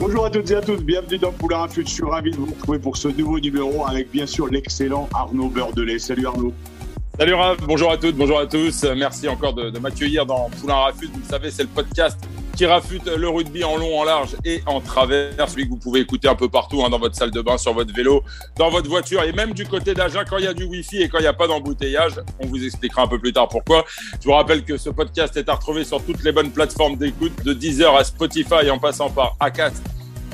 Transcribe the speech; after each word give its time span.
Bonjour 0.00 0.26
à 0.26 0.30
toutes 0.30 0.48
et 0.52 0.54
à 0.54 0.60
tous, 0.60 0.76
bienvenue 0.76 1.18
dans 1.18 1.32
Poulain 1.32 1.56
Rafut. 1.58 1.84
Je 1.84 1.92
suis 1.92 2.04
ravi 2.04 2.30
de 2.30 2.36
vous 2.36 2.46
retrouver 2.46 2.78
pour 2.78 2.96
ce 2.96 3.08
nouveau 3.08 3.40
numéro 3.40 3.84
avec 3.84 4.12
bien 4.12 4.26
sûr 4.26 4.46
l'excellent 4.46 5.08
Arnaud 5.12 5.48
Beurdelet. 5.48 5.98
Salut 5.98 6.24
Arnaud. 6.24 6.54
Salut 7.18 7.34
Raph, 7.34 7.58
bonjour 7.66 7.90
à 7.90 7.96
toutes, 7.96 8.14
bonjour 8.14 8.38
à 8.38 8.46
tous. 8.46 8.84
Merci 8.96 9.26
encore 9.26 9.52
de, 9.52 9.76
m'accueillir 9.80 10.24
dans 10.24 10.48
Poulain 10.50 10.76
Rafut. 10.76 11.06
Vous 11.12 11.18
le 11.18 11.28
savez, 11.28 11.50
c'est 11.50 11.64
le 11.64 11.68
podcast 11.68 12.16
qui 12.56 12.64
rafute 12.64 13.08
le 13.08 13.28
rugby 13.28 13.64
en 13.64 13.76
long, 13.76 13.98
en 13.98 14.04
large 14.04 14.36
et 14.44 14.62
en 14.66 14.80
travers. 14.80 15.48
Celui 15.48 15.64
que 15.64 15.70
vous 15.70 15.78
pouvez 15.78 15.98
écouter 15.98 16.28
un 16.28 16.36
peu 16.36 16.48
partout, 16.48 16.84
hein, 16.84 16.90
dans 16.90 17.00
votre 17.00 17.16
salle 17.16 17.32
de 17.32 17.40
bain, 17.40 17.58
sur 17.58 17.74
votre 17.74 17.92
vélo, 17.92 18.22
dans 18.56 18.70
votre 18.70 18.88
voiture 18.88 19.24
et 19.24 19.32
même 19.32 19.52
du 19.52 19.66
côté 19.66 19.94
d'Agen 19.94 20.22
quand 20.30 20.38
il 20.38 20.44
y 20.44 20.46
a 20.46 20.54
du 20.54 20.62
Wi-Fi 20.62 21.02
et 21.02 21.08
quand 21.08 21.18
il 21.18 21.22
n'y 21.22 21.26
a 21.26 21.32
pas 21.32 21.48
d'embouteillage. 21.48 22.12
On 22.38 22.46
vous 22.46 22.64
expliquera 22.64 23.02
un 23.02 23.08
peu 23.08 23.18
plus 23.18 23.32
tard 23.32 23.48
pourquoi. 23.48 23.84
Je 24.20 24.24
vous 24.24 24.34
rappelle 24.34 24.62
que 24.62 24.76
ce 24.76 24.90
podcast 24.90 25.36
est 25.36 25.48
à 25.48 25.54
retrouver 25.54 25.82
sur 25.82 26.00
toutes 26.00 26.22
les 26.22 26.30
bonnes 26.30 26.52
plateformes 26.52 26.94
d'écoute, 26.94 27.32
de 27.44 27.52
Deezer 27.52 27.96
à 27.96 28.04
Spotify 28.04 28.70
en 28.70 28.78
passant 28.78 29.10
par 29.10 29.34
Acast 29.40 29.82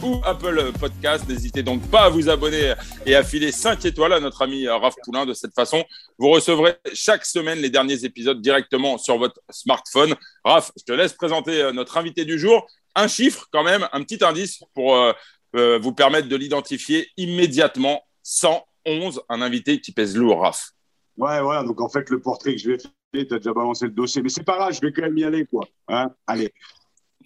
ou 0.02 0.20
Apple 0.24 0.72
Podcast. 0.78 1.28
N'hésitez 1.28 1.62
donc 1.62 1.82
pas 1.90 2.04
à 2.04 2.08
vous 2.08 2.28
abonner 2.28 2.74
et 3.06 3.14
à 3.14 3.22
filer 3.22 3.52
5 3.52 3.84
étoiles 3.84 4.12
à 4.12 4.20
notre 4.20 4.42
ami 4.42 4.68
Raph 4.68 4.94
Poulain. 5.04 5.26
De 5.26 5.34
cette 5.34 5.54
façon, 5.54 5.84
vous 6.18 6.30
recevrez 6.30 6.76
chaque 6.92 7.24
semaine 7.24 7.58
les 7.58 7.70
derniers 7.70 8.04
épisodes 8.04 8.40
directement 8.40 8.98
sur 8.98 9.18
votre 9.18 9.40
smartphone. 9.50 10.14
Raph, 10.44 10.72
je 10.76 10.84
te 10.84 10.92
laisse 10.92 11.12
présenter 11.12 11.62
euh, 11.62 11.72
notre 11.72 11.96
invité 11.96 12.24
du 12.24 12.38
jour. 12.38 12.66
Un 12.94 13.08
chiffre 13.08 13.46
quand 13.52 13.64
même, 13.64 13.88
un 13.92 14.02
petit 14.02 14.24
indice 14.24 14.62
pour 14.74 14.96
euh, 14.96 15.12
euh, 15.56 15.78
vous 15.78 15.92
permettre 15.92 16.28
de 16.28 16.36
l'identifier 16.36 17.08
immédiatement. 17.16 18.02
111, 18.22 19.22
un 19.28 19.42
invité 19.42 19.80
qui 19.80 19.92
pèse 19.92 20.16
lourd, 20.16 20.40
Raph. 20.40 20.70
Ouais, 21.16 21.40
voilà, 21.40 21.62
donc 21.62 21.80
en 21.80 21.88
fait, 21.88 22.10
le 22.10 22.20
portrait 22.20 22.54
que 22.54 22.60
je 22.60 22.70
vais 22.70 22.78
faire, 22.78 22.90
tu 23.12 23.34
as 23.34 23.38
déjà 23.38 23.52
balancé 23.52 23.84
le 23.86 23.92
dossier, 23.92 24.22
mais 24.22 24.28
c'est 24.28 24.42
pas 24.42 24.56
grave, 24.56 24.72
je 24.72 24.80
vais 24.80 24.92
quand 24.92 25.02
même 25.02 25.16
y 25.16 25.24
aller, 25.24 25.46
quoi. 25.46 25.68
Hein 25.88 26.10
Allez. 26.26 26.52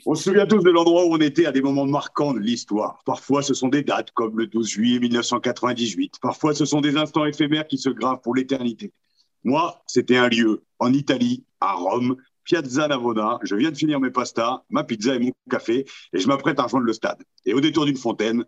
On 0.06 0.14
se 0.14 0.24
souvient 0.24 0.46
tous 0.46 0.62
de 0.62 0.70
l'endroit 0.70 1.06
où 1.06 1.14
on 1.14 1.18
était 1.18 1.46
à 1.46 1.52
des 1.52 1.60
moments 1.60 1.86
marquants 1.86 2.32
de 2.32 2.38
l'histoire. 2.38 3.02
Parfois, 3.04 3.42
ce 3.42 3.52
sont 3.52 3.68
des 3.68 3.82
dates 3.82 4.12
comme 4.12 4.38
le 4.38 4.46
12 4.46 4.68
juillet 4.68 4.98
1998. 5.00 6.18
Parfois, 6.22 6.54
ce 6.54 6.64
sont 6.64 6.80
des 6.80 6.96
instants 6.96 7.24
éphémères 7.24 7.66
qui 7.66 7.78
se 7.78 7.90
gravent 7.90 8.20
pour 8.20 8.34
l'éternité. 8.34 8.92
Moi, 9.44 9.82
c'était 9.86 10.16
un 10.16 10.28
lieu 10.28 10.62
en 10.78 10.92
Italie, 10.92 11.44
à 11.60 11.74
Rome, 11.74 12.16
Piazza 12.44 12.86
Navona. 12.86 13.38
Je 13.42 13.56
viens 13.56 13.70
de 13.70 13.76
finir 13.76 13.98
mes 13.98 14.10
pastas, 14.10 14.62
ma 14.70 14.84
pizza 14.84 15.14
et 15.14 15.18
mon 15.18 15.32
café, 15.50 15.84
et 16.12 16.18
je 16.18 16.28
m'apprête 16.28 16.58
à 16.60 16.64
rejoindre 16.64 16.86
le 16.86 16.92
stade. 16.92 17.22
Et 17.44 17.52
au 17.52 17.60
détour 17.60 17.84
d'une 17.84 17.96
fontaine, 17.96 18.44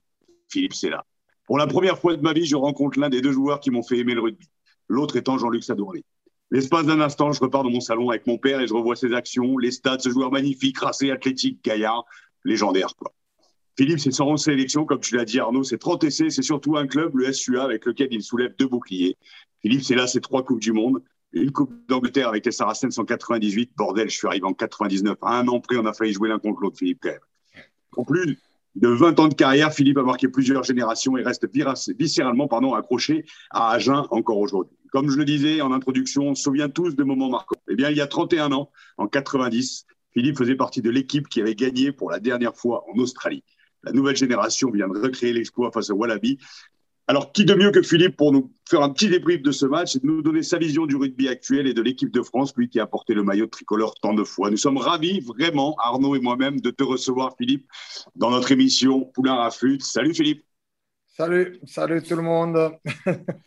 Philippe, 0.48 0.74
c'est 0.74 0.90
là. 0.90 1.04
Pour 1.46 1.58
la 1.58 1.66
première 1.66 1.98
fois 1.98 2.16
de 2.16 2.22
ma 2.22 2.32
vie, 2.32 2.46
je 2.46 2.56
rencontre 2.56 2.98
l'un 2.98 3.08
des 3.08 3.20
deux 3.20 3.32
joueurs 3.32 3.58
qui 3.60 3.70
m'ont 3.70 3.82
fait 3.82 3.98
aimer 3.98 4.14
le 4.14 4.20
rugby. 4.20 4.48
L'autre 4.88 5.16
étant 5.16 5.36
Jean-Luc 5.36 5.64
Sadouré. 5.64 6.04
L'espace 6.50 6.86
d'un 6.86 7.00
instant, 7.00 7.32
je 7.32 7.40
repars 7.40 7.62
dans 7.62 7.70
mon 7.70 7.80
salon 7.80 8.10
avec 8.10 8.26
mon 8.26 8.36
père 8.36 8.60
et 8.60 8.66
je 8.66 8.74
revois 8.74 8.96
ses 8.96 9.12
actions, 9.12 9.56
les 9.56 9.70
stades, 9.70 10.00
ce 10.00 10.10
joueur 10.10 10.32
magnifique, 10.32 10.78
racé, 10.78 11.10
athlétique, 11.10 11.64
gaillard, 11.64 12.04
légendaire, 12.44 12.94
quoi. 12.96 13.12
Philippe, 13.76 14.00
c'est 14.00 14.10
111 14.10 14.42
sélections, 14.42 14.84
comme 14.84 15.00
tu 15.00 15.16
l'as 15.16 15.24
dit 15.24 15.38
Arnaud, 15.38 15.62
c'est 15.62 15.78
30 15.78 16.04
essais, 16.04 16.28
c'est 16.28 16.42
surtout 16.42 16.76
un 16.76 16.86
club, 16.86 17.16
le 17.16 17.32
SUA, 17.32 17.62
avec 17.62 17.86
lequel 17.86 18.08
il 18.10 18.22
soulève 18.22 18.54
deux 18.58 18.66
boucliers. 18.66 19.16
Philippe, 19.62 19.82
c'est 19.84 19.94
là 19.94 20.06
ses 20.06 20.20
trois 20.20 20.44
Coupes 20.44 20.60
du 20.60 20.72
Monde, 20.72 21.02
une 21.32 21.52
Coupe 21.52 21.72
d'Angleterre 21.88 22.28
avec 22.28 22.44
les 22.44 22.52
Saracens 22.52 22.98
en 22.98 23.04
98, 23.04 23.70
bordel, 23.76 24.10
je 24.10 24.16
suis 24.16 24.26
arrivé 24.26 24.44
en 24.44 24.52
99, 24.52 25.16
à 25.22 25.38
un 25.38 25.48
an 25.48 25.60
près, 25.60 25.76
on 25.76 25.86
a 25.86 25.92
failli 25.92 26.12
jouer 26.12 26.28
l'un 26.28 26.38
contre 26.38 26.60
l'autre, 26.60 26.78
Philippe, 26.78 26.98
quand 27.00 27.10
même. 27.10 27.64
En 27.96 28.04
plus 28.04 28.38
de 28.76 28.88
20 28.88 29.18
ans 29.18 29.28
de 29.28 29.34
carrière, 29.34 29.72
Philippe 29.72 29.98
a 29.98 30.02
marqué 30.02 30.28
plusieurs 30.28 30.62
générations 30.62 31.16
et 31.16 31.22
reste 31.22 31.46
viscéralement 31.98 32.46
pardon, 32.46 32.74
accroché 32.74 33.24
à 33.50 33.70
Agen 33.72 34.06
encore 34.10 34.38
aujourd'hui. 34.38 34.76
Comme 34.92 35.10
je 35.10 35.16
le 35.16 35.24
disais 35.24 35.60
en 35.60 35.72
introduction, 35.72 36.28
on 36.28 36.34
se 36.34 36.42
souvient 36.42 36.68
tous 36.68 36.94
de 36.94 37.04
moments 37.04 37.30
marquants. 37.30 37.60
Eh 37.68 37.74
bien, 37.74 37.90
il 37.90 37.96
y 37.96 38.00
a 38.00 38.06
31 38.06 38.52
ans, 38.52 38.70
en 38.96 39.06
90, 39.06 39.86
Philippe 40.12 40.38
faisait 40.38 40.56
partie 40.56 40.82
de 40.82 40.90
l'équipe 40.90 41.28
qui 41.28 41.40
avait 41.40 41.54
gagné 41.54 41.92
pour 41.92 42.10
la 42.10 42.20
dernière 42.20 42.56
fois 42.56 42.84
en 42.92 42.98
Australie. 42.98 43.44
La 43.82 43.92
nouvelle 43.92 44.16
génération 44.16 44.70
vient 44.70 44.88
de 44.88 44.98
recréer 44.98 45.32
l'exploit 45.32 45.70
face 45.72 45.90
au 45.90 45.94
Wallaby. 45.94 46.38
Alors, 47.10 47.32
qui 47.32 47.44
de 47.44 47.54
mieux 47.54 47.72
que 47.72 47.82
Philippe 47.82 48.16
pour 48.16 48.30
nous 48.30 48.52
faire 48.68 48.82
un 48.82 48.88
petit 48.90 49.08
débrief 49.08 49.42
de 49.42 49.50
ce 49.50 49.66
match 49.66 49.96
et 49.96 49.98
de 49.98 50.06
nous 50.06 50.22
donner 50.22 50.44
sa 50.44 50.58
vision 50.58 50.86
du 50.86 50.94
rugby 50.94 51.26
actuel 51.28 51.66
et 51.66 51.74
de 51.74 51.82
l'équipe 51.82 52.12
de 52.12 52.22
France, 52.22 52.54
lui 52.56 52.68
qui 52.68 52.78
a 52.78 52.86
porté 52.86 53.14
le 53.14 53.24
maillot 53.24 53.48
tricolore 53.48 53.96
tant 54.00 54.14
de 54.14 54.22
fois? 54.22 54.48
Nous 54.48 54.56
sommes 54.56 54.76
ravis, 54.76 55.18
vraiment, 55.18 55.74
Arnaud 55.82 56.14
et 56.14 56.20
moi-même, 56.20 56.60
de 56.60 56.70
te 56.70 56.84
recevoir, 56.84 57.34
Philippe, 57.36 57.66
dans 58.14 58.30
notre 58.30 58.52
émission 58.52 59.00
Poulain 59.12 59.34
Rafut. 59.34 59.80
Salut 59.80 60.14
Philippe. 60.14 60.44
Salut, 61.08 61.58
salut 61.66 62.00
tout 62.00 62.14
le 62.14 62.22
monde. 62.22 62.56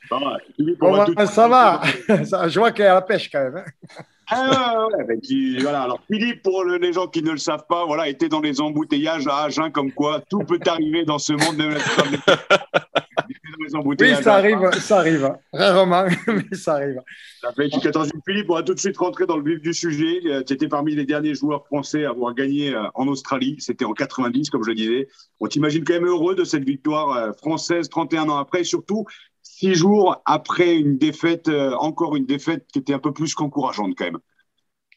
Ça 0.10 0.20
va, 0.20 0.38
Philippe, 0.58 0.84
on 0.84 0.92
va 0.92 1.26
ça 1.26 1.48
va 1.48 1.82
Ça- 2.26 2.50
Je 2.50 2.60
vois 2.60 2.74
qu'il 2.74 2.84
y 2.84 2.88
a 2.90 2.96
la 2.96 3.02
pêche 3.02 3.30
quand 3.32 3.44
même. 3.46 3.64
hein. 3.66 3.96
Ah 4.30 4.88
ouais, 4.98 5.04
ouais, 5.06 5.20
tu- 5.22 5.60
voilà. 5.62 5.84
Alors 5.84 6.02
Philippe, 6.12 6.44
pour 6.44 6.66
le- 6.66 6.78
les 6.78 6.92
gens 6.92 7.08
qui 7.08 7.24
ne 7.24 7.32
le 7.32 7.38
savent 7.38 7.66
pas, 7.70 7.86
voilà, 7.86 8.10
était 8.10 8.28
dans 8.28 8.42
les 8.42 8.60
embouteillages 8.60 9.26
à 9.28 9.44
Agen, 9.44 9.72
comme 9.72 9.94
quoi 9.94 10.22
tout 10.30 10.40
peut 10.40 10.60
arriver 10.68 11.06
dans 11.06 11.18
ce 11.18 11.32
monde. 11.32 11.56
Même 11.56 11.78
Oui, 13.60 13.76
embouteillages 13.76 14.24
ça 14.24 14.36
arrive, 14.36 14.72
ça 14.80 14.98
arrive. 15.00 15.32
Rarement, 15.54 16.06
mais 16.28 16.56
ça 16.58 16.76
arrive. 16.76 17.00
Ça 17.42 17.52
fait 17.54 17.70
14 17.70 18.12
Philippe, 18.28 18.50
on 18.50 18.56
va 18.56 18.64
tout 18.64 18.74
de 18.74 18.80
suite 18.80 18.98
rentrer 18.98 19.26
dans 19.26 19.38
le 19.38 19.44
vif 19.44 19.62
du 19.62 19.74
sujet. 19.74 20.20
Euh, 20.26 20.44
Tu 20.44 20.54
étais 20.54 20.68
parmi 20.68 20.96
les 20.96 21.06
derniers 21.06 21.36
joueurs 21.36 21.66
français 21.66 22.06
à 22.06 22.10
avoir 22.12 22.34
gagné 22.34 22.74
euh, 22.74 22.84
en 22.96 23.08
Australie. 23.08 23.56
C'était 23.60 23.86
en 23.86 23.94
90, 23.94 24.50
comme 24.50 24.64
je 24.64 24.70
le 24.70 24.76
disais. 24.76 25.08
On 25.40 25.48
t'imagine 25.48 25.84
quand 25.84 25.94
même 25.94 26.08
heureux 26.08 26.36
de 26.36 26.44
cette 26.44 26.64
victoire 26.64 27.16
euh, 27.18 27.32
française 27.34 27.90
31 27.90 28.30
ans 28.30 28.38
après, 28.38 28.62
et 28.62 28.64
surtout 28.64 29.06
six 29.42 29.76
jours 29.76 30.22
après 30.26 30.76
une 30.76 30.98
défaite, 30.98 31.48
euh, 31.50 31.72
encore 31.76 32.16
une 32.16 32.26
défaite 32.26 32.66
qui 32.72 32.80
était 32.80 32.94
un 32.94 33.00
peu 33.00 33.14
plus 33.14 33.36
qu'encourageante 33.36 33.94
quand 33.98 34.06
même. 34.06 34.20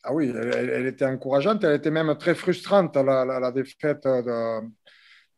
Ah 0.05 0.15
oui, 0.15 0.33
elle, 0.34 0.71
elle 0.71 0.87
était 0.87 1.05
encourageante, 1.05 1.65
elle 1.65 1.75
était 1.77 1.91
même 1.91 2.17
très 2.17 2.34
frustrante, 2.37 2.94
la, 2.94 3.25
la- 3.25 3.41
la 3.41 3.50
défaite 3.50 4.05
de, 4.05 4.61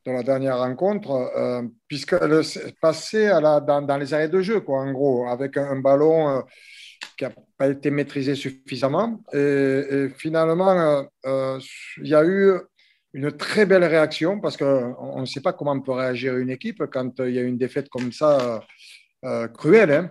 de 0.06 0.12
la 0.12 0.22
dernière 0.22 0.58
rencontre, 0.58 1.10
euh, 1.10 1.62
puisqu'elle 1.86 2.42
passée 2.80 3.26
à 3.26 3.60
dans, 3.60 3.98
les 3.98 4.14
arrêts 4.14 4.28
de 4.28 4.40
jeu, 4.40 4.60
quoi, 4.60 4.80
en 4.80 4.92
gros, 4.92 5.26
avec 5.28 5.56
un, 5.56 5.78
ballon 5.80 6.28
euh, 6.28 6.40
qui 7.16 7.24
n'a 7.24 7.32
pas 7.56 7.68
été 7.68 7.90
maîtrisé 7.90 8.34
suffisamment. 8.34 9.22
Et, 9.32 10.08
finalement, 10.16 10.70
euh, 10.70 11.02
euh, 11.26 11.60
il 12.02 12.08
y 12.08 12.14
a 12.14 12.24
eu 12.24 12.52
une 13.12 13.32
très 13.32 13.66
belle 13.66 13.84
réaction, 13.84 14.40
parce 14.40 14.56
qu'on 14.56 14.94
on 14.98 15.20
ne 15.20 15.26
sait 15.26 15.40
pas 15.40 15.52
comment 15.52 15.78
peut 15.80 15.92
réagir 15.92 16.36
une 16.36 16.50
équipe 16.50 16.84
quand 16.92 17.20
il 17.20 17.34
y 17.34 17.38
a 17.38 17.42
une 17.42 17.58
défaite 17.58 17.88
comme 17.88 18.12
ça, 18.12 18.60
cruelle. 19.54 19.90
hein. 19.90 20.10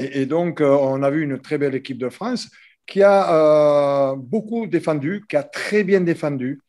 Et, 0.00 0.26
donc, 0.26 0.60
on 0.60 1.02
a 1.02 1.10
vu 1.10 1.22
une 1.24 1.40
très 1.40 1.58
belle 1.58 1.74
équipe 1.74 1.98
de 1.98 2.08
France 2.08 2.48
qui 2.86 3.02
a 3.02 4.14
beaucoup 4.16 4.66
défendu, 4.66 5.24
qui 5.28 5.36
a 5.36 5.42
très 5.42 5.84
bien 5.84 6.00
défendu. 6.00 6.60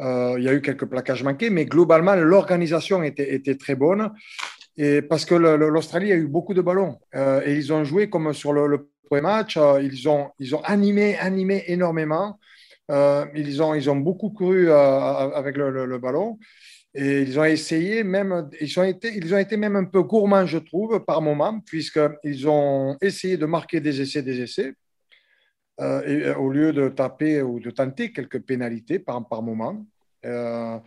Euh, 0.00 0.34
il 0.38 0.44
y 0.44 0.48
a 0.48 0.54
eu 0.54 0.62
quelques 0.62 0.86
plaquages 0.86 1.22
manqués, 1.22 1.50
mais 1.50 1.66
globalement, 1.66 2.14
l'organisation 2.14 3.02
était, 3.02 3.56
très 3.56 3.74
bonne. 3.74 4.10
Et 4.76 5.02
parce 5.02 5.24
que 5.24 5.34
l'Australie 5.34 6.12
a 6.12 6.16
eu 6.16 6.26
beaucoup 6.26 6.54
de 6.54 6.62
ballons. 6.62 6.98
Euh, 7.14 7.42
et 7.44 7.54
ils 7.54 7.72
ont 7.72 7.84
joué 7.84 8.08
comme 8.08 8.32
sur 8.32 8.52
le, 8.52 8.66
le 8.66 8.88
premier 9.04 9.22
match. 9.22 9.56
euh, 9.56 9.82
ils, 9.82 10.08
ont, 10.08 10.30
animé, 10.64 11.16
animé 11.18 11.64
énormément. 11.66 12.38
Ils, 12.88 13.62
ont, 13.62 13.96
beaucoup 13.96 14.30
couru 14.30 14.70
avec 14.70 15.56
le 15.56 15.98
ballon. 15.98 16.38
Et 16.94 17.22
ils 17.22 17.38
ont 17.38 17.44
essayé 17.44 18.04
même, 18.04 18.50
ils 18.60 18.78
ont 18.78 18.84
été, 18.84 19.16
ils 19.16 19.32
ont 19.32 19.38
été 19.38 19.56
même 19.56 19.76
un 19.76 19.84
peu 19.84 20.02
gourmands, 20.02 20.44
je 20.44 20.58
trouve, 20.58 21.02
par 21.04 21.22
moment, 21.22 21.58
puisqu'ils 21.60 22.46
ont 22.46 22.98
essayé 23.00 23.38
de 23.38 23.46
marquer 23.46 23.80
des 23.80 24.02
essais, 24.02 24.22
des 24.22 24.42
essais, 24.42 24.74
euh, 25.80 26.02
et, 26.06 26.26
euh, 26.26 26.36
au 26.36 26.50
lieu 26.50 26.72
de 26.72 26.88
taper 26.88 27.42
ou 27.42 27.58
de 27.58 27.70
tenter 27.70 28.12
quelques 28.12 28.40
pénalités 28.40 28.98
par, 28.98 29.26
par 29.26 29.42
moment. 29.42 29.84
Euh, 30.24 30.78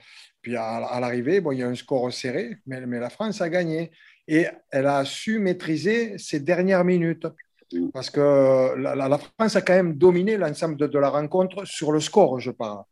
puis 0.41 0.55
à, 0.55 0.75
à 0.75 0.99
l'arrivée, 0.99 1.41
bon, 1.41 1.51
il 1.51 1.59
y 1.59 1.63
a 1.63 1.67
un 1.67 1.75
score 1.75 2.13
serré, 2.13 2.57
mais, 2.65 2.85
mais 2.85 2.99
la 2.99 3.09
France 3.09 3.41
a 3.41 3.49
gagné. 3.49 3.91
Et 4.27 4.47
elle 4.71 4.87
a 4.87 5.03
su 5.05 5.39
maîtriser 5.39 6.17
ses 6.17 6.39
dernières 6.39 6.83
minutes. 6.85 7.27
Parce 7.93 8.11
que 8.11 8.75
la, 8.77 9.17
France 9.17 9.55
a 9.55 9.61
quand 9.61 9.73
même 9.73 9.95
dominé 9.95 10.37
l'ensemble 10.37 10.77
de, 10.77 10.87
de 10.87 10.99
la 10.99 11.09
rencontre 11.09 11.65
sur 11.65 11.91
le 11.91 11.99
score, 11.99 12.39
je 12.39 12.51
parle. 12.51 12.83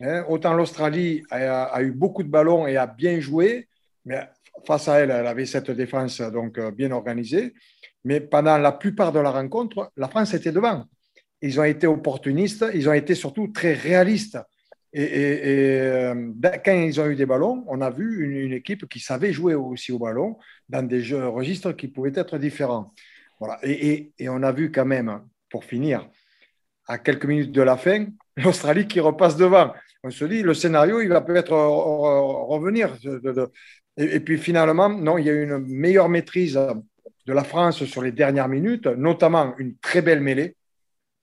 Hein, 0.00 0.24
autant 0.28 0.54
l'Australie 0.54 1.22
a, 1.30 1.64
a 1.64 1.82
eu 1.82 1.92
beaucoup 1.92 2.22
de 2.22 2.28
ballons 2.28 2.66
et 2.66 2.76
a 2.76 2.86
bien 2.86 3.20
joué, 3.20 3.68
mais 4.04 4.26
face 4.66 4.88
à 4.88 4.98
elle, 4.98 5.10
elle 5.10 5.26
avait 5.26 5.46
cette 5.46 5.70
défense 5.70 6.20
donc 6.20 6.58
bien 6.72 6.90
organisée. 6.90 7.54
Mais 8.04 8.20
pendant 8.20 8.56
la 8.58 8.72
plupart 8.72 9.12
de 9.12 9.20
la 9.20 9.30
rencontre, 9.30 9.92
la 9.96 10.08
France 10.08 10.34
était 10.34 10.50
devant. 10.50 10.86
Ils 11.42 11.58
ont 11.58 11.64
été 11.64 11.86
opportunistes, 11.86 12.64
ils 12.72 12.88
ont 12.88 12.92
été 12.92 13.14
surtout 13.14 13.48
très 13.48 13.74
réalistes. 13.74 14.38
Et, 14.94 16.12
ben, 16.14 16.60
quand 16.64 16.74
ils 16.74 17.00
ont 17.00 17.06
eu 17.06 17.16
des 17.16 17.26
ballons, 17.26 17.64
on 17.66 17.80
a 17.80 17.90
vu 17.90 18.44
une, 18.44 18.52
équipe 18.52 18.88
qui 18.88 19.00
savait 19.00 19.32
jouer 19.32 19.54
aussi 19.54 19.90
au 19.90 19.98
ballon 19.98 20.36
dans 20.68 20.86
des 20.86 21.02
registres 21.14 21.72
qui 21.72 21.88
pouvaient 21.88 22.12
être 22.14 22.38
différents. 22.38 22.92
Voilà. 23.40 23.58
Et, 23.64 24.12
on 24.28 24.42
a 24.42 24.52
vu 24.52 24.70
quand 24.70 24.84
même, 24.84 25.20
pour 25.50 25.64
finir, 25.64 26.08
à 26.86 26.98
quelques 26.98 27.24
minutes 27.24 27.52
de 27.52 27.62
la 27.62 27.76
fin, 27.76 28.06
l'Australie 28.36 28.86
qui 28.86 29.00
repasse 29.00 29.36
devant. 29.36 29.72
On 30.04 30.10
se 30.10 30.24
dit, 30.24 30.42
le 30.42 30.54
scénario, 30.54 31.00
il 31.00 31.08
va 31.08 31.22
peut-être 31.22 31.52
revenir. 31.52 32.96
Et, 33.96 34.20
puis 34.20 34.38
finalement, 34.38 34.88
non, 34.88 35.18
il 35.18 35.26
y 35.26 35.30
a 35.30 35.32
eu 35.32 35.44
une 35.44 35.58
meilleure 35.58 36.08
maîtrise 36.08 36.54
de 36.54 37.32
la 37.32 37.44
France 37.44 37.84
sur 37.84 38.02
les 38.02 38.12
dernières 38.12 38.48
minutes, 38.48 38.86
notamment 38.86 39.54
une 39.58 39.76
très 39.78 40.02
belle 40.02 40.20
mêlée 40.20 40.56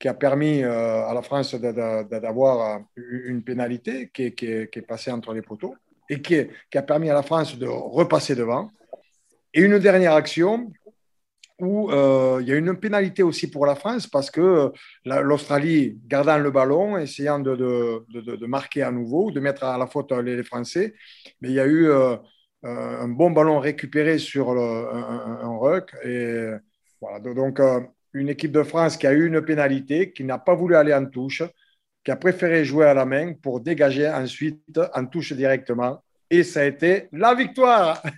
qui 0.00 0.08
a 0.08 0.14
permis 0.14 0.64
euh, 0.64 1.06
à 1.06 1.12
la 1.12 1.20
France 1.20 1.54
d'avoir 1.54 2.80
une 2.96 3.42
pénalité 3.44 4.10
qui 4.12 4.22
est, 4.24 4.86
passée 4.88 5.12
entre 5.12 5.34
les 5.34 5.42
poteaux 5.42 5.76
et 6.08 6.22
qui, 6.22 6.38
a 6.74 6.82
permis 6.82 7.10
à 7.10 7.14
la 7.14 7.22
France 7.22 7.58
de 7.58 7.66
repasser 7.66 8.34
devant. 8.34 8.70
Et 9.52 9.60
une 9.60 9.78
dernière 9.78 10.14
action 10.14 10.72
où 11.58 11.90
euh, 11.90 12.38
il 12.40 12.48
y 12.48 12.52
a 12.52 12.56
une 12.56 12.74
pénalité 12.78 13.22
aussi 13.22 13.50
pour 13.50 13.66
la 13.66 13.74
France 13.74 14.06
parce 14.06 14.30
que 14.30 14.40
euh, 14.40 14.70
l'Australie, 15.04 15.98
gardant 16.06 16.38
le 16.38 16.50
ballon, 16.50 16.96
essayant 16.96 17.38
de, 17.38 18.46
marquer 18.46 18.82
à 18.82 18.90
nouveau, 18.90 19.30
de 19.30 19.40
mettre 19.40 19.64
à 19.64 19.76
la 19.76 19.86
faute 19.86 20.12
les, 20.12 20.42
Français, 20.42 20.94
mais 21.42 21.50
il 21.50 21.54
y 21.54 21.60
a 21.60 21.66
eu 21.66 21.90
euh, 21.90 22.16
un 22.62 23.08
bon 23.08 23.30
ballon 23.32 23.58
récupéré 23.58 24.18
sur 24.18 24.50
un, 24.50 25.40
un, 25.42 25.58
ruck. 25.58 25.94
Et 26.04 26.52
voilà, 27.02 27.20
donc 27.20 27.60
une 28.12 28.28
équipe 28.28 28.52
de 28.52 28.62
France 28.62 28.96
qui 28.96 29.06
a 29.06 29.12
eu 29.12 29.26
une 29.26 29.42
pénalité, 29.42 30.12
qui 30.12 30.24
n'a 30.24 30.38
pas 30.38 30.54
voulu 30.54 30.76
aller 30.76 30.94
en 30.94 31.06
touche, 31.06 31.42
qui 32.04 32.10
a 32.10 32.16
préféré 32.16 32.64
jouer 32.64 32.86
à 32.86 32.94
la 32.94 33.04
main 33.04 33.34
pour 33.34 33.60
dégager 33.60 34.08
ensuite 34.08 34.80
en 34.94 35.06
touche 35.06 35.32
directement. 35.32 36.02
Et 36.30 36.42
ça 36.42 36.60
a 36.60 36.64
été 36.64 37.08
la 37.12 37.34
victoire 37.34 38.02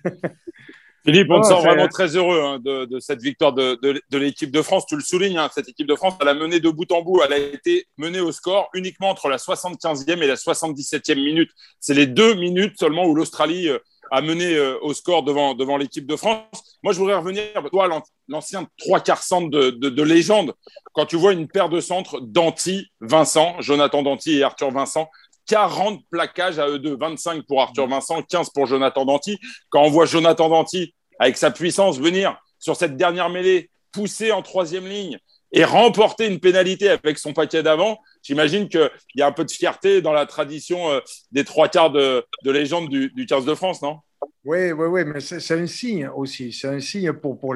Philippe, 1.05 1.29
on 1.31 1.41
te 1.41 1.49
sent 1.49 1.55
vraiment 1.55 1.89
très 1.89 2.17
heureux 2.17 2.41
hein, 2.41 2.61
de, 2.61 3.01
cette 3.01 3.21
victoire 3.21 3.53
de, 3.53 4.17
l'équipe 4.17 4.53
de 4.53 4.63
France. 4.63 4.87
Tu 4.87 4.95
le 4.95 5.03
soulignes, 5.03 5.37
hein, 5.37 5.51
cette 5.53 5.69
équipe 5.69 5.89
de 5.89 5.97
France, 5.97 6.15
elle 6.21 6.29
a 6.29 6.35
mené 6.35 6.61
de 6.61 6.71
bout 6.71 6.91
en 6.93 7.03
bout. 7.03 7.21
Elle 7.25 7.33
a 7.33 7.39
été 7.39 7.89
menée 7.99 8.21
au 8.21 8.31
score 8.31 8.71
uniquement 8.73 9.11
entre 9.11 9.29
la 9.29 9.37
75e 9.37 10.23
et 10.23 10.27
la 10.29 10.37
77e 10.37 11.17
minute. 11.17 11.51
C'est 11.81 11.95
les 11.95 12.07
deux 12.07 12.35
minutes 12.35 12.79
seulement 12.79 13.05
où 13.05 13.17
l'Australie 13.17 13.69
a 14.13 14.21
mené 14.21 14.55
euh, 14.55 14.79
au 14.83 14.93
score 14.93 15.23
devant, 15.23 15.77
l'équipe 15.79 16.07
de 16.07 16.17
France. 16.17 16.77
Moi, 16.83 16.93
je 16.93 16.99
voudrais 16.99 17.15
revenir, 17.15 17.43
toi, 17.71 17.89
l'ancien 18.29 18.69
trois 18.77 19.01
quarts 19.01 19.23
centre 19.23 19.49
de, 19.49 20.03
légende, 20.03 20.53
quand 20.93 21.07
tu 21.07 21.17
vois 21.17 21.33
une 21.33 21.49
paire 21.49 21.71
de 21.71 21.81
centres 21.81 22.21
Danty, 22.21 22.93
Vincent, 23.01 23.57
Jonathan 23.61 24.03
Danty 24.03 24.39
et 24.39 24.43
Arthur 24.43 24.71
Vincent, 24.71 25.09
40 25.47 26.03
plaquages 26.11 26.59
à 26.59 26.69
eux 26.69 26.79
deux, 26.79 26.95
25 26.95 27.47
pour 27.47 27.63
Arthur 27.63 27.89
Vincent, 27.89 28.23
15 28.23 28.51
pour 28.51 28.67
Jonathan 28.67 29.07
Danty. 29.07 29.39
Quand 29.71 29.83
on 29.83 29.91
voit 29.91 30.05
Jonathan 30.05 30.51
Danty, 30.51 30.95
avec 31.19 31.39
sa 31.39 31.51
puissance, 31.51 31.99
venir 31.99 32.39
sur 32.59 32.77
cette 32.77 32.99
dernière 32.99 33.31
mêlée, 33.31 33.71
pousser 33.93 34.31
en 34.31 34.43
troisième 34.43 34.87
ligne 34.87 35.19
et 35.53 35.65
remporter 35.65 36.27
une 36.27 36.41
pénalité 36.41 36.89
avec 36.89 37.19
son 37.19 37.33
paquet 37.33 37.63
d'avant, 37.63 37.99
j'imagine 38.23 38.69
qu'il 38.69 38.91
y 39.17 39.23
a 39.23 39.27
un 39.27 39.33
peu 39.33 39.45
de 39.45 39.51
fierté 39.51 40.01
dans 40.01 40.13
la 40.13 40.27
tradition 40.27 40.91
euh, 40.91 41.01
des 41.31 41.45
trois 41.45 41.69
quarts 41.69 41.91
de, 41.91 42.25
légende 42.45 42.89
du, 42.89 43.11
du 43.11 43.27
15 43.27 43.45
de 43.45 43.55
France, 43.55 43.83
non? 43.83 43.99
Oui, 44.45 44.73
oui, 44.73 44.87
oui, 44.87 45.05
mais 45.05 45.21
c'est 45.21 45.55
un 45.55 45.67
signe 45.67 46.09
aussi. 46.09 46.53
C'est 46.53 46.69
un 46.69 46.81
signe 46.81 47.13
pour, 47.13 47.39
pour, 47.39 47.55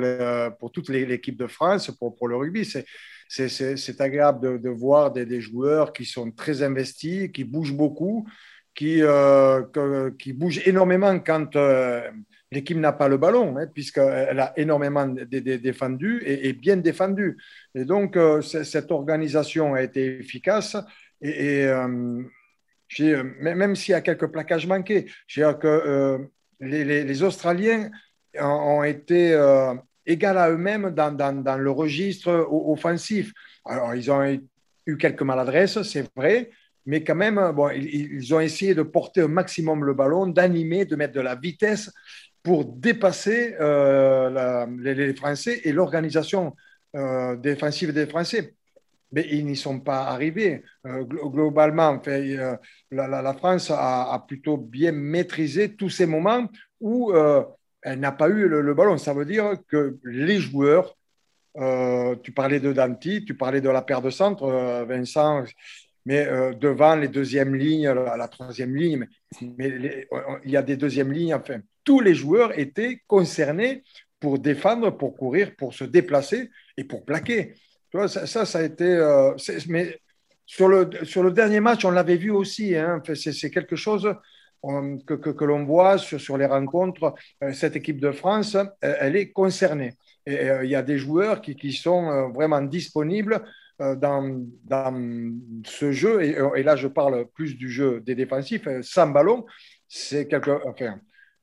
pour 0.58 0.70
toute 0.70 0.88
l'équipe 0.88 1.36
de 1.36 1.46
France, 1.48 1.90
pour, 1.98 2.14
pour 2.14 2.28
le 2.28 2.36
rugby. 2.36 2.64
C'est 3.28 4.00
agréable 4.00 4.60
de, 4.60 4.68
voir 4.68 5.10
des, 5.10 5.40
joueurs 5.40 5.92
qui 5.92 6.04
sont 6.04 6.30
très 6.30 6.62
investis, 6.62 7.30
qui 7.32 7.42
bougent 7.42 7.74
beaucoup, 7.74 8.26
qui, 8.74 9.02
euh, 9.02 9.62
qui 10.18 10.32
bougent 10.32 10.62
énormément 10.64 11.18
quand 11.18 11.56
euh, 11.56 12.08
l'équipe 12.56 12.78
n'a 12.78 12.92
pas 12.92 13.08
le 13.08 13.18
ballon, 13.18 13.56
hein, 13.56 13.66
puisqu'elle 13.66 14.40
a 14.40 14.52
énormément 14.56 15.06
défendu 15.06 16.22
et, 16.24 16.52
bien 16.52 16.76
défendu. 16.76 17.36
Et 17.74 17.84
donc, 17.84 18.16
euh, 18.16 18.40
cette 18.42 18.90
organisation 18.90 19.74
a 19.74 19.82
été 19.82 20.18
efficace. 20.20 20.76
Et, 21.20 21.66
même 23.40 23.74
s'il 23.74 23.92
y 23.92 23.94
a 23.94 24.00
quelques 24.00 24.28
plaquages 24.28 24.66
manqués, 24.66 25.06
je 25.26 25.40
veux 25.40 25.46
dire 25.46 25.58
que 25.58 26.28
les, 26.60 27.04
les, 27.04 27.22
Australiens 27.22 27.90
ont 28.38 28.84
été 28.84 29.34
égal 30.06 30.38
à 30.38 30.50
eux-mêmes 30.50 30.90
dans, 30.90 31.58
le 31.58 31.70
registre 31.70 32.46
offensif. 32.50 33.32
Alors, 33.64 33.94
ils 33.94 34.10
ont 34.10 34.22
eu 34.86 34.96
quelques 34.96 35.22
maladresses, 35.22 35.82
c'est 35.82 36.06
vrai, 36.14 36.50
mais 36.86 37.02
quand 37.02 37.16
même, 37.16 37.52
bon, 37.52 37.70
ils, 37.70 38.32
ont 38.34 38.40
essayé 38.40 38.74
de 38.74 38.82
porter 38.82 39.22
au 39.22 39.28
maximum 39.28 39.84
le 39.84 39.92
ballon, 39.92 40.28
d'animer, 40.28 40.84
de 40.84 40.94
mettre 40.94 41.14
de 41.14 41.20
la 41.20 41.34
vitesse 41.34 41.90
pour 42.46 42.64
dépasser 42.64 43.56
euh, 43.58 44.64
les, 44.78 45.12
Français 45.14 45.62
et 45.64 45.72
l'organisation 45.72 46.54
euh, 46.94 47.34
défensive 47.34 47.92
des 47.92 48.06
Français. 48.06 48.54
Mais 49.10 49.26
ils 49.32 49.44
n'y 49.44 49.56
sont 49.56 49.80
pas 49.80 50.04
arrivés. 50.04 50.62
Euh, 50.86 51.02
globalement, 51.02 52.00
la, 52.06 53.08
la, 53.08 53.34
France 53.34 53.72
a, 53.72 54.24
plutôt 54.28 54.58
bien 54.58 54.92
maîtrisé 54.92 55.74
tous 55.74 55.90
ces 55.90 56.06
moments 56.06 56.46
où 56.80 57.12
elle 57.82 57.98
n'a 57.98 58.12
pas 58.12 58.28
eu 58.28 58.46
le, 58.46 58.74
ballon. 58.74 58.96
Ça 58.96 59.12
veut 59.12 59.24
dire 59.24 59.56
que 59.66 59.98
les 60.04 60.38
joueurs, 60.38 60.96
euh, 61.56 62.14
tu 62.22 62.30
parlais 62.30 62.60
de 62.60 62.72
Danti, 62.72 63.24
tu 63.24 63.34
parlais 63.34 63.60
de 63.60 63.70
la 63.70 63.82
paire 63.82 64.02
de 64.02 64.10
centre, 64.10 64.44
euh, 64.44 64.84
Vincent, 64.84 65.42
mais 66.04 66.24
euh, 66.28 66.52
devant 66.54 66.94
les 66.94 67.08
deuxièmes 67.08 67.56
lignes, 67.56 67.90
la, 67.90 68.28
troisième 68.28 68.76
ligne, 68.76 69.08
mais, 69.58 70.06
il 70.44 70.50
y 70.52 70.56
a 70.56 70.62
des 70.62 70.76
deuxièmes 70.76 71.12
lignes, 71.12 71.34
enfin, 71.34 71.58
tous 71.86 72.00
les 72.00 72.14
joueurs 72.14 72.58
étaient 72.58 73.00
concernés 73.06 73.82
pour 74.20 74.38
défendre, 74.38 74.90
pour 74.90 75.16
courir, 75.16 75.56
pour 75.56 75.72
se 75.72 75.84
déplacer 75.84 76.50
et 76.76 76.84
pour 76.84 77.06
plaquer. 77.06 77.54
Tu 77.90 77.96
vois, 77.96 78.08
ça, 78.08 78.26
ça, 78.26 78.58
a 78.58 78.62
été. 78.62 78.88
mais 79.68 79.98
sur 80.44 80.68
le, 80.68 80.90
sur 81.04 81.22
le 81.22 81.30
dernier 81.30 81.60
match, 81.60 81.84
on 81.84 81.90
l'avait 81.90 82.16
vu 82.16 82.30
aussi. 82.30 82.76
Hein, 82.76 83.00
c'est 83.14 83.50
quelque 83.50 83.76
chose 83.76 84.14
que, 85.06 85.14
que, 85.14 85.44
l'on 85.44 85.64
voit 85.64 85.98
sur, 85.98 86.20
sur, 86.20 86.36
les 86.36 86.46
rencontres, 86.46 87.14
euh, 87.42 87.52
cette 87.52 87.76
équipe 87.76 88.00
de 88.00 88.10
France, 88.10 88.54
euh, 88.56 88.66
elle 88.80 89.16
est 89.16 89.30
concernée. 89.30 89.94
Et 90.26 90.50
euh, 90.50 90.64
il 90.64 90.70
y 90.70 90.74
a 90.74 90.82
des 90.82 90.98
joueurs 90.98 91.40
qui, 91.40 91.54
qui 91.54 91.72
sont 91.72 92.30
vraiment 92.30 92.62
disponibles 92.62 93.44
dans, 93.78 94.44
dans, 94.64 95.62
ce 95.64 95.92
jeu. 95.92 96.22
Et, 96.22 96.36
et, 96.56 96.62
là, 96.62 96.76
je 96.76 96.88
parle 96.88 97.26
plus 97.34 97.56
du 97.56 97.70
jeu 97.70 98.00
des 98.00 98.14
défensifs. 98.14 98.66
Sans 98.82 99.08
ballon, 99.08 99.44
c'est 99.86 100.26
quelque. 100.26 100.50
Enfin, 100.66 100.98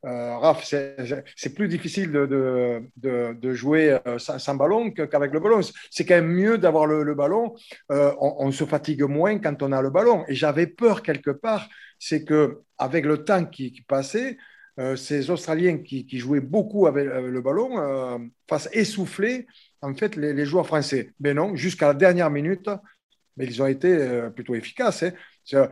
euh, 0.06 0.38
Raph, 0.38 0.64
c'est 0.64 1.54
plus 1.56 1.68
difficile 1.68 2.12
de, 2.12 3.54
jouer 3.54 3.98
sans, 4.18 4.56
ballon 4.56 4.92
qu'avec 4.92 5.32
le 5.32 5.40
ballon. 5.40 5.62
C'est 5.92 6.06
quand 6.06 6.16
même 6.16 6.28
mieux 6.32 6.58
d'avoir 6.58 6.86
le, 6.86 7.14
ballon. 7.14 7.56
on, 7.90 8.36
on, 8.40 8.52
se 8.52 8.66
fatigue 8.66 9.04
moins 9.04 9.40
quand 9.40 9.64
on 9.64 9.72
a 9.72 9.82
le 9.82 9.90
ballon. 9.90 10.26
Et 10.28 10.36
j'avais 10.36 10.68
peur 10.68 11.04
quelque 11.04 11.32
part 11.32 11.68
c'est 12.04 12.26
que 12.26 12.62
avec 12.78 13.06
le 13.06 13.24
temps 13.24 13.46
qui, 13.46 13.82
passait, 13.88 14.38
euh, 14.78 14.98
ces 14.98 15.30
Australiens 15.30 15.78
qui, 15.78 16.20
jouaient 16.20 16.42
beaucoup 16.42 16.86
avec, 16.86 17.06
le 17.06 17.42
ballon 17.42 17.80
euh, 17.80 18.18
fassent 18.50 18.68
essouffler 18.74 19.48
en 19.82 19.94
fait 19.94 20.18
les, 20.18 20.46
joueurs 20.46 20.68
français. 20.68 21.14
Mais 21.22 21.34
non, 21.34 21.56
jusqu'à 21.56 21.88
la 21.88 21.94
dernière 21.94 22.30
minute, 22.30 22.70
mais 23.38 23.46
ils 23.46 23.62
ont 23.62 23.68
été 23.68 23.88
euh, 23.88 24.30
plutôt 24.30 24.54
efficaces. 24.54 25.04
Hein. 25.04 25.70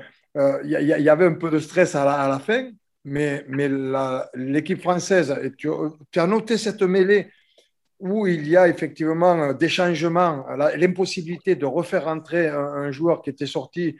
Il 0.63 0.69
y, 0.69 1.09
avait 1.09 1.25
un 1.25 1.33
peu 1.33 1.49
de 1.49 1.59
stress 1.59 1.95
à 1.95 2.05
la, 2.05 2.39
fin, 2.39 2.71
mais, 3.03 3.45
l'équipe 4.33 4.81
française, 4.81 5.35
tu, 5.57 5.69
as 6.15 6.27
noté 6.27 6.57
cette 6.57 6.83
mêlée 6.83 7.29
où 7.99 8.25
il 8.25 8.47
y 8.47 8.57
a 8.57 8.67
effectivement 8.67 9.53
des 9.53 9.69
changements, 9.69 10.45
l'impossibilité 10.75 11.55
de 11.55 11.65
refaire 11.65 12.05
rentrer 12.05 12.47
un, 12.47 12.91
joueur 12.91 13.21
qui 13.21 13.29
était 13.29 13.45
sorti 13.45 13.95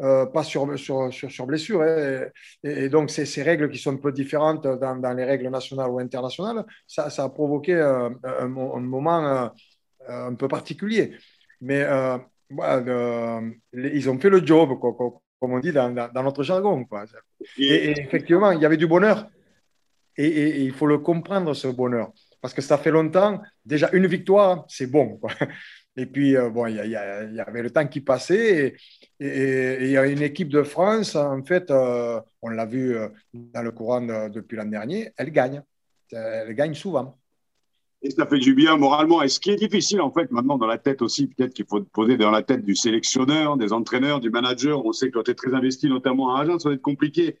euh, 0.00 0.26
pas 0.26 0.42
sur, 0.42 0.78
sur, 0.78 1.12
sur, 1.12 1.46
blessure. 1.46 1.82
Hein. 1.82 2.26
Et, 2.64 2.88
donc, 2.88 3.10
ces, 3.10 3.42
règles 3.42 3.70
qui 3.70 3.78
sont 3.78 3.92
un 3.92 3.96
peu 3.96 4.10
différentes 4.10 4.66
dans, 4.66 5.16
les 5.16 5.24
règles 5.24 5.48
nationales 5.48 5.90
ou 5.90 5.98
internationales, 5.98 6.64
ça, 6.86 7.08
a 7.16 7.28
provoqué 7.28 7.74
euh, 7.74 8.10
un, 8.24 8.48
moment 8.48 9.24
euh, 9.24 9.48
un 10.08 10.34
peu 10.34 10.48
particulier. 10.48 11.16
Mais 11.60 11.86
ils 13.72 14.10
ont 14.10 14.18
fait 14.18 14.30
le 14.30 14.44
job, 14.44 14.70
comme 15.42 15.54
on 15.54 15.58
dit 15.58 15.72
dans, 15.72 15.92
dans 15.92 16.22
notre 16.22 16.44
jargon. 16.44 16.84
Quoi. 16.84 17.04
Et, 17.58 18.00
effectivement, 18.00 18.52
il 18.52 18.60
y 18.60 18.64
avait 18.64 18.76
du 18.76 18.86
bonheur. 18.86 19.28
Et, 20.16 20.62
il 20.62 20.72
faut 20.72 20.86
le 20.86 20.98
comprendre, 20.98 21.52
ce 21.52 21.66
bonheur. 21.66 22.12
Parce 22.40 22.54
que 22.54 22.62
ça 22.62 22.78
fait 22.78 22.92
longtemps, 22.92 23.42
déjà 23.64 23.90
une 23.92 24.06
victoire, 24.06 24.64
c'est 24.68 24.86
bon. 24.86 25.16
Quoi. 25.16 25.32
Et 25.96 26.06
puis, 26.06 26.36
euh, 26.36 26.48
bon, 26.48 26.68
il 26.68 26.76
y, 26.76 26.96
avait 26.96 27.62
le 27.62 27.70
temps 27.70 27.88
qui 27.88 28.00
passait 28.00 28.76
et 29.18 29.78
il 29.80 29.90
y 29.90 29.96
a 29.96 30.06
une 30.06 30.22
équipe 30.22 30.48
de 30.48 30.62
France, 30.62 31.16
en 31.16 31.42
fait, 31.42 31.72
euh, 31.72 32.20
on 32.40 32.48
l'a 32.48 32.64
vu 32.64 32.96
euh, 32.96 33.08
dans 33.34 33.62
le 33.62 33.72
courant 33.72 34.28
depuis 34.28 34.56
l'an 34.56 34.66
dernier, 34.66 35.10
elle 35.16 35.32
gagne. 35.32 35.60
Elle 36.12 36.54
gagne 36.54 36.74
souvent. 36.74 37.18
Et 38.02 38.10
ça 38.10 38.26
fait 38.26 38.38
du 38.38 38.54
bien 38.54 38.76
moralement. 38.76 39.22
Et 39.22 39.28
ce 39.28 39.38
qui 39.38 39.50
est 39.50 39.56
difficile, 39.56 40.00
en 40.00 40.10
fait, 40.10 40.30
maintenant, 40.32 40.58
dans 40.58 40.66
la 40.66 40.78
tête 40.78 41.02
aussi, 41.02 41.28
peut-être 41.28 41.54
qu'il 41.54 41.66
faut 41.66 41.80
poser 41.82 42.16
dans 42.16 42.32
la 42.32 42.42
tête 42.42 42.64
du 42.64 42.74
sélectionneur, 42.74 43.56
des 43.56 43.72
entraîneurs, 43.72 44.18
du 44.18 44.30
manager. 44.30 44.84
On 44.84 44.92
sait 44.92 45.08
que 45.08 45.18
quand 45.18 45.22
tu 45.22 45.34
très 45.36 45.54
investi, 45.54 45.88
notamment 45.88 46.34
à 46.34 46.40
Agen, 46.40 46.58
ça 46.58 46.68
va 46.68 46.74
être 46.74 46.82
compliqué. 46.82 47.38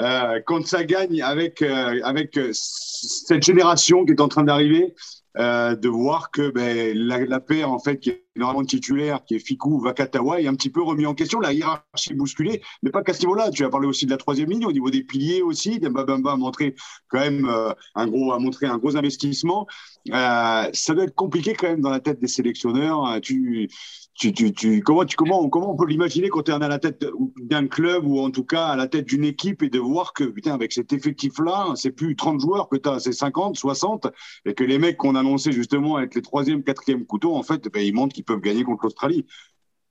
Euh, 0.00 0.40
quand 0.46 0.66
ça 0.66 0.84
gagne 0.84 1.22
avec, 1.22 1.62
euh, 1.62 2.00
avec 2.02 2.36
euh, 2.36 2.50
cette 2.52 3.42
génération 3.42 4.04
qui 4.04 4.12
est 4.12 4.20
en 4.20 4.28
train 4.28 4.42
d'arriver, 4.42 4.94
euh, 5.38 5.76
de 5.76 5.88
voir 5.88 6.30
que 6.30 6.50
ben, 6.50 6.96
la, 6.96 7.24
la, 7.24 7.40
paire, 7.40 7.70
en 7.70 7.78
fait, 7.78 7.98
qui 7.98 8.12
normalement 8.36 8.64
titulaire, 8.64 9.24
qui 9.24 9.34
est 9.34 9.38
Fikou, 9.38 9.80
Vakatawa, 9.80 10.40
est 10.40 10.46
un 10.46 10.54
petit 10.54 10.70
peu 10.70 10.82
remis 10.82 11.06
en 11.06 11.14
question. 11.14 11.40
La 11.40 11.52
hiérarchie 11.52 12.14
bousculée, 12.14 12.62
mais 12.82 12.90
pas 12.90 13.02
qu'à 13.02 13.12
ce 13.12 13.20
niveau-là. 13.20 13.50
Tu 13.50 13.64
as 13.64 13.68
parlé 13.68 13.86
aussi 13.86 14.06
de 14.06 14.10
la 14.10 14.16
troisième 14.16 14.50
ligne, 14.50 14.66
au 14.66 14.72
niveau 14.72 14.90
des 14.90 15.02
piliers 15.02 15.42
aussi. 15.42 15.78
Mbabamba 15.80 16.32
a 16.32 16.36
montré 16.36 16.74
quand 17.08 17.20
même 17.20 17.46
euh, 17.46 17.72
un 17.94 18.06
gros, 18.06 18.32
a 18.32 18.38
montré 18.38 18.66
un 18.66 18.78
gros 18.78 18.96
investissement. 18.96 19.66
Euh, 20.10 20.68
ça 20.72 20.94
doit 20.94 21.04
être 21.04 21.14
compliqué 21.14 21.54
quand 21.54 21.68
même 21.68 21.80
dans 21.80 21.90
la 21.90 22.00
tête 22.00 22.20
des 22.20 22.28
sélectionneurs. 22.28 23.20
Tu, 23.20 23.68
tu, 24.14 24.32
tu, 24.32 24.52
tu, 24.52 24.82
comment, 24.82 25.04
tu, 25.04 25.16
comment, 25.16 25.48
comment 25.48 25.72
on 25.72 25.76
peut 25.76 25.86
l'imaginer 25.86 26.28
quand 26.28 26.42
tu 26.42 26.50
es 26.50 26.54
à 26.54 26.58
la 26.58 26.78
tête 26.78 27.04
d'un 27.40 27.66
club 27.66 28.06
ou 28.06 28.20
en 28.20 28.30
tout 28.30 28.44
cas 28.44 28.66
à 28.66 28.76
la 28.76 28.86
tête 28.86 29.06
d'une 29.06 29.24
équipe 29.24 29.62
et 29.62 29.70
de 29.70 29.78
voir 29.78 30.12
que, 30.12 30.24
putain, 30.24 30.52
avec 30.52 30.72
cet 30.72 30.92
effectif-là, 30.92 31.72
c'est 31.76 31.92
plus 31.92 32.14
30 32.14 32.40
joueurs 32.40 32.68
que 32.68 32.76
tu 32.76 32.88
as, 32.88 33.00
c'est 33.00 33.12
50, 33.12 33.56
60, 33.56 34.08
et 34.44 34.54
que 34.54 34.64
les 34.64 34.78
mecs 34.78 34.96
qu'on 34.96 35.14
a 35.14 35.20
annoncé 35.20 35.52
justement 35.52 35.98
être 35.98 36.14
les 36.14 36.22
troisième, 36.22 36.62
quatrième 36.62 37.06
couteaux, 37.06 37.34
en 37.34 37.42
fait, 37.42 37.68
ben, 37.72 37.80
ils 37.80 37.94
montrent 37.94 38.14
qu'ils 38.14 38.21
peuvent 38.22 38.40
gagner 38.40 38.64
contre 38.64 38.84
l'Australie. 38.84 39.26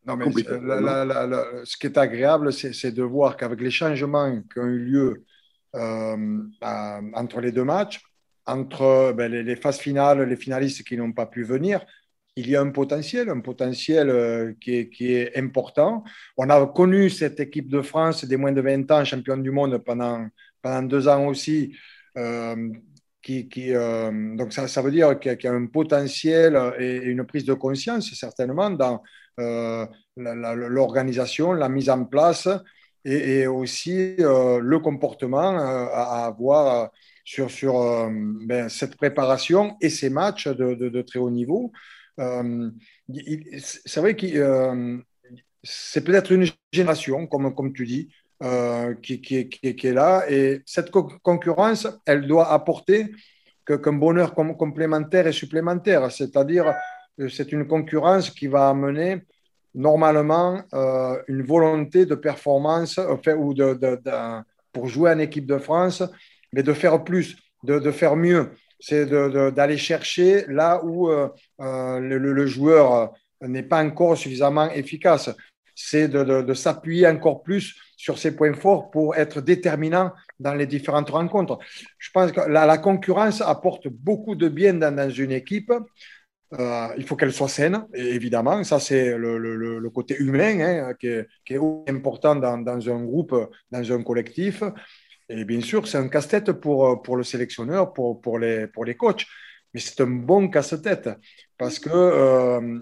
Non, 0.05 0.17
mais 0.17 0.25
la, 0.63 1.05
la, 1.05 1.27
la, 1.27 1.45
ce 1.63 1.77
qui 1.77 1.85
est 1.85 1.97
agréable, 1.97 2.51
c'est 2.51 2.91
de 2.91 3.03
voir 3.03 3.37
qu'avec 3.37 3.61
les 3.61 3.69
changements 3.69 4.41
qui 4.51 4.59
ont 4.59 4.65
eu 4.65 4.79
lieu 4.79 5.25
euh, 5.75 6.37
entre 7.13 7.39
les 7.39 7.51
deux 7.51 7.63
matchs, 7.63 8.01
entre 8.47 9.13
ben, 9.15 9.31
les, 9.31 9.43
les, 9.43 9.55
phases 9.55 9.77
finales, 9.77 10.23
les 10.23 10.35
finalistes 10.35 10.83
qui 10.83 10.97
n'ont 10.97 11.11
pas 11.11 11.27
pu 11.27 11.43
venir, 11.43 11.85
il 12.35 12.49
y 12.49 12.55
a 12.55 12.61
un 12.61 12.71
potentiel, 12.71 13.29
un 13.29 13.41
potentiel 13.41 14.09
euh, 14.09 14.53
qui 14.59 14.75
est, 14.75 14.89
qui 14.89 15.13
est, 15.13 15.37
important. 15.37 16.03
On 16.37 16.49
a 16.49 16.65
connu 16.67 17.09
cette 17.09 17.39
équipe 17.39 17.69
de 17.69 17.81
France 17.81 18.25
des 18.25 18.37
moins 18.37 18.51
de 18.51 18.61
20 18.61 18.89
ans, 18.91 19.05
championne 19.05 19.43
du 19.43 19.51
monde 19.51 19.77
pendant, 19.79 20.27
pendant 20.61 20.83
deux 20.83 21.07
ans 21.07 21.27
aussi. 21.27 21.75
Euh, 23.29 24.35
donc 24.35 24.53
ça, 24.53 24.81
veut 24.81 24.91
dire 24.91 25.19
qu'il 25.19 25.37
y, 25.43 25.47
a 25.47 25.51
un 25.51 25.67
potentiel 25.67 26.59
et 26.79 26.97
une 26.97 27.23
prise 27.25 27.45
de 27.45 27.53
conscience 27.53 28.13
certainement 28.13 28.69
dans 28.69 29.01
euh, 29.39 29.85
l'organisation, 30.17 31.53
la, 31.53 31.69
mise 31.69 31.89
en 31.89 32.05
place 32.05 32.47
et, 33.05 33.47
aussi 33.47 34.15
euh, 34.19 34.59
le 34.59 34.79
comportement 34.79 35.57
à, 35.57 36.25
avoir 36.25 36.89
sur, 37.23 37.49
ben, 38.45 38.69
cette 38.69 38.95
préparation 38.95 39.77
et 39.81 39.89
ces 39.89 40.09
matchs 40.09 40.47
de, 40.47 41.01
très 41.01 41.19
haut 41.19 41.31
niveau. 41.31 41.71
C'est 42.17 43.99
vrai 43.99 44.15
que 44.15 45.03
c'est 45.63 46.03
peut-être 46.03 46.31
une 46.31 46.47
génération, 46.73 47.27
comme 47.27 47.73
tu 47.73 47.85
dis, 47.85 48.09
euh, 48.41 48.95
qui, 48.95 49.49
est 49.61 49.93
là. 49.93 50.23
Et 50.29 50.61
cette 50.65 50.91
co 50.91 51.03
concurrence, 51.21 51.87
elle 52.05 52.27
doit 52.27 52.51
apporter 52.51 53.11
qu'un 53.65 53.93
bonheur 53.93 54.33
com 54.33 54.55
complémentaire 54.55 55.27
et 55.27 55.31
supplémentaire. 55.31 56.11
C'est-à-dire, 56.11 56.73
c'est 57.29 57.51
une 57.51 57.67
concurrence 57.67 58.29
qui 58.29 58.47
va 58.47 58.69
amener 58.69 59.21
normalement 59.73 60.61
euh, 60.73 61.21
une 61.27 61.43
volonté 61.43 62.05
de 62.05 62.15
performance 62.15 62.99
ou 63.37 63.53
de, 63.53 63.99
pour 64.73 64.87
jouer 64.87 65.11
en 65.11 65.19
équipe 65.19 65.45
de 65.45 65.57
France, 65.57 66.03
mais 66.51 66.63
de 66.63 66.73
faire 66.73 67.03
plus, 67.03 67.37
de, 67.63 67.91
faire 67.91 68.15
mieux 68.15 68.51
c'est 68.83 69.05
d'aller 69.05 69.77
chercher 69.77 70.45
là 70.47 70.83
où 70.83 71.07
euh, 71.07 71.29
euh, 71.59 71.99
le, 71.99 72.45
joueur 72.47 73.13
n'est 73.41 73.61
pas 73.61 73.83
encore 73.83 74.17
suffisamment 74.17 74.71
efficace. 74.71 75.29
C'est 75.75 76.07
de 76.07 76.53
s'appuyer 76.55 77.07
encore 77.07 77.43
plus 77.43 77.75
sur 78.01 78.17
ses 78.17 78.35
points 78.35 78.55
forts 78.55 78.89
pour 78.89 79.15
être 79.15 79.41
déterminant 79.41 80.11
dans 80.39 80.55
les 80.55 80.65
différentes 80.65 81.11
rencontres. 81.11 81.59
Je 81.99 82.09
pense 82.11 82.31
que 82.31 82.41
la, 82.49 82.77
concurrence 82.79 83.41
apporte 83.41 83.87
beaucoup 83.89 84.33
de 84.33 84.49
bien 84.49 84.73
dans, 84.73 85.09
une 85.11 85.31
équipe. 85.31 85.71
Euh, 86.53 86.87
il 86.97 87.03
faut 87.03 87.15
qu'elle 87.15 87.31
soit 87.31 87.47
saine, 87.47 87.85
évidemment. 87.93 88.63
Ça, 88.63 88.79
c'est 88.79 89.15
le, 89.15 89.89
côté 89.93 90.15
humain 90.17 90.59
hein, 90.61 90.93
qui, 90.99 91.09
est, 91.09 91.59
important 91.87 92.35
dans, 92.35 92.89
un 92.89 93.03
groupe, 93.03 93.35
dans 93.69 93.91
un 93.91 94.01
collectif. 94.01 94.63
Et 95.29 95.45
bien 95.45 95.61
sûr, 95.61 95.87
c'est 95.87 95.99
un 95.99 96.07
casse-tête 96.07 96.53
pour, 96.53 97.03
pour 97.03 97.17
le 97.17 97.23
sélectionneur, 97.23 97.93
pour, 97.93 98.19
pour, 98.19 98.39
les, 98.39 98.65
pour 98.65 98.83
les 98.83 98.95
coachs. 98.95 99.27
Mais 99.75 99.79
c'est 99.79 100.01
un 100.01 100.07
bon 100.07 100.49
casse-tête 100.49 101.07
parce 101.55 101.77
que 101.77 101.91
euh, 101.93 102.79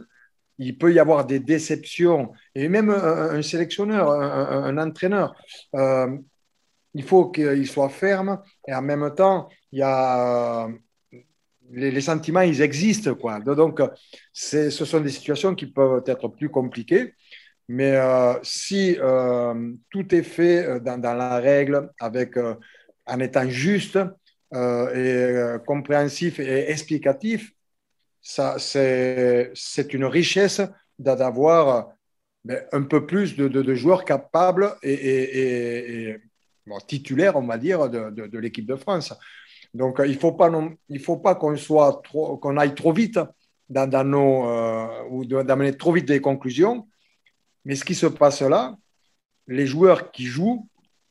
il 0.59 0.77
peut 0.77 0.93
y 0.93 0.99
avoir 0.99 1.25
des 1.25 1.39
déceptions. 1.39 2.33
Et 2.53 2.67
même 2.67 2.89
un, 2.89 3.41
sélectionneur, 3.41 4.11
un, 4.11 4.77
entraîneur, 4.77 5.33
euh, 5.75 6.17
il 6.93 7.03
faut 7.03 7.29
qu'il 7.31 7.67
soit 7.67 7.89
ferme 7.89 8.41
et 8.67 8.73
en 8.73 8.81
même 8.81 9.09
temps, 9.15 9.49
il 9.71 9.79
y 9.79 9.83
a. 9.83 10.67
Les, 11.71 12.01
sentiments, 12.01 12.41
ils 12.41 12.63
existent. 12.63 13.13
Quoi. 13.13 13.39
Donc, 13.39 13.79
ce 14.33 14.71
sont 14.71 15.01
des 15.01 15.11
situations 15.11 15.53
qui 15.53 15.67
peuvent 15.67 16.01
être 16.07 16.27
plus 16.29 16.49
compliquées. 16.49 17.13
Mais 17.67 17.95
euh, 17.95 18.33
si 18.41 18.97
euh, 18.99 19.73
tout 19.91 20.15
est 20.15 20.23
fait 20.23 20.79
dans, 20.79 20.99
la 20.99 21.37
règle, 21.37 21.91
avec, 21.99 22.37
en 23.05 23.19
étant 23.19 23.47
juste 23.47 23.99
compréhensif 25.67 26.39
et 26.39 26.71
explicatif, 26.71 27.53
c'est 28.57 29.93
une 29.93 30.05
richesse 30.05 30.61
d'avoir 30.97 31.91
ben, 32.43 32.63
un 32.71 32.83
peu 32.83 33.05
plus 33.05 33.35
de, 33.35 33.47
de, 33.47 33.73
joueurs 33.75 34.05
capables 34.05 34.75
et, 34.83 36.17
titulaires, 36.87 37.35
on 37.35 37.47
va 37.47 37.57
dire, 37.57 37.89
de, 37.89 38.09
de 38.09 38.39
l'équipe 38.39 38.65
de 38.65 38.75
France. 38.75 39.13
Donc, 39.73 40.01
il 40.03 40.13
ne 40.13 40.19
faut 40.19 40.33
pas, 40.33 40.51
pas 41.23 41.35
qu'on 41.35 41.55
soit 41.55 42.01
qu'on 42.11 42.57
aille 42.57 42.75
trop 42.75 42.93
vite 42.93 43.19
dans, 43.69 44.07
nos, 44.07 45.07
ou 45.09 45.25
d'amener 45.25 45.75
trop 45.75 45.91
vite 45.91 46.07
des 46.07 46.21
conclusions 46.21 46.87
mais 47.65 47.75
ce 47.75 47.85
qui 47.85 47.95
se 47.95 48.07
passe 48.07 48.41
là, 48.41 48.75
les 49.47 49.67
joueurs 49.67 50.11
qui 50.11 50.25
jouent, 50.25 50.67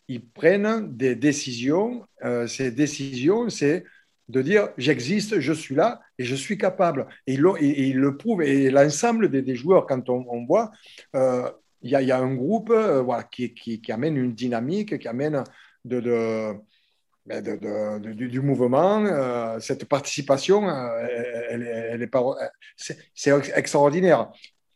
ils 0.08 0.24
prennent 0.24 0.96
des 0.96 1.14
décisions. 1.14 2.06
Euh, 2.24 2.46
ces 2.46 2.70
décisions, 2.70 3.48
c'est 3.48 3.84
de 4.28 4.42
dire 4.42 4.68
j'existe, 4.76 5.40
je 5.40 5.52
suis 5.52 5.74
là 5.74 6.00
et 6.18 6.24
je 6.24 6.34
suis 6.34 6.58
capable. 6.58 7.06
Et 7.26 7.34
ils 7.34 7.96
le 7.96 8.16
prouvent. 8.16 8.42
Et 8.42 8.70
l'ensemble 8.70 9.30
des, 9.30 9.56
joueurs, 9.56 9.86
quand 9.86 10.08
on, 10.08 10.44
voit, 10.44 10.70
euh, 11.16 11.50
il 11.82 11.90
y, 11.90 12.12
a 12.12 12.18
un 12.18 12.34
groupe 12.34 12.70
euh, 12.70 13.00
voilà, 13.02 13.24
qui, 13.24 13.80
amène 13.90 14.16
une 14.16 14.34
dynamique, 14.34 14.98
qui 14.98 15.08
amène 15.08 15.44
ben, 15.84 16.60
du, 18.00 18.40
mouvement. 18.40 19.04
Euh, 19.04 19.58
cette 19.60 19.86
participation, 19.86 20.68
elle, 20.68 21.62
elle, 21.62 21.62
elle 21.92 22.02
est 22.02 22.10
c'est 23.14 23.30
extraordinaire. 23.54 24.30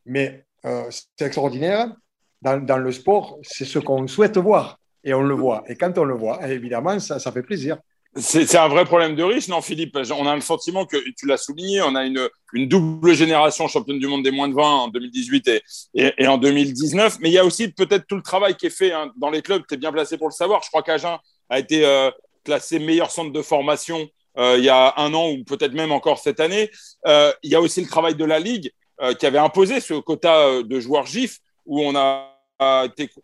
Mais 0.07 0.47
c'est 0.91 1.27
extraordinaire. 1.27 1.95
Dans, 2.41 2.79
le 2.79 2.91
sport, 2.91 3.39
c'est 3.43 3.65
ce 3.65 3.79
qu'on 3.79 4.09
souhaite 4.09 4.37
voir 4.37 4.81
et 5.05 5.15
on 5.15 5.23
le 5.23 5.35
voit. 5.35 5.63
Et 5.69 5.77
quand 5.77 5.97
on 5.99 6.05
le 6.05 6.15
voit, 6.15 6.49
évidemment, 6.49 6.99
ça 6.99 7.31
fait 7.31 7.43
plaisir. 7.43 7.79
C'est 8.15 8.57
un 8.57 8.69
vrai 8.69 8.85
problème 8.85 9.17
de 9.17 9.23
riche, 9.23 9.49
non, 9.49 9.63
Philippe 9.63 9.97
On 10.11 10.27
a 10.27 10.35
le 10.35 10.43
sentiment 10.43 10.85
que, 10.85 10.99
tu 11.17 11.27
l'as 11.27 11.39
souligné, 11.39 11.81
on 11.81 11.95
a 11.95 12.05
une, 12.05 12.29
une, 12.53 12.69
double 12.69 13.15
génération 13.15 13.69
championne 13.69 13.99
du 13.99 14.07
monde 14.07 14.23
des 14.23 14.31
moins 14.31 14.49
de 14.49 14.55
20 14.55 14.63
en 14.63 14.89
2018 14.89 15.49
et, 15.49 15.63
et, 15.95 16.27
en 16.27 16.37
2019. 16.37 17.19
Mais 17.21 17.31
il 17.31 17.33
y 17.33 17.39
a 17.39 17.45
aussi 17.45 17.69
peut-être 17.69 18.07
tout 18.07 18.17
le 18.17 18.23
travail 18.23 18.55
qui 18.55 18.67
est 18.67 18.77
fait 18.77 18.93
hein, 18.93 19.11
dans 19.17 19.31
les 19.31 19.41
clubs. 19.41 19.63
Tu 19.67 19.75
es 19.75 19.79
bien 19.79 19.93
placé 19.93 20.19
pour 20.19 20.29
le 20.29 20.35
savoir. 20.35 20.63
Je 20.63 20.69
crois 20.69 20.83
qu'Agen 20.83 21.19
a 21.49 21.59
été 21.59 21.87
euh, 21.87 22.11
classé 22.45 22.79
meilleur 22.79 23.11
centre 23.11 23.33
de 23.33 23.43
formation 23.43 24.09
euh, 24.39 24.57
il 24.59 24.65
y 24.65 24.69
a 24.69 24.95
un 24.97 25.13
an 25.15 25.31
ou 25.31 25.45
peut-être 25.45 25.75
même 25.75 25.93
encore 25.93 26.19
cette 26.19 26.41
année. 26.41 26.71
Euh, 27.07 27.33
il 27.43 27.51
y 27.51 27.55
a 27.55 27.61
aussi 27.61 27.81
le 27.81 27.87
travail 27.87 28.15
de 28.15 28.25
la 28.25 28.39
Ligue 28.39 28.73
euh, 29.01 29.15
qui 29.15 29.27
avait 29.27 29.39
imposé 29.39 29.81
ce 29.81 29.95
quota 29.95 30.47
euh, 30.47 30.63
de 30.63 30.81
joueurs 30.81 31.07
GIF 31.07 31.39
où 31.67 31.81
on 31.81 31.95
a 31.97 32.32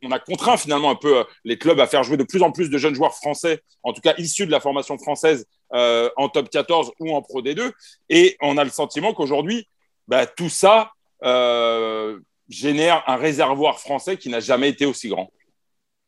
on 0.03 0.11
a 0.11 0.19
contraint 0.19 0.57
finalement 0.57 0.91
un 0.91 0.95
peu 0.95 1.19
euh, 1.19 1.25
les 1.45 1.59
clubs 1.59 1.79
à 1.81 1.87
faire 1.87 2.03
jouer 2.03 2.17
de 2.17 2.25
plus 2.25 2.43
en 2.43 2.53
plus 2.53 2.71
de 2.71 2.79
jeunes 2.79 2.95
joueurs 2.95 3.15
français, 3.15 3.63
en 3.83 3.93
tout 3.93 4.01
cas 4.01 4.15
issus 4.19 4.47
de 4.47 4.51
la 4.51 4.61
formation 4.61 4.99
française 4.99 5.47
euh, 5.75 6.09
en 6.17 6.29
top 6.29 6.49
14 6.51 6.93
ou 7.01 7.15
en 7.15 7.23
Pro 7.23 7.43
D2. 7.43 7.73
Et 8.09 8.37
on 8.41 8.57
a 8.57 8.65
le 8.65 8.71
sentiment 8.71 9.15
qu'aujourd'hui, 9.15 9.69
bah, 10.07 10.27
tout 10.27 10.49
ça 10.49 10.93
euh, 11.25 12.19
génère 12.49 13.03
un 13.07 13.17
réservoir 13.17 13.81
français 13.81 14.17
qui 14.17 14.29
n'a 14.31 14.41
jamais 14.41 14.69
été 14.69 14.87
aussi 14.87 15.09
grand. 15.09 15.31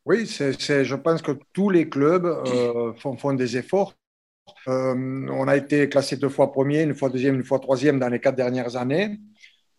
Oui, 0.05 0.25
je 0.25 0.95
pense 0.95 1.21
que 1.21 1.33
tous 1.53 1.69
les 1.69 1.87
clubs 1.87 2.27
font, 2.97 3.33
des 3.33 3.57
efforts. 3.57 3.93
On 4.65 5.47
a 5.47 5.55
été 5.55 5.87
classé 5.89 6.17
deux 6.17 6.29
fois 6.29 6.51
premier, 6.51 6.81
une 6.81 6.95
fois 6.95 7.09
deuxième, 7.09 7.35
une 7.35 7.43
fois 7.43 7.59
troisième 7.59 7.99
dans 7.99 8.09
les 8.09 8.19
quatre 8.19 8.35
dernières 8.35 8.75
années 8.75 9.19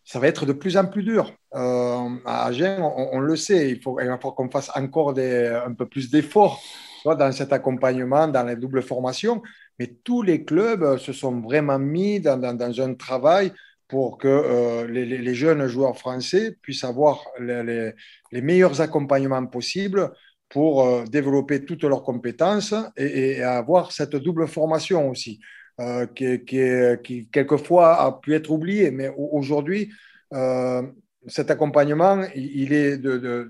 ça 0.03 0.19
va 0.19 0.27
être 0.27 0.45
de 0.45 0.53
plus 0.53 0.77
en 0.77 0.85
plus 0.85 1.03
dur. 1.03 1.31
Euh, 1.55 2.09
à 2.25 2.45
Agen, 2.45 2.81
on, 2.81 3.19
le 3.19 3.35
sait, 3.35 3.71
il 3.71 3.81
faut, 3.81 3.99
il 3.99 4.17
faut 4.21 4.31
qu'on 4.31 4.49
fasse 4.49 4.71
encore 4.75 5.17
un 5.17 5.73
peu 5.73 5.85
plus 5.85 6.09
d'efforts 6.09 6.61
dans 7.05 7.31
cet 7.31 7.51
accompagnement, 7.51 8.27
dans 8.27 8.43
les 8.43 8.55
doubles 8.55 8.81
formations. 8.81 9.41
mais 9.77 9.87
tous 10.03 10.21
les 10.21 10.45
clubs 10.45 10.97
se 10.97 11.13
sont 11.13 11.41
vraiment 11.41 11.79
mis 11.79 12.19
dans, 12.19 12.41
un 12.79 12.93
travail 12.95 13.51
pour 13.87 14.17
que 14.17 14.27
euh, 14.27 14.87
les, 14.87 15.35
jeunes 15.35 15.67
joueurs 15.67 15.97
français 15.97 16.57
puissent 16.61 16.85
avoir 16.85 17.25
les, 17.39 17.91
les 18.31 18.41
meilleurs 18.41 18.81
accompagnements 18.81 19.45
possibles 19.45 20.11
pour 20.53 20.83
euh, 20.83 21.03
développer 21.05 21.65
toutes 21.65 21.83
leurs 21.83 22.03
compétences 22.03 22.75
et, 22.95 23.41
avoir 23.41 23.91
cette 23.91 24.15
double 24.15 24.47
formation 24.47 25.09
aussi, 25.09 25.39
euh, 25.79 26.05
qui, 26.07 27.27
quelquefois 27.31 28.01
a 28.01 28.11
pu 28.11 28.33
être 28.35 28.51
oubliée, 28.51 28.91
mais 28.91 29.11
aujourd'hui, 29.17 29.91
cet 31.27 31.51
accompagnement, 31.51 32.23
il, 32.35 32.73
est 32.73 32.97
de, 32.97 33.49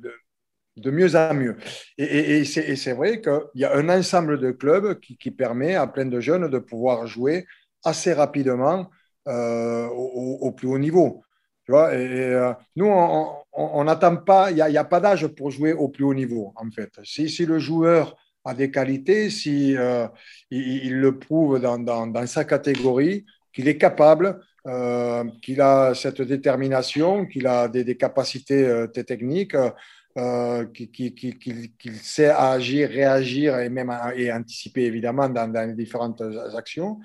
mieux 0.85 1.15
en 1.15 1.33
mieux. 1.33 1.57
Et, 1.97 2.43
c'est 2.45 2.93
vrai 2.93 3.21
qu'il 3.21 3.41
y 3.55 3.65
a 3.65 3.75
un 3.75 3.89
ensemble 3.89 4.39
de 4.39 4.51
clubs 4.51 4.99
qui, 4.99 5.31
permet 5.31 5.75
à 5.75 5.87
plein 5.87 6.05
de 6.05 6.19
jeunes 6.19 6.49
de 6.49 6.59
pouvoir 6.59 7.07
jouer 7.07 7.45
assez 7.83 8.13
rapidement 8.13 8.89
euh, 9.27 9.87
au, 9.87 10.51
plus 10.51 10.67
haut 10.67 10.77
niveau. 10.77 11.23
Tu 11.65 11.71
vois 11.71 11.91
euh, 11.93 12.53
nous, 12.75 12.87
on 12.87 13.83
n'attend 13.85 14.17
pas, 14.17 14.51
il 14.51 14.55
n'y 14.55 14.77
a, 14.77 14.83
pas 14.83 14.99
d'âge 14.99 15.27
pour 15.27 15.49
jouer 15.49 15.71
au 15.71 15.87
plus 15.87 16.03
haut 16.03 16.13
niveau, 16.13 16.53
en 16.55 16.69
fait. 16.71 16.91
Si 17.03 17.45
le 17.45 17.59
joueur 17.59 18.17
a 18.45 18.53
des 18.53 18.71
qualités, 18.71 19.29
si 19.29 19.75
euh, 19.77 20.07
il, 20.51 20.99
le 20.99 21.17
prouve 21.17 21.59
dans, 21.59 21.77
dans, 21.79 22.27
sa 22.27 22.43
catégorie, 22.45 23.25
qu'il 23.53 23.67
est 23.67 23.77
capable, 23.77 24.39
qu'il 25.41 25.61
a 25.61 25.93
cette 25.93 26.21
détermination, 26.21 27.25
qu'il 27.25 27.47
a 27.47 27.67
des, 27.67 27.97
capacités 27.97 28.85
techniques, 28.93 29.55
euh, 30.15 30.65
qu'il 30.67 31.95
sait 32.03 32.29
agir, 32.29 32.87
réagir 32.87 33.57
et 33.57 33.69
même 33.69 33.91
et 34.15 34.31
anticiper 34.31 34.83
évidemment 34.83 35.27
dans, 35.27 35.51
les 35.67 35.73
différentes 35.73 36.21
actions. 36.55 36.99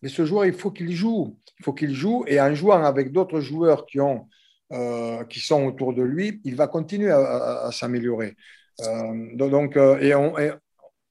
Mais 0.00 0.08
ce 0.08 0.24
joueur, 0.24 0.46
il 0.46 0.54
faut 0.54 0.70
qu'il 0.70 0.90
joue. 0.92 1.36
Il 1.60 1.64
faut 1.64 1.74
qu'il 1.74 1.92
joue 1.92 2.24
et 2.26 2.40
en 2.40 2.54
jouant 2.54 2.82
avec 2.84 3.12
d'autres 3.12 3.40
joueurs 3.40 3.84
qui, 3.84 4.00
ont, 4.00 4.28
euh, 4.72 5.24
qui 5.24 5.40
sont 5.40 5.66
autour 5.66 5.92
de 5.92 6.02
lui, 6.02 6.40
il 6.44 6.56
va 6.56 6.68
continuer 6.68 7.10
à, 7.10 7.68
s'améliorer. 7.70 8.34
Euh, 8.80 9.36
donc, 9.36 9.76
et 9.76 10.14
on, 10.14 10.34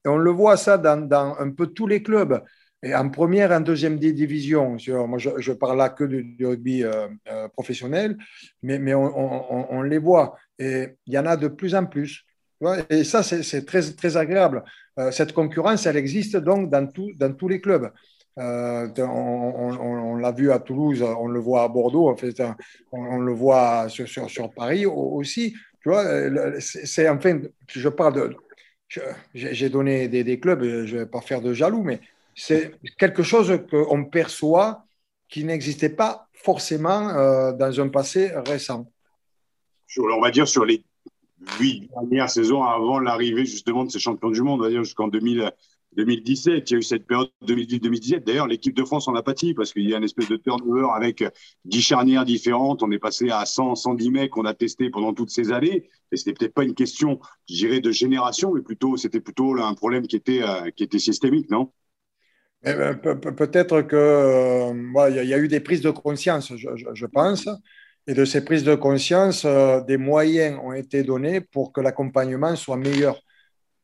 on, 0.04 0.16
le 0.16 0.30
voit 0.30 0.56
ça 0.56 0.78
dans, 0.78 1.36
un 1.38 1.50
peu 1.50 1.68
tous 1.68 1.86
les 1.86 2.02
clubs. 2.02 2.42
En 2.84 3.08
première, 3.08 3.50
en 3.50 3.60
deuxième 3.60 3.98
division, 3.98 4.78
je, 4.78 4.92
je 5.38 5.52
parle 5.52 5.78
là 5.78 5.88
que 5.88 6.04
du, 6.04 6.46
rugby 6.46 6.84
professionnel, 7.52 8.16
mais, 8.62 8.94
on, 8.94 9.82
les 9.82 9.98
voit. 9.98 10.36
Et 10.60 10.96
il 11.06 11.12
y 11.12 11.18
en 11.18 11.26
a 11.26 11.36
de 11.36 11.48
plus 11.48 11.74
en 11.74 11.86
plus. 11.86 12.24
Et 12.90 13.04
ça, 13.04 13.22
c'est 13.22 13.66
très, 13.66 13.82
très 13.92 14.16
agréable. 14.16 14.64
Euh, 14.98 15.12
cette 15.12 15.32
concurrence, 15.32 15.86
elle 15.86 15.96
existe 15.96 16.36
donc 16.36 16.70
dans, 16.70 16.86
tous 16.86 17.48
les 17.48 17.60
clubs. 17.60 17.90
Euh, 18.38 18.88
on, 18.98 20.16
l'a 20.16 20.32
vu 20.32 20.50
à 20.50 20.58
Toulouse, 20.58 21.02
on 21.02 21.28
le 21.28 21.40
voit 21.40 21.62
à 21.62 21.68
Bordeaux, 21.68 22.08
en 22.08 22.16
fait, 22.16 22.42
on, 22.92 23.18
le 23.18 23.32
voit 23.32 23.88
sur, 23.88 24.08
sur, 24.08 24.50
Paris 24.52 24.86
aussi. 24.86 25.54
Tu 25.80 25.88
vois, 25.88 26.04
c'est 26.60 27.08
enfin, 27.08 27.40
je 27.68 27.88
parle 27.88 28.14
de. 28.14 28.36
J'ai 29.34 29.68
donné 29.68 30.08
des, 30.08 30.40
clubs, 30.40 30.62
je 30.62 30.94
ne 30.94 31.00
vais 31.00 31.06
pas 31.06 31.20
faire 31.20 31.40
de 31.40 31.52
jaloux, 31.52 31.82
mais 31.82 32.00
c'est 32.34 32.74
quelque 32.98 33.22
chose 33.22 33.60
qu'on 33.70 34.04
perçoit 34.04 34.84
qui 35.28 35.44
n'existait 35.44 35.90
pas 35.90 36.28
forcément 36.32 37.10
euh, 37.10 37.52
dans 37.52 37.80
un 37.80 37.88
passé 37.88 38.32
récent. 38.46 38.90
On 39.98 40.20
va 40.20 40.30
dire, 40.30 40.48
sur 40.48 40.64
les 40.64 40.82
huit 41.60 41.88
dernières 41.94 42.30
saisons 42.30 42.62
avant 42.62 42.98
l'arrivée 42.98 43.44
justement 43.44 43.84
de 43.84 43.90
ces 43.90 43.98
champions 43.98 44.30
du 44.30 44.42
monde, 44.42 44.60
on 44.60 44.64
va 44.64 44.70
dire 44.70 44.84
jusqu'en 44.84 45.08
2017. 45.96 46.70
Il 46.70 46.72
y 46.72 46.76
a 46.76 46.78
eu 46.78 46.82
cette 46.82 47.06
période 47.06 47.30
2018-2017. 47.46 48.24
D'ailleurs, 48.24 48.46
l'équipe 48.46 48.74
de 48.74 48.84
France 48.84 49.08
en 49.08 49.14
a 49.14 49.22
pâti 49.22 49.54
parce 49.54 49.72
qu'il 49.72 49.88
y 49.88 49.94
a 49.94 49.98
une 49.98 50.04
espèce 50.04 50.28
de 50.28 50.36
turnover 50.36 50.88
avec 50.94 51.24
dix 51.64 51.82
charnières 51.82 52.24
différentes. 52.24 52.82
On 52.82 52.90
est 52.90 52.98
passé 52.98 53.30
à 53.30 53.44
100, 53.44 53.74
110 53.74 54.10
mecs 54.10 54.30
qu'on 54.30 54.44
a 54.44 54.54
testé 54.54 54.90
pendant 54.90 55.12
toutes 55.12 55.30
ces 55.30 55.52
années. 55.52 55.88
Et 56.12 56.16
c'était 56.16 56.32
peut-être 56.32 56.54
pas 56.54 56.64
une 56.64 56.74
question, 56.74 57.20
je 57.48 57.54
dirais, 57.54 57.80
de 57.80 57.90
génération, 57.90 58.52
mais 58.54 58.62
plutôt, 58.62 58.96
c'était 58.96 59.20
plutôt 59.20 59.58
un 59.58 59.74
problème 59.74 60.06
qui 60.06 60.16
était, 60.16 60.42
euh, 60.42 60.70
qui 60.70 60.84
était 60.84 60.98
systémique, 60.98 61.50
non? 61.50 61.72
Eh 62.64 62.74
ben, 62.74 62.96
peut-être 62.96 63.82
qu'il 63.82 63.96
euh, 63.96 65.10
y, 65.10 65.32
a 65.32 65.38
eu 65.38 65.46
des 65.46 65.60
prises 65.60 65.80
de 65.80 65.90
conscience, 65.90 66.52
je 66.56 67.06
pense. 67.06 67.48
Et 68.08 68.14
de 68.14 68.24
ces 68.24 68.42
prises 68.42 68.64
de 68.64 68.74
conscience, 68.74 69.44
euh, 69.44 69.82
des 69.82 69.98
moyens 69.98 70.58
ont 70.62 70.72
été 70.72 71.02
donnés 71.02 71.42
pour 71.42 71.74
que 71.74 71.82
l'accompagnement 71.82 72.56
soit 72.56 72.78
meilleur 72.78 73.20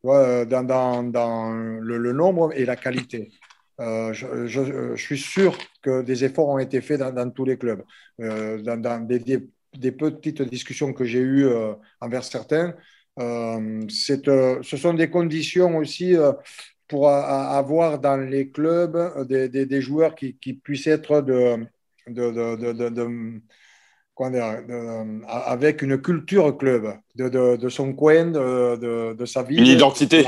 euh, 0.06 0.44
dans, 0.44 0.62
dans, 0.62 1.02
dans 1.02 1.52
le, 1.52 2.12
nombre 2.12 2.52
et 2.54 2.64
la 2.64 2.76
qualité. 2.76 3.30
Euh, 3.80 4.12
je, 4.12 4.46
je, 4.46 4.94
suis 4.96 5.18
sûr 5.18 5.56
que 5.82 6.02
des 6.02 6.24
efforts 6.24 6.48
ont 6.48 6.58
été 6.58 6.80
faits 6.80 7.00
dans, 7.00 7.30
tous 7.30 7.44
les 7.44 7.58
clubs. 7.58 7.82
dans, 8.18 9.06
des, 9.06 9.18
des, 9.18 9.92
petites 9.92 10.42
discussions 10.42 10.92
que 10.92 11.04
j'ai 11.04 11.20
eues 11.20 11.48
envers 12.00 12.22
certains, 12.24 12.74
ce 13.18 14.76
sont 14.76 14.94
des 14.94 15.10
conditions 15.10 15.76
aussi 15.78 16.14
pour 16.86 17.08
avoir 17.08 17.98
dans 17.98 18.16
les 18.16 18.50
clubs 18.50 19.26
des, 19.26 19.48
des 19.48 19.80
joueurs 19.80 20.14
qui, 20.14 20.36
qui, 20.36 20.54
puissent 20.54 20.86
être 20.86 21.20
de 21.22 21.66
euh, 24.20 25.20
avec 25.26 25.82
une 25.82 26.00
culture 26.00 26.56
club, 26.56 26.96
de, 27.16 27.28
de, 27.28 27.56
de 27.56 27.68
son 27.68 27.92
coin, 27.94 28.26
de, 28.26 29.24
sa 29.24 29.42
vie. 29.42 29.56
Une 29.56 29.66
identité. 29.66 30.24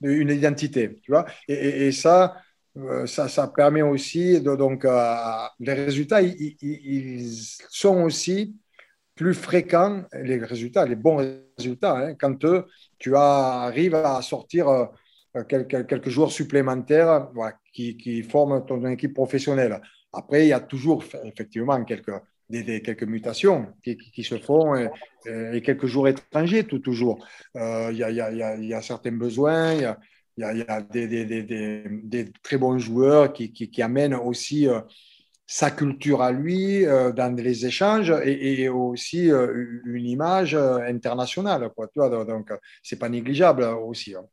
Une 0.00 0.30
identité, 0.30 1.00
tu 1.02 1.10
vois. 1.10 1.26
Et, 1.48 1.88
et, 1.88 1.92
ça, 1.92 2.36
euh, 2.76 3.06
ça, 3.06 3.28
ça, 3.28 3.48
permet 3.48 3.82
aussi, 3.82 4.40
de, 4.40 4.54
donc, 4.54 4.84
euh, 4.84 5.14
les 5.58 5.72
résultats, 5.72 6.22
ils, 6.22 6.56
ils, 6.62 7.28
sont 7.70 8.04
aussi 8.04 8.54
plus 9.16 9.34
fréquents, 9.34 10.04
les 10.12 10.38
résultats, 10.38 10.86
les 10.86 10.94
bons 10.94 11.44
résultats, 11.56 11.96
hein, 11.96 12.14
quand 12.14 12.38
tu 12.98 13.16
arrives 13.16 13.96
à 13.96 14.22
sortir 14.22 14.90
quelques, 15.48 15.88
quelques 15.88 16.08
joueurs 16.08 16.30
supplémentaires 16.30 17.28
voilà, 17.34 17.56
qui, 17.72 17.96
qui 17.96 18.22
forment 18.22 18.64
ton 18.64 18.86
équipe 18.86 19.14
professionnelle. 19.14 19.80
Après, 20.12 20.44
il 20.44 20.48
y 20.50 20.52
a 20.52 20.60
toujours 20.60 21.02
effectivement 21.24 21.82
quelques 21.82 22.12
des, 22.50 22.82
quelques 22.82 23.04
mutations 23.04 23.66
qui, 23.82 23.96
qui, 23.96 24.24
se 24.24 24.38
font 24.38 24.74
et, 24.74 25.62
quelques 25.62 25.86
jours 25.86 26.08
étrangers, 26.08 26.64
tout 26.64 26.78
toujours. 26.78 27.26
Euh, 27.56 27.88
il 27.92 27.98
y, 27.98 28.04
a, 28.04 28.10
y, 28.10 28.20
a, 28.20 28.56
y, 28.56 28.74
a, 28.74 28.82
certains 28.82 29.12
besoins, 29.12 29.74
il 29.74 29.80
y 30.38 30.44
a, 30.44 30.54
y 30.54 30.64
des, 30.90 31.24
des, 31.24 31.42
des, 31.88 32.32
très 32.42 32.58
bons 32.58 32.78
joueurs 32.78 33.32
qui, 33.32 33.52
qui 33.52 33.82
amènent 33.82 34.14
aussi 34.14 34.68
euh, 34.68 34.80
sa 35.46 35.70
culture 35.70 36.22
à 36.22 36.32
lui 36.32 36.84
euh, 36.86 37.12
dans 37.12 37.34
les 37.34 37.66
échanges 37.66 38.12
et, 38.24 38.68
aussi 38.68 39.28
une 39.28 40.06
image 40.06 40.54
internationale. 40.54 41.70
Quoi, 41.74 41.88
tu 41.88 41.98
vois, 41.98 42.24
donc, 42.24 42.52
c'est 42.82 42.98
pas 42.98 43.08
négligeable 43.08 43.64
aussi. 43.64 44.14
Hein 44.14 44.24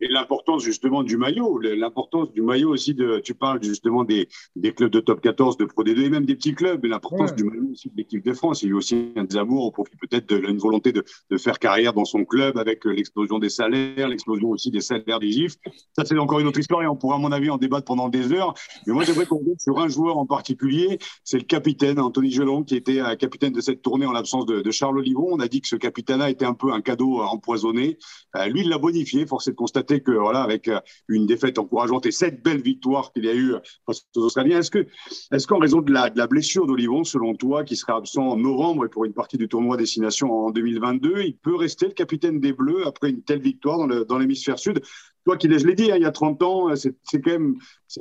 et 0.00 0.08
l'importance 0.08 0.62
justement 0.62 1.02
du 1.02 1.16
maillot, 1.16 1.58
l'importance 1.58 2.32
du 2.32 2.42
maillot 2.42 2.70
aussi 2.70 2.94
de, 2.94 3.20
tu 3.22 3.34
parles 3.34 3.62
justement 3.62 4.04
des, 4.04 4.28
des 4.56 4.72
clubs 4.72 4.90
de 4.90 5.00
top 5.00 5.20
14, 5.20 5.56
de 5.56 5.64
Pro 5.64 5.84
D2 5.84 6.04
et 6.04 6.10
même 6.10 6.24
des 6.24 6.36
petits 6.36 6.54
clubs, 6.54 6.80
mais 6.82 6.88
l'importance 6.88 7.34
du 7.34 7.44
maillot 7.44 7.70
aussi 7.72 7.88
de 7.88 7.96
l'équipe 7.96 8.24
de 8.24 8.32
France. 8.32 8.62
Il 8.62 8.66
y 8.66 8.68
a 8.68 8.70
eu 8.72 8.74
aussi 8.74 9.12
un 9.16 9.24
désamour 9.24 9.64
au 9.64 9.70
profit 9.70 9.96
peut-être 9.96 10.32
d'une 10.32 10.58
volonté 10.58 10.92
de, 10.92 11.04
de, 11.30 11.36
faire 11.38 11.58
carrière 11.58 11.92
dans 11.92 12.04
son 12.04 12.24
club 12.24 12.58
avec 12.58 12.86
euh, 12.86 12.90
l'explosion 12.90 13.38
des 13.38 13.48
salaires, 13.48 14.08
l'explosion 14.08 14.50
aussi 14.50 14.70
des 14.70 14.80
salaires 14.80 15.18
des 15.18 15.30
gifs. 15.30 15.56
Ça, 15.96 16.04
c'est 16.04 16.16
encore 16.18 16.40
une 16.40 16.46
autre 16.46 16.60
histoire 16.60 16.82
et 16.82 16.86
on 16.86 16.96
pourra, 16.96 17.16
à 17.16 17.18
mon 17.18 17.32
avis, 17.32 17.50
en 17.50 17.58
débattre 17.58 17.86
pendant 17.86 18.08
des 18.08 18.32
heures. 18.32 18.54
Mais 18.86 18.92
moi, 18.92 19.04
j'aimerais 19.04 19.26
qu'on 19.26 19.38
revienne 19.38 19.58
sur 19.58 19.78
un 19.78 19.88
joueur 19.88 20.18
en 20.18 20.26
particulier. 20.26 20.98
C'est 21.24 21.38
le 21.38 21.44
capitaine, 21.44 21.98
Anthony 21.98 22.30
Gelon, 22.30 22.64
qui 22.64 22.76
était 22.76 23.00
euh, 23.00 23.16
capitaine 23.16 23.52
de 23.52 23.60
cette 23.60 23.82
tournée 23.82 24.06
en 24.06 24.12
l'absence 24.12 24.46
de, 24.46 24.60
de 24.60 24.70
Charles 24.70 24.98
Olivon. 24.98 25.28
On 25.30 25.40
a 25.40 25.48
dit 25.48 25.60
que 25.60 25.68
ce 25.68 25.76
capitana 25.76 26.30
était 26.30 26.44
un 26.44 26.54
peu 26.54 26.72
un 26.72 26.80
cadeau 26.80 27.20
empoisonné. 27.20 27.98
Euh, 28.36 28.46
lui, 28.46 28.62
il 28.62 28.68
l'a 28.68 28.78
bonifié. 28.78 29.26
Force 29.26 29.48
est 29.48 29.52
de 29.52 29.56
constater 29.56 29.87
que 29.96 30.12
voilà, 30.12 30.42
avec 30.42 30.68
euh, 30.68 30.80
une 31.08 31.26
défaite 31.26 31.58
encourageante 31.58 32.06
et 32.06 32.10
cette 32.10 32.42
belle 32.42 32.60
victoire 32.60 33.12
qu'il 33.12 33.24
y 33.24 33.28
a 33.28 33.34
eu 33.34 33.54
euh, 33.54 33.58
face 33.86 34.06
aux 34.16 34.22
Australiens, 34.22 34.58
est-ce 34.58 34.70
que, 34.70 34.86
est-ce 35.32 35.46
qu'en 35.46 35.58
raison 35.58 35.80
de 35.80 35.92
la, 35.92 36.10
blessure 36.26 36.66
d'Olivon, 36.66 37.04
selon 37.04 37.34
toi, 37.34 37.64
qui 37.64 37.76
sera 37.76 37.96
absent 37.96 38.22
en 38.22 38.36
novembre 38.36 38.84
et 38.84 38.88
pour 38.88 39.04
une 39.04 39.14
partie 39.14 39.38
du 39.38 39.48
tournoi 39.48 39.76
Destination 39.76 40.30
en 40.30 40.50
2022, 40.50 41.22
il 41.22 41.36
peut 41.36 41.56
rester 41.56 41.86
le 41.86 41.92
capitaine 41.92 42.40
des 42.40 42.52
Bleus 42.52 42.86
après 42.86 43.10
une 43.10 43.22
telle 43.22 43.40
victoire 43.40 43.86
dans, 43.86 44.18
l'hémisphère 44.18 44.58
sud? 44.58 44.80
Toi 45.24 45.36
qui, 45.36 45.48
je 45.50 45.66
l'ai 45.66 45.74
dit, 45.74 45.90
hein, 45.90 45.96
il 45.96 46.02
y 46.02 46.06
a 46.06 46.12
30 46.12 46.42
ans, 46.42 46.76
c'est, 46.76 46.96
c'est 47.02 47.20
quand 47.20 47.32
même, 47.32 47.56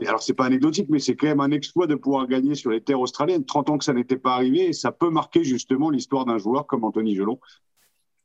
alors 0.06 0.22
c'est 0.22 0.34
pas 0.34 0.46
anecdotique, 0.46 0.88
mais 0.90 1.00
c'est 1.00 1.16
quand 1.16 1.28
même 1.28 1.42
un 1.42 1.52
exploit 1.52 1.88
de 1.88 1.96
pouvoir 1.96 2.28
gagner 2.28 2.56
sur 2.56 2.72
les 2.72 2.82
terres 2.82 3.02
australiennes. 3.02 3.46
30 3.46 3.70
ans 3.70 3.78
que 3.78 3.84
ça 3.84 3.94
n'était 3.94 4.18
pas 4.18 4.34
arrivé 4.34 4.68
et 4.68 4.74
ça 4.74 4.92
peut 4.92 5.10
marquer 5.10 5.44
justement 5.44 5.90
l'histoire 5.90 6.26
d'un 6.26 6.38
joueur 6.38 6.68
comme 6.68 6.84
Anthony 6.84 7.16
Gelon. 7.16 7.40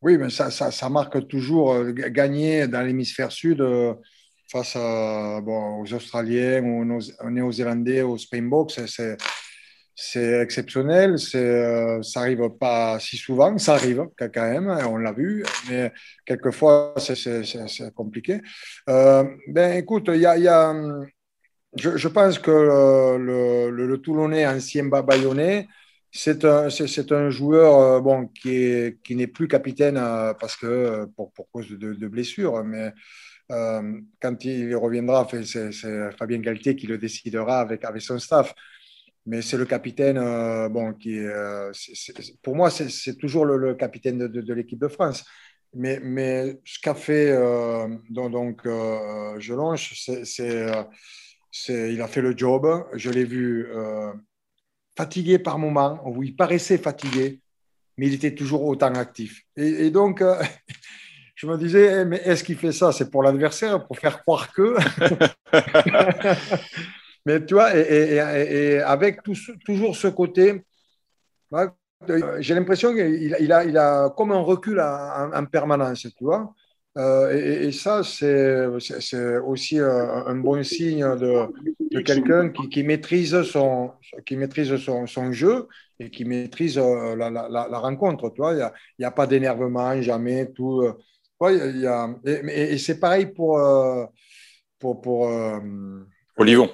Oui, 0.02 0.18
mais 0.18 0.30
ça, 0.30 0.50
ça, 0.50 0.88
marque 0.88 1.28
toujours 1.28 1.74
euh, 1.74 1.92
gagner 1.92 2.66
dans 2.66 2.82
l'hémisphère 2.82 3.30
sud 3.30 3.60
euh, 3.60 3.94
face 4.50 4.74
aux 4.76 5.94
Australiens, 5.94 6.64
aux, 6.64 7.30
Néo-Zélandais, 7.30 8.02
aux 8.02 8.18
Springboks. 8.18 8.80
C'est 9.94 10.40
exceptionnel. 10.40 11.14
Euh, 11.36 12.02
ça 12.02 12.20
n'arrive 12.20 12.48
pas 12.58 12.98
si 12.98 13.16
souvent. 13.16 13.56
Ça 13.58 13.74
arrive 13.74 14.08
quand 14.18 14.28
même, 14.34 14.68
on 14.88 14.96
l'a 14.96 15.12
vu, 15.12 15.44
mais 15.70 15.92
quelquefois 16.26 16.94
c'est 16.98 17.94
compliqué. 17.94 18.40
ben 18.88 19.72
écoute, 19.76 20.10
y 20.12 20.26
a, 20.26 20.74
je, 21.76 22.08
pense 22.08 22.40
que 22.40 22.50
le 22.50 23.96
Toulonnais 23.98 24.48
ancien 24.48 24.84
bayonnais, 24.86 25.68
c'est 26.14 26.44
un, 26.44 26.68
un 26.68 27.30
joueur 27.30 27.80
euh, 27.80 28.00
bon, 28.00 28.26
qui, 28.28 28.50
est, 28.54 29.02
qui 29.02 29.16
n'est 29.16 29.26
plus 29.26 29.48
capitaine 29.48 29.96
euh, 29.96 30.34
parce 30.34 30.56
que, 30.56 31.06
pour, 31.16 31.32
pour 31.32 31.50
cause 31.50 31.70
de, 31.70 31.94
de 31.94 32.08
blessure, 32.08 32.62
mais 32.64 32.92
euh, 33.50 33.98
quand 34.20 34.44
il 34.44 34.76
reviendra, 34.76 35.26
c'est, 35.42 35.72
Fabien 36.18 36.38
Galtier 36.40 36.76
qui 36.76 36.86
le 36.86 36.98
décidera 36.98 37.60
avec, 37.60 37.84
avec 37.84 38.02
son 38.02 38.18
staff. 38.18 38.54
Mais 39.24 39.40
c'est 39.40 39.56
le 39.56 39.64
capitaine, 39.66 40.18
bon, 40.68 40.94
qui 40.94 41.20
pour 42.42 42.56
moi, 42.56 42.70
c'est, 42.70 43.16
toujours 43.18 43.44
le, 43.44 43.74
capitaine 43.74 44.18
de, 44.18 44.26
de, 44.26 44.54
l'équipe 44.54 44.80
de 44.80 44.88
France. 44.88 45.24
Mais, 45.74 46.00
mais 46.02 46.60
ce 46.64 46.80
qu'a 46.80 46.94
fait 46.96 47.32
donc, 48.10 48.66
c'est, 51.52 51.92
il 51.92 52.02
a 52.02 52.08
fait 52.08 52.20
le 52.20 52.36
job. 52.36 52.66
Je 52.94 53.10
l'ai 53.10 53.24
vu 53.24 53.68
fatigué 54.96 55.38
par 55.38 55.58
moments, 55.58 56.00
où 56.06 56.22
il 56.22 56.36
paraissait 56.36 56.78
fatigué, 56.78 57.40
mais 57.96 58.06
il 58.08 58.14
était 58.14 58.34
toujours 58.34 58.64
autant 58.64 58.94
actif. 58.94 59.42
Et, 59.56 59.90
donc, 59.90 60.22
euh, 60.22 60.36
je 61.34 61.46
me 61.46 61.56
disais, 61.56 62.00
eh, 62.00 62.04
mais 62.04 62.20
est-ce 62.24 62.44
qu'il 62.44 62.56
fait 62.56 62.72
ça? 62.72 62.92
C'est 62.92 63.10
pour 63.10 63.22
l'adversaire, 63.22 63.86
pour 63.86 63.98
faire 63.98 64.20
croire 64.22 64.52
que. 64.52 64.76
mais 67.26 67.44
tu 67.44 67.54
vois, 67.54 67.76
et, 67.76 68.80
avec 68.80 69.20
toujours 69.64 69.96
ce 69.96 70.08
côté, 70.08 70.62
j'ai 72.38 72.54
l'impression 72.54 72.94
qu'il 72.94 73.52
a, 73.52 73.64
il 73.64 73.76
a 73.78 74.10
comme 74.16 74.32
un 74.32 74.40
recul 74.40 74.80
en 74.80 75.44
permanence, 75.46 76.06
tu 76.16 76.24
vois. 76.24 76.54
Euh, 76.98 77.66
et, 77.66 77.72
ça, 77.72 78.02
c'est 78.04 78.66
aussi 79.38 79.80
euh, 79.80 80.24
un 80.26 80.36
bon 80.36 80.62
signe 80.62 81.16
de, 81.16 81.46
de 81.92 82.00
quelqu'un 82.00 82.50
qui, 82.50 82.68
qui, 82.68 82.82
maîtrise, 82.82 83.42
son, 83.42 83.92
qui 84.26 84.36
maîtrise 84.36 84.76
son, 84.76 85.06
son, 85.06 85.32
jeu 85.32 85.68
et 85.98 86.10
qui 86.10 86.24
maîtrise 86.24 86.78
euh, 86.78 87.16
la, 87.16 87.30
la, 87.30 87.48
la, 87.48 87.78
rencontre. 87.78 88.32
Il 88.36 88.70
n'y 88.98 89.04
a, 89.04 89.08
a, 89.08 89.10
pas 89.10 89.26
d'énervement, 89.26 90.00
jamais. 90.02 90.50
Tout, 90.52 90.84
il 91.42 91.80
y 91.80 91.86
a, 91.86 92.08
et, 92.24 92.74
et 92.74 92.78
c'est 92.78 92.98
pareil 92.98 93.26
pour, 93.26 93.60
pour, 94.78 95.00
pour, 95.00 95.30
Olivon. 96.36 96.70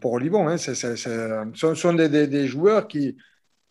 Pour 0.00 0.12
Olivon, 0.12 0.48
hein, 0.48 0.58
ce 0.58 0.74
sont, 0.74 1.74
sont 1.74 1.92
des, 1.94 2.08
des, 2.08 2.26
des, 2.26 2.46
joueurs 2.46 2.88
qui, 2.88 3.16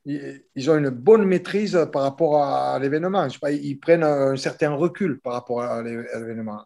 ils 0.07 0.71
ont 0.71 0.77
une 0.77 0.89
bonne 0.89 1.25
maîtrise 1.25 1.77
par 1.91 2.03
rapport 2.03 2.41
à 2.41 2.79
l'événement. 2.79 3.27
Ils 3.49 3.77
prennent 3.77 4.03
un 4.03 4.37
certain 4.37 4.71
recul 4.73 5.19
par 5.19 5.33
rapport 5.33 5.61
à 5.61 5.83
l'événement. 5.83 6.63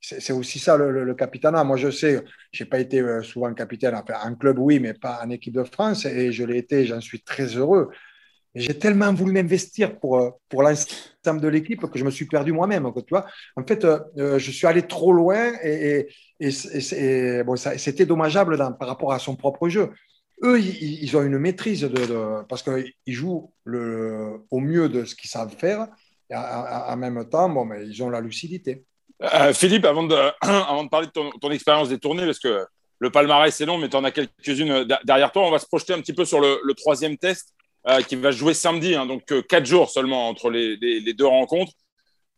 C'est 0.00 0.32
aussi 0.34 0.58
ça 0.58 0.76
le, 0.76 1.04
le, 1.04 1.14
capitanat. 1.14 1.64
Moi, 1.64 1.78
je 1.78 1.90
sais, 1.90 2.22
je 2.52 2.62
n'ai 2.62 2.68
pas 2.68 2.78
été 2.78 3.00
euh, 3.00 3.22
souvent 3.22 3.54
capitaine, 3.54 3.94
enfin, 3.94 4.18
en 4.22 4.34
club, 4.34 4.58
oui, 4.58 4.80
mais 4.80 4.92
pas 4.92 5.20
en 5.24 5.30
équipe 5.30 5.54
de 5.54 5.64
France. 5.64 6.04
Et 6.04 6.30
je 6.30 6.44
l'ai 6.44 6.58
été, 6.58 6.84
j'en 6.84 7.00
suis 7.00 7.22
très 7.22 7.46
heureux. 7.46 7.88
J'ai 8.54 8.78
tellement 8.78 9.14
voulu 9.14 9.32
m'investir 9.32 9.98
pour, 9.98 10.18
euh, 10.18 10.30
pour 10.50 10.62
l'ensemble 10.62 11.40
de 11.40 11.48
l'équipe 11.48 11.80
que 11.86 11.98
je 11.98 12.04
me 12.04 12.10
suis 12.10 12.26
perdu 12.26 12.52
moi-même. 12.52 12.84
En 12.84 13.64
fait, 13.66 13.84
euh, 13.84 14.38
je 14.38 14.50
suis 14.50 14.66
allé 14.66 14.82
trop 14.82 15.14
loin 15.14 15.52
et, 15.64 16.08
c'était 16.50 18.04
dommageable 18.04 18.58
par 18.78 18.88
rapport 18.88 19.14
à 19.14 19.18
son 19.18 19.36
propre 19.36 19.70
jeu 19.70 19.88
eux, 20.42 20.60
ils, 20.60 21.16
ont 21.16 21.22
une 21.22 21.38
maîtrise 21.38 21.82
de, 21.82 22.42
parce 22.48 22.62
qu'ils 22.62 22.92
jouent 23.06 23.52
le, 23.64 24.44
au 24.50 24.60
mieux 24.60 24.88
de 24.88 25.04
ce 25.04 25.14
qu'ils 25.14 25.30
savent 25.30 25.54
faire. 25.56 25.86
En 26.34 26.96
même 26.96 27.28
temps, 27.28 27.48
bon, 27.48 27.64
mais 27.64 27.86
ils 27.86 28.02
ont 28.02 28.10
la 28.10 28.20
lucidité. 28.20 28.84
Euh, 29.22 29.52
Philippe, 29.52 29.84
avant 29.84 30.02
de, 30.02 30.16
parler 30.88 31.06
de 31.06 31.12
ton, 31.12 31.50
expérience 31.50 31.88
des 31.88 31.98
tournées, 31.98 32.24
parce 32.24 32.40
que 32.40 32.66
le 32.98 33.10
palmarès 33.10 33.54
c'est 33.54 33.66
long, 33.66 33.78
mais 33.78 33.88
tu 33.88 33.96
en 33.96 34.04
as 34.04 34.10
quelques-unes 34.10 34.86
derrière 35.04 35.30
toi, 35.32 35.46
on 35.46 35.50
va 35.50 35.58
se 35.58 35.66
projeter 35.66 35.92
un 35.92 36.00
petit 36.00 36.12
peu 36.12 36.24
sur 36.24 36.40
le, 36.40 36.74
troisième 36.74 37.16
test 37.18 37.52
euh, 37.88 38.00
qui 38.00 38.16
va 38.16 38.30
jouer 38.30 38.54
samedi, 38.54 38.94
hein, 38.94 39.06
donc 39.06 39.30
euh, 39.32 39.42
quatre 39.42 39.66
jours 39.66 39.90
seulement 39.90 40.28
entre 40.28 40.50
les, 40.50 40.76
les 40.76 41.14
deux 41.14 41.26
rencontres. 41.26 41.72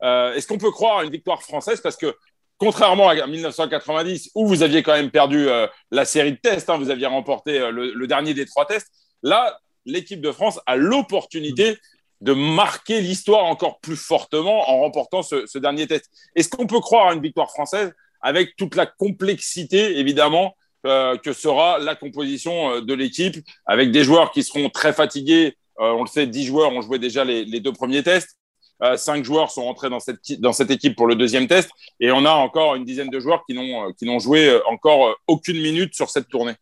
Est-ce 0.03 0.47
qu'on 0.47 0.59
peut 0.59 0.71
croire 0.71 0.99
à 0.99 1.05
une 1.05 1.11
victoire 1.11 1.43
française? 1.43 1.81
Parce 1.81 1.97
que 1.97 2.15
contrairement 2.59 3.09
à 3.09 3.27
1990 3.27 4.31
où 4.35 4.47
vous 4.47 4.63
aviez 4.63 4.83
quand 4.83 4.93
même 4.93 5.11
perdu 5.11 5.49
euh, 5.49 5.67
la 5.91 6.05
série 6.05 6.33
de 6.33 6.39
tests, 6.39 6.71
hein, 6.71 6.79
vous 6.79 6.91
aviez 6.91 7.07
remporté 7.07 7.59
euh, 7.59 7.71
le, 7.71 8.07
dernier 8.07 8.35
des 8.35 8.47
trois 8.47 8.67
tests, 8.67 8.91
là, 9.23 9.59
l'équipe 9.85 10.21
de 10.21 10.33
France 10.33 10.61
a 10.67 10.77
l'opportunité 10.77 11.77
de 12.21 12.33
marquer 12.33 13.01
l'histoire 13.01 13.45
encore 13.45 13.81
plus 13.81 13.97
fortement 13.97 14.71
en 14.71 14.81
remportant 14.81 15.23
ce, 15.23 15.59
dernier 15.59 15.87
test. 15.87 16.11
Est-ce 16.35 16.49
qu'on 16.49 16.67
peut 16.67 16.81
croire 16.81 17.09
à 17.09 17.15
une 17.15 17.21
victoire 17.21 17.51
française 17.51 17.93
avec 18.23 18.57
toute 18.57 18.77
la 18.77 18.87
complexité, 18.87 19.99
évidemment, 19.99 20.57
euh, 20.87 21.19
que 21.19 21.35
sera 21.35 21.79
la 21.79 21.95
composition 21.95 22.81
de 22.81 22.95
l'équipe, 22.95 23.37
avec 23.67 23.91
des 23.91 24.05
joueurs 24.05 24.31
qui 24.31 24.43
seront 24.43 24.71
très 24.71 24.93
fatigués 24.93 25.57
on 25.77 26.03
le 26.03 26.09
sait, 26.09 26.29
10 26.29 26.47
joueurs 26.47 26.73
ont 26.73 26.83
joué 26.83 27.01
déjà 27.01 27.25
les, 27.25 27.45
les 27.45 27.59
deux 27.59 27.73
premiers 27.73 28.05
tests. 28.05 28.39
Euh, 28.83 28.97
cinq 28.97 29.25
joueurs 29.25 29.51
sont 29.51 29.65
rentrés 29.65 29.89
dans 29.89 30.01
cette, 30.01 30.41
dans 30.41 30.53
cette 30.53 30.71
équipe 30.71 30.97
pour 30.97 31.07
le 31.07 31.15
deuxième 31.15 31.47
test. 31.47 31.71
Et 32.01 32.11
on 32.11 32.25
a 32.25 32.31
encore 32.31 32.75
une 32.75 32.85
dizaine 32.85 33.09
de 33.09 33.21
joueurs 33.21 33.45
qui 33.47 33.55
n'ont, 33.55 33.89
euh, 33.89 34.19
joué 34.19 34.49
euh, 34.49 34.61
encore 34.67 35.17
aucune 35.27 35.61
minute 35.61 35.95
sur 35.95 36.11
cette 36.11 36.29
tournée. 36.29 36.55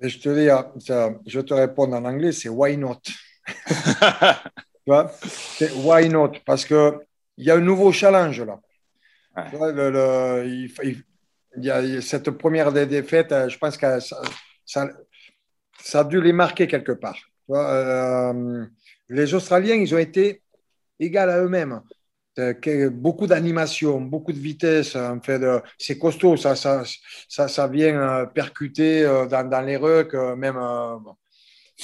Et 0.00 0.08
je 0.08 0.18
te 0.18 0.28
dis, 0.28 0.48
je 1.26 1.40
te 1.40 1.54
réponds 1.54 1.92
en 1.92 2.04
anglais, 2.04 2.32
c'est 2.32 2.48
why 2.48 2.76
not? 2.76 3.00
C'est 5.56 5.72
why 5.76 6.10
not? 6.10 6.32
Parce 6.44 6.66
qu'il 6.66 6.98
y 7.38 7.50
a 7.50 7.54
un 7.54 7.60
nouveau 7.60 7.90
challenge 7.90 8.42
là. 8.42 8.60
il, 10.44 10.70
y 11.56 11.70
a 11.70 12.02
cette 12.02 12.30
première 12.32 12.70
défaite, 12.70 13.34
je 13.48 13.56
pense 13.56 13.78
que 13.78 13.98
ça, 14.00 14.20
ça, 14.66 16.00
a 16.00 16.04
dû 16.04 16.20
les 16.20 16.34
marquer 16.34 16.66
quelque 16.66 16.92
part. 16.92 17.18
les 19.08 19.32
Australiens, 19.32 19.76
ils 19.76 19.94
ont 19.94 19.98
été 19.98 20.43
égal 21.00 21.30
à 21.30 21.42
eux-mêmes. 21.42 21.80
Euh, 22.38 22.90
beaucoup 22.90 23.26
d'animation, 23.26 24.00
beaucoup 24.00 24.32
de 24.32 24.38
vitesse. 24.38 24.96
En 24.96 25.20
fait, 25.20 25.40
c'est 25.78 25.98
costaud, 25.98 26.36
ça, 26.36 26.56
ça, 26.56 26.82
ça, 27.28 27.46
ça, 27.46 27.68
vient 27.68 27.96
euh, 27.96 28.26
percuter 28.26 29.04
euh, 29.04 29.26
dans, 29.26 29.48
dans 29.48 29.60
les 29.60 29.76
rucks, 29.76 30.14
même. 30.14 30.58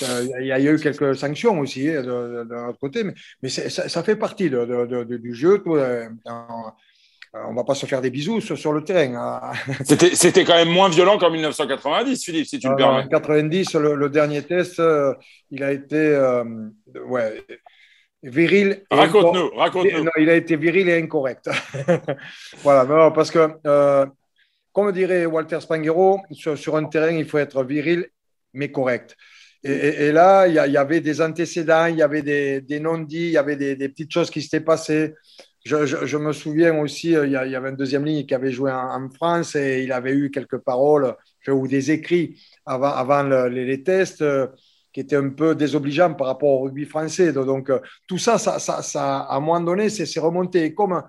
Il 0.01 0.47
y 0.47 0.53
a 0.53 0.61
eu 0.61 0.79
quelques 0.79 1.17
sanctions 1.17 1.59
aussi 1.59 1.87
de, 1.87 2.01
de, 2.03 2.55
l'autre 2.55 2.79
côté, 2.79 3.03
mais, 3.05 3.15
mais 3.43 3.49
ça, 3.49 3.89
ça, 3.89 4.03
fait 4.03 4.17
partie 4.17 4.49
de, 4.49 5.17
du 5.17 5.35
jeu. 5.35 5.63
on 5.67 5.81
ne 7.51 7.57
va 7.57 7.65
pas 7.65 7.75
se 7.75 7.87
faire 7.87 8.01
des 8.01 8.11
bisous 8.11 8.41
sur, 8.41 8.73
le 8.73 8.85
terrain. 8.85 9.15
Hein. 9.43 9.75
C'était 9.85 10.45
quand 10.45 10.55
même 10.55 10.71
moins 10.71 10.89
violent 10.89 11.19
qu'en 11.19 11.31
1990, 11.31 12.25
Philippe, 12.25 12.47
si 12.47 12.59
tu 12.59 12.69
le 12.69 12.77
permets. 12.77 13.03
En 13.05 13.09
90, 13.09 13.75
le, 13.75 13.95
le, 13.97 14.09
dernier 14.11 14.43
test, 14.43 14.81
il 15.51 15.63
a 15.63 15.73
été. 15.73 16.43
ouais, 17.07 17.45
viril. 18.23 18.83
Raconte-nous, 18.91 19.51
raconte-nous. 19.57 20.11
il 20.19 20.31
a 20.31 20.35
été 20.35 20.57
viril 20.57 20.89
et 20.89 20.97
incorrect. 20.97 21.49
voilà, 22.63 23.11
parce 23.11 23.31
que, 23.31 23.51
euh, 23.67 24.07
comme 24.73 24.93
dirait 24.93 25.27
Walter 25.27 25.61
Spanghero, 25.61 26.21
sur, 26.33 26.77
un 26.77 26.85
terrain, 26.85 27.13
il 27.13 27.27
faut 27.27 27.39
être 27.39 27.65
viril, 27.65 28.09
mais 28.53 28.71
correct. 28.71 29.17
Et, 29.63 30.11
là, 30.11 30.47
il 30.47 30.55
y, 30.55 30.77
avait 30.79 31.01
des 31.01 31.21
antécédents, 31.21 31.85
il 31.85 31.97
y 31.97 32.03
avait 32.03 32.23
des, 32.23 32.81
non-dits, 32.81 33.27
il 33.27 33.33
y 33.33 33.37
avait 33.37 33.57
des, 33.57 33.89
petites 33.91 34.11
choses 34.11 34.31
qui 34.31 34.41
s'étaient 34.41 34.65
passées. 34.65 35.15
Je, 35.67 36.17
me 36.17 36.33
souviens 36.33 36.79
aussi, 36.79 37.15
euh, 37.15 37.27
il 37.27 37.33
y, 37.33 37.37
avait 37.37 37.69
un 37.69 37.73
deuxième 37.73 38.07
ligne 38.07 38.25
qui 38.25 38.35
avait 38.35 38.53
joué 38.53 38.73
en, 38.73 39.11
France 39.11 39.57
et 39.57 39.83
il 39.83 39.93
avait 39.93 40.15
eu 40.15 40.31
quelques 40.31 40.57
paroles 40.57 41.15
ou 41.47 41.69
des 41.69 41.91
écrits 41.91 42.41
avant, 42.65 42.89
avant 42.89 43.23
les, 43.49 43.83
tests 43.83 44.25
qui 44.93 45.01
était 45.01 45.17
un 45.17 45.31
peu 45.31 45.55
désobligeant 45.55 46.15
par 46.15 46.27
rapport 46.27 46.51
au 46.51 46.61
rugby 46.65 46.85
français. 46.85 47.33
Donc, 47.33 47.71
euh, 47.71 47.81
tout 48.07 48.19
ça, 48.19 48.39
ça, 48.39 48.59
ça, 48.59 49.19
à 49.19 49.37
un 49.37 49.41
moment 49.41 49.61
donné, 49.61 49.89
c'est 49.89 50.21
remonté. 50.21 50.65
Et 50.65 50.75
comme 50.75 51.03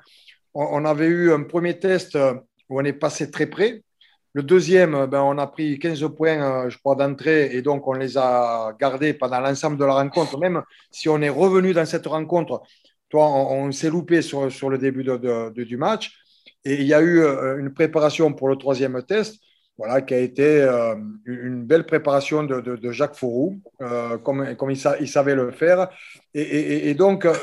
on, 0.53 0.85
avait 0.85 1.07
eu 1.07 1.31
un 1.31 1.43
premier 1.43 1.79
test 1.79 2.15
euh, 2.15 2.33
où 2.69 2.79
on 2.79 2.83
est 2.83 2.93
passé 2.93 3.31
très 3.31 3.47
près, 3.47 3.83
le 4.33 4.43
deuxième, 4.43 4.95
euh, 4.95 5.07
ben, 5.07 5.21
on 5.21 5.37
a 5.37 5.47
pris 5.47 5.79
15 5.79 6.07
points, 6.15 6.69
je 6.69 6.77
crois, 6.77 6.95
d'entrée, 6.95 7.55
et 7.55 7.61
donc 7.61 7.87
on 7.87 7.93
les 7.93 8.17
a 8.17 8.75
gardés 8.79 9.13
pendant 9.13 9.39
l'ensemble 9.39 9.77
de 9.77 9.85
la 9.85 9.93
rencontre. 9.93 10.37
Même 10.37 10.61
si 10.91 11.09
on 11.09 11.21
est 11.21 11.29
revenu 11.29 11.73
dans 11.73 11.85
cette 11.85 12.07
rencontre, 12.07 12.61
toi, 13.09 13.27
on, 13.27 13.71
s'est 13.73 13.89
loupé 13.89 14.21
sur, 14.21 14.49
sur, 14.51 14.69
le 14.69 14.77
début 14.77 15.03
du 15.03 15.77
match. 15.77 16.13
Et 16.63 16.75
il 16.75 16.87
y 16.87 16.93
a 16.93 17.01
eu 17.01 17.21
une 17.59 17.73
préparation 17.73 18.31
pour 18.31 18.47
le 18.47 18.55
troisième 18.55 19.03
test 19.03 19.41
voilà, 19.81 20.03
qui 20.03 20.13
a 20.13 20.19
été 20.19 20.61
euh, 20.61 20.93
une 21.25 21.63
belle 21.63 21.87
préparation 21.87 22.43
de, 22.43 22.61
de, 22.61 22.91
Jacques 22.91 23.15
Fourou, 23.15 23.59
euh, 23.81 24.19
comme, 24.19 24.55
comme 24.55 24.69
il, 24.69 25.07
savait 25.07 25.33
le 25.33 25.49
faire. 25.49 25.89
Et, 26.35 26.93
donc, 26.93 27.25
euh, 27.25 27.33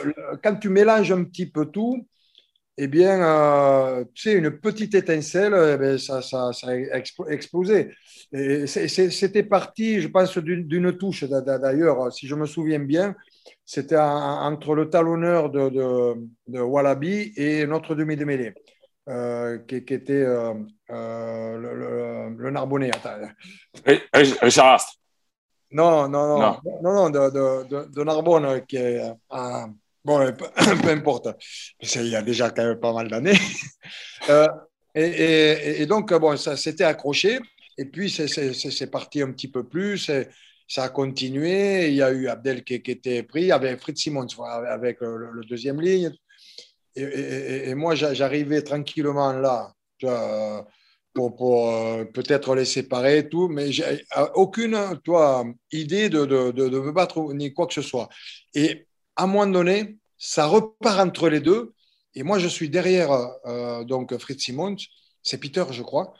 quand 0.40 0.54
tu 0.54 0.68
mélanges 0.68 1.10
un 1.10 1.24
petit 1.24 1.46
peu 1.50 1.66
tout, 1.66 2.06
eh 2.76 2.86
bien, 2.86 4.04
tu 4.14 4.22
sais, 4.22 4.34
une 4.34 4.52
petite 4.52 4.94
étincelle, 4.94 5.52
eh 5.82 5.98
ça, 5.98 6.22
ça, 6.22 6.52
ça, 6.52 6.68
a 6.68 6.98
explosé. 7.28 7.90
C'était 8.66 9.42
parti, 9.42 10.00
je 10.00 10.06
pense, 10.06 10.38
d'une 10.38 10.96
touche 10.96 11.24
d'ailleurs, 11.24 12.12
si 12.12 12.28
je 12.28 12.36
me 12.36 12.46
souviens 12.46 12.78
bien, 12.78 13.16
c'était 13.66 13.98
entre 13.98 14.76
le 14.76 14.88
talonneur 14.88 15.50
de, 15.50 15.70
de, 16.46 16.60
Wallaby 16.60 17.32
et 17.36 17.66
notre 17.66 17.96
demi 17.96 18.14
mêlée. 19.08 19.60
qui, 19.66 19.94
était 19.94 20.24
le, 20.24 20.66
le, 22.36 22.50
Narbonnais. 22.50 22.90
Richard 24.12 24.74
Astre. 24.74 24.98
Non, 25.70 26.08
non, 26.08 26.38
non, 26.38 26.56
non, 26.82 26.94
non, 26.94 27.10
de, 27.10 27.68
de, 27.68 27.92
de, 27.92 28.04
Narbonne, 28.04 28.64
qui 28.66 28.76
est. 28.76 29.02
bon, 30.04 30.32
peu, 30.82 30.88
importe. 30.88 31.28
Il 31.80 32.08
y 32.08 32.16
a 32.16 32.22
déjà 32.22 32.50
quand 32.50 32.64
même 32.64 32.80
pas 32.80 32.92
mal 32.92 33.08
d'années. 33.08 33.38
et, 34.94 35.02
et, 35.02 35.82
et, 35.82 35.86
donc, 35.86 36.12
bon, 36.14 36.36
ça 36.36 36.56
s'était 36.56 36.84
accroché. 36.84 37.38
Et 37.76 37.84
puis, 37.84 38.10
c'est 38.10 38.90
parti 38.90 39.20
un 39.20 39.30
petit 39.32 39.48
peu 39.48 39.62
plus. 39.62 40.10
Ça 40.66 40.84
a 40.84 40.88
continué. 40.88 41.88
Il 41.88 41.94
y 41.94 42.02
a 42.02 42.12
eu 42.12 42.28
Abdel 42.28 42.64
qui, 42.64 42.74
était 42.74 43.22
pris, 43.22 43.52
avec 43.52 43.80
Fritz 43.80 44.00
Simons, 44.00 44.26
avec 44.68 45.00
le, 45.00 45.42
deuxième 45.48 45.80
ligne. 45.80 46.12
Et, 46.98 47.74
moi, 47.74 47.94
j'arrivais 47.94 48.62
tranquillement 48.62 49.32
là 49.32 49.74
pour, 51.14 51.70
euh, 51.70 52.04
peut-être 52.04 52.54
les 52.54 52.64
séparer 52.64 53.28
tout, 53.28 53.48
mais 53.48 53.72
j'ai 53.72 54.04
aucune 54.34 54.78
toi, 55.04 55.44
idée 55.72 56.08
de, 56.08 56.24
de, 56.24 56.50
de, 56.52 56.78
me 56.78 56.92
battre 56.92 57.32
ni 57.34 57.52
quoi 57.52 57.66
que 57.66 57.74
ce 57.74 57.82
soit. 57.82 58.08
Et 58.54 58.86
à 59.16 59.24
un 59.24 59.26
moment 59.26 59.46
donné, 59.46 59.98
ça 60.16 60.46
repart 60.46 61.00
entre 61.00 61.28
les 61.28 61.40
deux. 61.40 61.74
Et 62.14 62.22
moi, 62.22 62.38
je 62.38 62.48
suis 62.48 62.70
derrière 62.70 63.10
euh, 63.46 63.84
donc 63.84 64.16
Fritz 64.18 64.42
Simons, 64.42 64.76
c'est 65.22 65.38
Peter, 65.38 65.64
je 65.70 65.82
crois. 65.82 66.14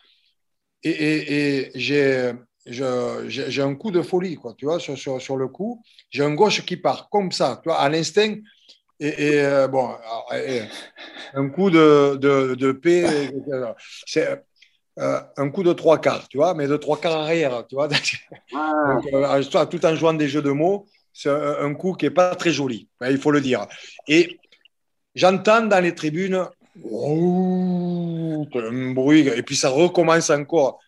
Et, 0.82 1.70
j'ai 1.74 3.62
un 3.62 3.74
coup 3.74 3.90
de 3.90 4.02
folie, 4.02 4.36
quoi, 4.36 4.54
tu 4.56 4.66
vois, 4.66 4.78
sur, 4.78 5.36
le 5.36 5.48
coup. 5.48 5.82
J'ai 6.10 6.24
un 6.24 6.34
gauche 6.34 6.64
qui 6.64 6.76
part 6.76 7.08
comme 7.10 7.32
ça, 7.32 7.60
tu 7.62 7.70
à 7.70 7.88
l'instinct. 7.88 8.36
Et, 9.00 9.40
euh, 9.40 9.68
bon, 9.68 9.90
un 11.34 11.48
coup 11.50 11.70
de, 11.70 12.16
de, 12.16 12.54
de 12.54 12.72
paix. 12.72 13.30
C'est 14.06 14.42
euh, 14.98 15.20
un 15.36 15.50
coup 15.50 15.62
de 15.62 15.72
trois 15.72 16.00
quarts, 16.00 16.26
tu 16.28 16.38
vois, 16.38 16.54
mais 16.54 16.66
de 16.66 16.76
trois 16.76 17.00
quarts 17.00 17.20
arrière, 17.20 17.64
tu 17.68 17.76
vois. 17.76 17.88
Ah. 18.54 18.98
Euh, 19.12 19.64
tout 19.66 19.84
en 19.86 19.94
jouant 19.94 20.14
des 20.14 20.28
jeux 20.28 20.42
de 20.42 20.50
mots, 20.50 20.86
c'est 21.12 21.30
un, 21.30 21.72
coup 21.74 21.92
qui 21.92 22.06
n'est 22.06 22.10
pas 22.10 22.34
très 22.34 22.50
joli, 22.50 22.88
il 23.08 23.18
faut 23.18 23.30
le 23.30 23.40
dire. 23.40 23.66
Et 24.08 24.38
j'entends 25.14 25.66
dans 25.66 25.80
les 25.80 25.94
tribunes 25.94 26.46
un 26.84 28.92
bruit, 28.92 29.28
et 29.28 29.42
puis 29.42 29.56
ça 29.56 29.68
recommence 29.68 30.30
encore. 30.30 30.80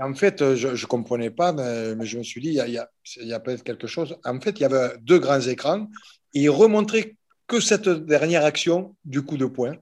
En 0.00 0.14
fait, 0.14 0.54
je 0.54 0.68
ne 0.68 0.86
comprenais 0.86 1.30
pas, 1.30 1.52
mais, 1.52 2.06
je 2.06 2.18
me 2.18 2.22
suis 2.22 2.40
dit, 2.40 2.48
il 2.48 2.72
y 2.72 2.78
a, 2.78 3.36
a 3.36 3.40
peut-être 3.40 3.64
quelque 3.64 3.86
chose. 3.86 4.16
En 4.24 4.40
fait, 4.40 4.58
il 4.58 4.62
y 4.62 4.66
avait 4.66 4.96
deux 5.00 5.18
grands 5.18 5.40
écrans 5.40 5.86
et 6.34 6.42
ils 6.42 6.50
remontraient 6.50 7.16
que 7.48 7.60
cette 7.60 7.88
dernière 7.88 8.44
action 8.44 8.94
du 9.04 9.22
coup 9.22 9.36
de 9.36 9.46
poing. 9.46 9.74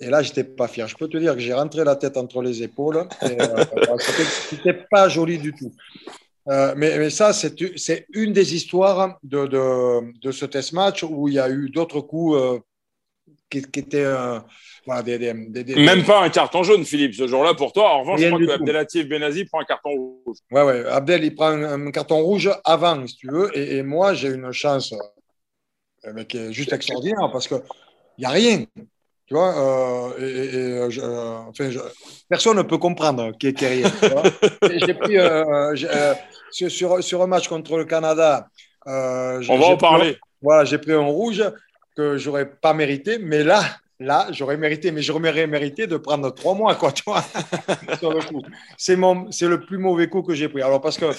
Et 0.00 0.10
là, 0.10 0.22
j'étais 0.22 0.44
pas 0.44 0.68
fier. 0.68 0.86
Je 0.86 0.94
peux 0.94 1.08
te 1.08 1.16
dire 1.16 1.34
que 1.34 1.40
j'ai 1.40 1.54
rentré 1.54 1.82
la 1.82 1.96
tête 1.96 2.16
entre 2.16 2.40
les 2.40 2.62
épaules. 2.62 3.08
Euh, 3.24 3.64
c'était 3.98 4.84
pas 4.88 5.08
joli 5.08 5.38
du 5.38 5.52
tout. 5.52 5.72
Euh, 6.48 6.72
mais, 6.76 6.98
mais, 6.98 7.10
ça, 7.10 7.32
c'est 7.32 8.06
une 8.12 8.32
des 8.32 8.54
histoires 8.54 9.18
de, 9.22 9.46
de, 9.46 10.18
de, 10.20 10.30
ce 10.30 10.46
test 10.46 10.72
match 10.72 11.02
où 11.02 11.28
il 11.28 11.34
y 11.34 11.38
a 11.38 11.50
eu 11.50 11.68
d'autres 11.68 12.00
coups 12.00 12.36
euh, 12.36 12.58
qui, 13.50 13.60
qui, 13.62 13.80
étaient. 13.80 14.06
Voilà, 14.86 15.02
des, 15.02 15.18
des, 15.18 15.74
Même 15.74 16.04
pas 16.04 16.22
un 16.22 16.30
carton 16.30 16.62
jaune, 16.62 16.84
Philippe, 16.84 17.14
ce 17.14 17.26
jour-là 17.26 17.54
pour 17.54 17.72
toi. 17.72 17.90
En 17.90 18.00
revanche, 18.00 18.20
je 18.20 18.28
crois 18.28 18.38
que 18.38 18.50
Abdelatif 18.50 19.08
Benazi 19.08 19.44
prend 19.46 19.60
un 19.60 19.64
carton 19.64 19.90
rouge. 19.90 20.36
Ouais, 20.50 20.62
ouais. 20.62 20.84
Abdel, 20.86 21.24
il 21.24 21.34
prend 21.34 21.48
un, 21.48 21.90
carton 21.90 22.22
rouge 22.22 22.50
avant, 22.64 23.06
si 23.06 23.16
tu 23.16 23.28
veux. 23.30 23.50
Et, 23.58 23.78
et 23.78 23.82
moi, 23.82 24.14
j'ai 24.14 24.28
une 24.28 24.52
chance 24.52 24.94
qui 26.28 26.38
est 26.38 26.52
juste 26.52 26.72
extraordinaire 26.72 27.30
parce 27.32 27.48
qu'il 27.48 27.60
n'y 28.18 28.24
a 28.24 28.30
rien. 28.30 28.64
Tu 29.28 29.34
vois, 29.34 30.14
euh, 30.18 30.18
et, 30.18 30.56
euh, 30.56 30.88
euh, 31.02 31.36
enfin, 31.48 31.68
personne 32.30 32.56
ne 32.56 32.62
peut 32.62 32.78
comprendre 32.78 33.32
qui 33.36 33.48
est 33.48 33.60
rien. 33.60 33.92
J'ai 34.86 34.94
pris 34.94 35.18
sur, 36.50 37.04
sur, 37.04 37.22
un 37.22 37.26
match 37.26 37.46
contre 37.46 37.76
le 37.76 37.84
Canada. 37.84 38.48
On 38.86 39.40
va 39.40 39.66
en 39.66 39.76
parler. 39.76 40.16
voilà, 40.40 40.64
j'ai 40.64 40.78
pris 40.78 40.92
un 40.92 41.04
rouge 41.04 41.44
que 41.94 42.16
j'aurais 42.16 42.50
pas 42.50 42.72
mérité, 42.72 43.18
mais 43.18 43.44
là, 43.44 43.62
là, 44.00 44.28
j'aurais 44.30 44.56
mérité, 44.56 44.92
mais 44.92 45.02
j'aurais 45.02 45.46
mérité 45.46 45.86
de 45.86 45.98
prendre 45.98 46.32
trois 46.32 46.54
mois, 46.54 46.74
quoi, 46.76 46.92
tu 46.92 47.02
vois, 47.06 47.22
C'est 48.78 48.96
mon, 48.96 49.30
c'est 49.30 49.46
le 49.46 49.60
plus 49.60 49.76
mauvais 49.76 50.08
coup 50.08 50.22
que 50.22 50.32
j'ai 50.32 50.48
pris. 50.48 50.62
Alors 50.62 50.80
parce 50.80 50.96
que 50.96 51.12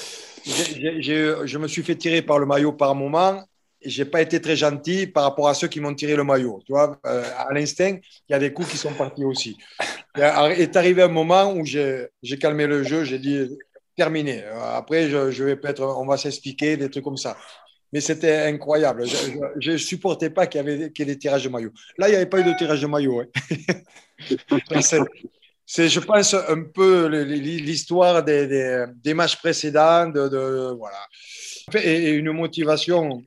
je 0.43 1.57
me 1.59 1.67
suis 1.67 1.83
fait 1.83 1.95
tirer 1.95 2.23
par 2.23 2.39
le 2.39 2.47
maillot 2.47 2.71
par 2.71 2.95
moment 2.95 3.43
j'ai 3.81 4.05
pas 4.05 4.21
été 4.21 4.41
très 4.41 4.55
gentil 4.55 5.07
par 5.07 5.23
rapport 5.23 5.47
à 5.47 5.53
ceux 5.53 5.67
qui 5.67 5.79
m'ont 5.79 5.93
tiré 5.93 6.15
le 6.15 6.23
maillot. 6.23 6.61
Tu 6.65 6.73
vois, 6.73 6.99
euh, 7.05 7.23
à 7.37 7.53
l'instinct, 7.53 7.97
il 8.27 8.31
y 8.31 8.33
a 8.33 8.39
des 8.39 8.51
coups 8.51 8.69
qui 8.69 8.77
sont 8.77 8.93
partis 8.93 9.23
aussi. 9.23 9.57
Il 10.15 10.21
est 10.21 10.75
arrivé 10.75 11.01
un 11.03 11.07
moment 11.07 11.53
où 11.53 11.65
j'ai 11.65 12.09
calmé 12.39 12.67
le 12.67 12.83
jeu, 12.83 13.03
j'ai 13.03 13.19
dit 13.19 13.57
terminé. 13.95 14.43
Après, 14.73 15.09
je, 15.09 15.31
je 15.31 15.43
vais 15.43 15.55
peut-être, 15.55 15.81
on 15.81 16.05
va 16.05 16.17
s'expliquer 16.17 16.77
des 16.77 16.89
trucs 16.89 17.03
comme 17.03 17.17
ça. 17.17 17.37
Mais 17.91 18.01
c'était 18.01 18.35
incroyable. 18.43 19.05
Je 19.59 19.71
ne 19.71 19.77
supportais 19.77 20.29
pas 20.29 20.45
qu'il 20.45 20.61
y 20.61 20.93
qu'il 20.93 21.07
y 21.07 21.09
ait 21.09 21.13
des 21.13 21.19
tirages 21.19 21.43
de 21.43 21.49
maillot. 21.49 21.71
Là, 21.97 22.07
il 22.07 22.11
n'y 22.11 22.17
avait 22.17 22.27
pas 22.27 22.39
eu 22.39 22.43
de 22.43 22.53
tirage 22.53 22.81
de 22.81 22.87
maillot. 22.87 23.21
Hein. 23.21 23.25
c'est, 25.65 25.89
je 25.89 25.99
pense, 25.99 26.33
un 26.33 26.63
peu 26.63 27.07
l'histoire 27.07 28.23
des, 28.23 28.45
des, 28.47 28.85
des 28.95 29.13
matchs 29.13 29.37
précédents. 29.37 30.07
De, 30.07 30.27
de 30.27 30.75
voilà. 30.77 30.99
Et 31.83 32.11
une 32.11 32.31
motivation 32.31 33.23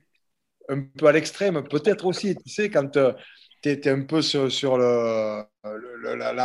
un 0.69 0.81
peu 0.81 1.07
à 1.07 1.11
l'extrême, 1.11 1.63
peut-être 1.63 2.05
aussi, 2.05 2.35
tu 2.35 2.49
sais, 2.49 2.69
quand 2.69 2.95
euh, 2.97 3.13
tu 3.61 3.69
étais 3.69 3.89
un 3.89 4.03
peu 4.03 4.21
sur, 4.21 4.77
la, 4.77 5.47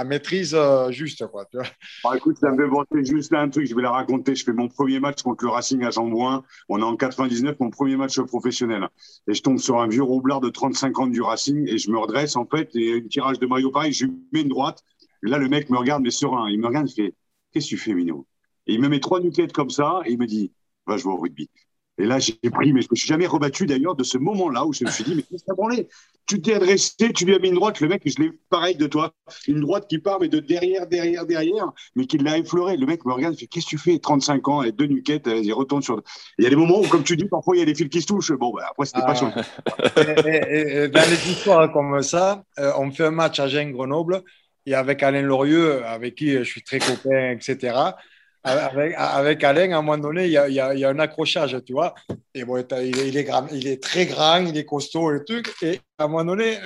maîtrise 0.05 0.55
euh, 0.55 0.91
juste. 0.93 1.27
Quoi, 1.27 1.45
tu 1.47 1.57
vois. 1.57 1.67
Bah, 2.05 2.17
écoute, 2.17 2.37
ça 2.39 2.51
me 2.51 2.57
fait 2.93 3.05
juste 3.05 3.33
un 3.35 3.49
truc, 3.49 3.67
je 3.67 3.75
vais 3.75 3.83
la 3.83 3.91
raconter. 3.91 4.37
Je 4.37 4.45
fais 4.45 4.53
mon 4.53 4.69
premier 4.69 5.01
match 5.01 5.23
contre 5.23 5.45
le 5.45 5.51
Racing 5.51 5.83
à 5.83 5.91
Jambouin. 5.91 6.45
On 6.69 6.81
est 6.81 6.85
en 6.85 6.97
99, 6.97 7.57
mon 7.59 7.71
premier 7.71 7.97
match 7.97 8.21
professionnel. 8.21 8.89
Et 9.29 9.35
je 9.35 9.43
tombe 9.43 9.59
sur 9.59 9.81
un 9.81 9.89
vieux 9.89 10.05
roublard 10.05 10.41
de 10.41 10.49
35 10.49 10.99
ans 11.01 11.07
du 11.09 11.21
Racing 11.21 11.69
et 11.69 11.79
je 11.79 11.91
me 11.91 11.99
redresse 11.99 12.37
en 12.37 12.47
fait. 12.47 12.71
Et 12.77 12.95
un 12.95 13.09
tirage 13.09 13.41
de 13.41 13.47
maillot 13.47 13.73
pareil, 13.73 13.93
je 13.93 14.07
mets 14.33 14.43
une 14.43 14.49
droite. 14.49 14.85
Là, 15.23 15.39
le 15.39 15.49
mec 15.49 15.69
me 15.71 15.77
regarde, 15.77 16.03
mais 16.03 16.13
serein. 16.13 16.49
Il 16.49 16.61
me 16.61 16.67
regarde, 16.69 16.89
il 16.89 16.95
fait 16.95 17.15
Qu'est-ce 17.53 17.67
que 17.67 17.71
tu 17.71 17.79
fais, 17.79 17.95
Mino 17.95 18.27
Et 18.67 18.75
il 18.75 18.81
me 18.81 18.89
met 18.89 19.01
trois 19.01 19.21
nuquettes 19.21 19.53
comme 19.53 19.71
ça 19.71 20.03
et 20.05 20.13
il 20.13 20.19
me 20.19 20.27
dit 20.27 20.53
Va 20.87 20.97
jouer 20.97 21.13
au 21.13 21.17
rugby. 21.17 21.51
Et 21.99 22.05
là, 22.05 22.19
j'ai 22.21 22.35
pris, 22.51 22.73
mais 22.73 22.81
je 22.81 22.89
me 22.91 22.97
suis 22.97 23.09
jamais 23.09 23.27
rebattu 23.27 23.67
d'ailleurs 23.67 23.97
de 23.97 24.05
ce 24.05 24.19
moment-là 24.19 24.65
où 24.65 24.73
je 24.73 24.85
me 24.85 24.91
suis 24.91 25.03
dit, 25.03 25.15
mais 25.17 25.23
qu'est-ce 25.23 25.45
que 25.45 25.55
branlé? 25.55 25.89
Tu 26.27 26.41
t'es 26.41 26.55
adressé, 26.55 26.95
tu 27.13 27.25
lui 27.25 27.35
as 27.35 27.39
mis 27.39 27.49
une 27.49 27.55
droite, 27.55 27.81
le 27.81 27.89
mec, 27.89 28.03
je 28.05 28.23
l'ai 28.23 28.31
pareil 28.51 28.77
de 28.77 28.87
toi, 28.87 29.13
une 29.49 29.61
droite 29.61 29.87
qui 29.89 29.99
part, 29.99 30.21
mais 30.21 30.29
de 30.29 30.39
derrière, 30.39 30.87
derrière, 30.87 31.27
derrière, 31.27 31.73
mais 31.97 32.07
qui 32.07 32.19
l'a 32.19 32.39
effleuré. 32.39 32.77
Le 32.77 32.87
mec 32.87 33.05
me 33.05 33.13
regarde, 33.13 33.35
il 33.35 33.39
fait, 33.39 33.47
qu'est-ce 33.47 33.65
que 33.67 33.71
tu 33.71 33.79
fais? 33.79 33.99
35 33.99 34.47
ans, 34.49 34.63
et 34.63 34.71
deux 34.71 34.87
nuquettes, 34.87 35.27
il 35.27 35.53
retourne 35.53 35.83
sur. 35.83 36.01
Il 36.39 36.45
y 36.45 36.47
a 36.47 36.51
des 36.51 36.57
moments 36.57 36.81
où, 36.81 36.87
comme 36.87 37.03
tu 37.03 37.17
dis, 37.17 37.25
parfois 37.25 37.57
il 37.57 37.61
y 37.61 37.63
a 37.63 37.65
des 37.65 37.75
fils 37.75 37.89
qui 37.89 38.01
se 38.01 38.07
touchent. 38.07 38.33
Bon, 38.33 38.53
bah, 38.53 38.67
après, 38.71 38.87
c'était 38.87 39.01
pas. 39.01 39.15
Ah. 39.15 40.03
et, 40.27 40.89
dans 40.89 41.11
les 41.11 41.31
histoires 41.31 41.73
comme 41.73 42.03
ça, 42.03 42.45
euh, 42.59 42.73
on 42.79 42.91
fait 42.93 43.07
un 43.07 43.11
match 43.11 43.41
à 43.41 43.49
Gênes-Grenoble, 43.49 44.23
et 44.67 44.75
avec 44.75 45.03
Alain 45.03 45.23
Lorieux, 45.23 45.85
avec 45.85 46.15
qui 46.15 46.33
je 46.33 46.43
suis 46.43 46.63
très 46.63 46.79
copain, 46.79 47.33
etc 47.33 47.95
avec, 48.45 48.95
avec, 48.97 49.45
Alain, 49.45 49.73
à 49.73 49.79
un 49.79 49.83
moment 49.83 49.99
donné, 49.99 50.27
il 50.27 50.33
y, 50.33 50.39
a, 50.39 50.49
il, 50.49 50.55
y 50.55 50.85
a, 50.85 50.89
un 50.89 50.99
accrochage, 50.99 51.57
tu 51.67 51.73
vois. 51.73 51.95
Et 52.35 52.45
bon, 52.45 52.57
il 52.57 52.95
est, 52.97 53.09
il, 53.09 53.17
est 53.17 53.25
grand, 53.25 53.47
il 53.53 53.67
est 53.67 53.83
très 53.83 54.07
grand, 54.07 54.45
il 54.47 54.57
est 54.57 54.65
costaud 54.65 55.15
et 55.15 55.25
tout. 55.25 55.43
Et 55.63 55.81
à 55.99 56.05
un 56.05 56.09
moment 56.09 56.25
donné, 56.25 56.59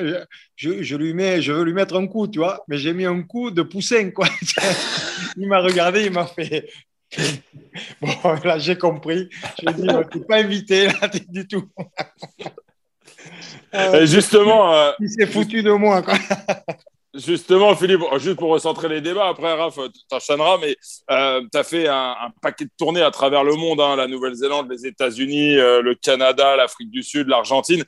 je, 0.54 0.82
je, 0.82 0.96
lui 0.96 1.14
mets, 1.14 1.40
je 1.40 1.52
veux 1.52 1.64
lui 1.64 1.72
mettre 1.72 1.96
un 1.96 2.06
coup, 2.06 2.28
tu 2.28 2.38
vois. 2.38 2.62
Mais 2.68 2.78
j'ai 2.78 2.92
mis 2.92 3.06
un 3.06 3.22
coup 3.22 3.50
de 3.50 3.62
poussin, 3.62 4.11
quoi. 4.11 4.28
il 5.37 5.48
m'a 5.48 5.61
regardé, 5.61 6.04
il 6.04 6.12
m'a 6.12 6.26
fait. 6.26 6.68
Bon, 8.00 8.08
là, 8.44 8.58
j'ai 8.58 8.76
compris. 8.76 9.28
Je 9.58 9.66
lui 9.66 9.70
ai 9.70 9.74
dit, 9.74 9.88
tu 10.11 10.18
n'es 10.18 10.24
pas 10.24 10.37
invité, 10.37 10.87
là, 10.87 11.08
du 11.28 11.46
tout. 11.46 11.68
justement. 14.04 14.74
Euh, 14.74 14.92
il 15.00 15.08
s'est 15.08 15.26
foutu 15.26 15.62
de 15.62 15.72
moi, 15.72 16.02
quoi. 16.02 16.14
Justement, 17.14 17.77
Philippe, 17.77 18.01
juste 18.16 18.38
pour 18.38 18.48
recentrer 18.48 18.88
les 18.88 19.03
débats, 19.03 19.29
après, 19.29 19.53
Raph, 19.53 19.79
t'enchaîneras, 20.09 20.57
mais 20.59 20.75
euh, 21.11 21.42
tu 21.53 21.59
as 21.59 21.62
fait 21.62 21.87
un, 21.87 22.14
paquet 22.40 22.64
de 22.64 22.70
tournées 22.79 23.03
à 23.03 23.11
travers 23.11 23.44
le 23.44 23.55
monde, 23.55 23.83
hein, 23.83 23.96
la 23.96 24.07
Nouvelle-Zélande, 24.07 24.70
les 24.70 24.87
États-Unis, 24.87 25.59
euh, 25.59 25.83
le 25.83 25.94
Canada, 25.94 26.57
l'Afrique 26.57 26.90
du 26.90 27.03
Sud, 27.03 27.29
l'Argentine. 27.29 27.85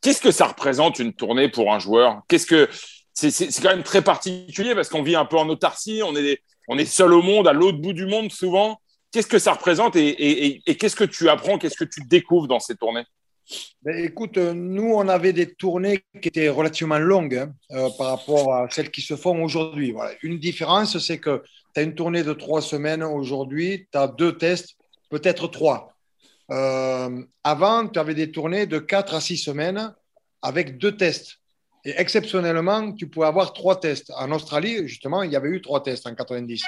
Qu'est-ce 0.00 0.22
que 0.22 0.30
ça 0.30 0.46
représente 0.46 0.98
une 1.00 1.12
tournée 1.12 1.50
pour 1.50 1.74
un 1.74 1.78
joueur? 1.78 2.22
Qu'est-ce 2.28 2.46
que 2.46 2.66
c'est, 3.12 3.30
quand 3.60 3.68
même 3.68 3.82
très 3.82 4.00
particulier 4.00 4.74
parce 4.74 4.88
qu'on 4.88 5.02
vit 5.02 5.16
un 5.16 5.26
peu 5.26 5.36
en 5.36 5.50
autarcie, 5.50 6.00
on 6.02 6.16
est, 6.16 6.42
on 6.66 6.78
est 6.78 6.86
seul 6.86 7.12
au 7.12 7.20
monde, 7.20 7.46
à 7.46 7.52
l'autre 7.52 7.78
bout 7.78 7.92
du 7.92 8.06
monde 8.06 8.32
souvent. 8.32 8.80
Qu'est-ce 9.12 9.26
que 9.26 9.38
ça 9.38 9.52
représente 9.52 9.96
et 9.96 10.62
qu'est-ce 10.80 10.96
que 10.96 11.04
tu 11.04 11.28
apprends, 11.28 11.58
qu'est-ce 11.58 11.76
que 11.76 11.84
tu 11.84 12.00
découvres 12.08 12.48
dans 12.48 12.60
ces 12.60 12.74
tournées? 12.74 13.04
Ben, 13.82 14.04
écoute, 14.04 14.38
euh, 14.38 14.52
nous, 14.54 14.92
on 14.94 15.08
avait 15.08 15.32
des 15.32 15.54
tournées 15.54 16.04
qui 16.20 16.28
étaient 16.28 16.48
relativement 16.48 16.98
longues 16.98 17.36
hein, 17.36 17.54
euh, 17.72 17.88
par 17.98 18.08
rapport 18.08 18.54
à 18.54 18.70
celles 18.70 18.90
qui 18.90 19.00
se 19.00 19.16
font 19.16 19.42
aujourd'hui. 19.42 19.92
Voilà. 19.92 20.12
Une 20.22 20.38
différence, 20.38 20.98
c'est 20.98 21.18
que 21.18 21.42
tu 21.74 21.80
as 21.80 21.82
une 21.82 21.94
tournée 21.94 22.22
de 22.22 22.32
trois 22.32 22.62
semaines 22.62 23.02
aujourd'hui, 23.02 23.88
tu 23.90 23.98
as 23.98 24.06
deux 24.06 24.36
tests, 24.36 24.76
peut-être 25.10 25.48
trois. 25.48 25.94
Euh, 26.50 27.22
avant, 27.44 27.88
tu 27.88 27.98
avais 27.98 28.14
des 28.14 28.30
tournées 28.30 28.66
de 28.66 28.78
quatre 28.78 29.14
à 29.14 29.20
six 29.20 29.38
semaines 29.38 29.94
avec 30.42 30.78
deux 30.78 30.96
tests. 30.96 31.38
Et 31.84 31.94
exceptionnellement, 31.96 32.92
tu 32.92 33.08
pouvais 33.08 33.26
avoir 33.26 33.52
trois 33.52 33.80
tests. 33.80 34.12
En 34.16 34.30
Australie, 34.30 34.86
justement, 34.86 35.22
il 35.22 35.32
y 35.32 35.36
avait 35.36 35.48
eu 35.48 35.60
trois 35.60 35.82
tests 35.82 36.06
en 36.06 36.14
90. 36.14 36.62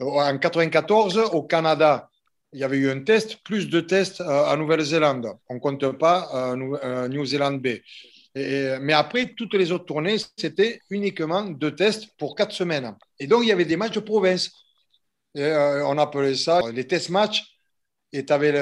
Euh, 0.00 0.04
en 0.04 0.38
94, 0.38 1.18
au 1.32 1.42
Canada, 1.42 2.08
il 2.54 2.60
y 2.60 2.64
avait 2.64 2.78
eu 2.78 2.88
un 2.88 3.00
test, 3.00 3.38
plus 3.42 3.68
de 3.68 3.80
tests 3.80 4.20
euh, 4.20 4.46
en 4.46 4.56
Nouvelle-Zélande. 4.56 5.26
On 5.48 5.54
ne 5.54 5.58
compte 5.58 5.98
pas 5.98 6.52
euh, 6.54 7.08
New 7.08 7.26
Zealand 7.26 7.54
B. 7.54 7.66
mais 8.36 8.92
après, 8.92 9.34
toutes 9.36 9.54
les 9.54 9.72
autres 9.72 9.86
tournées, 9.86 10.16
c'était 10.36 10.80
uniquement 10.88 11.42
deux 11.42 11.74
tests 11.74 12.06
pour 12.16 12.36
quatre 12.36 12.52
semaines. 12.52 12.94
Et 13.18 13.26
donc, 13.26 13.42
il 13.42 13.48
y 13.48 13.52
avait 13.52 13.64
des 13.64 13.76
matchs 13.76 13.94
de 13.94 14.00
province. 14.00 14.50
on 15.34 15.98
appelait 15.98 16.36
ça 16.36 16.60
les 16.72 16.86
test 16.86 17.10
matchs 17.10 17.42
et 18.12 18.24
tu 18.24 18.32
avais 18.32 18.52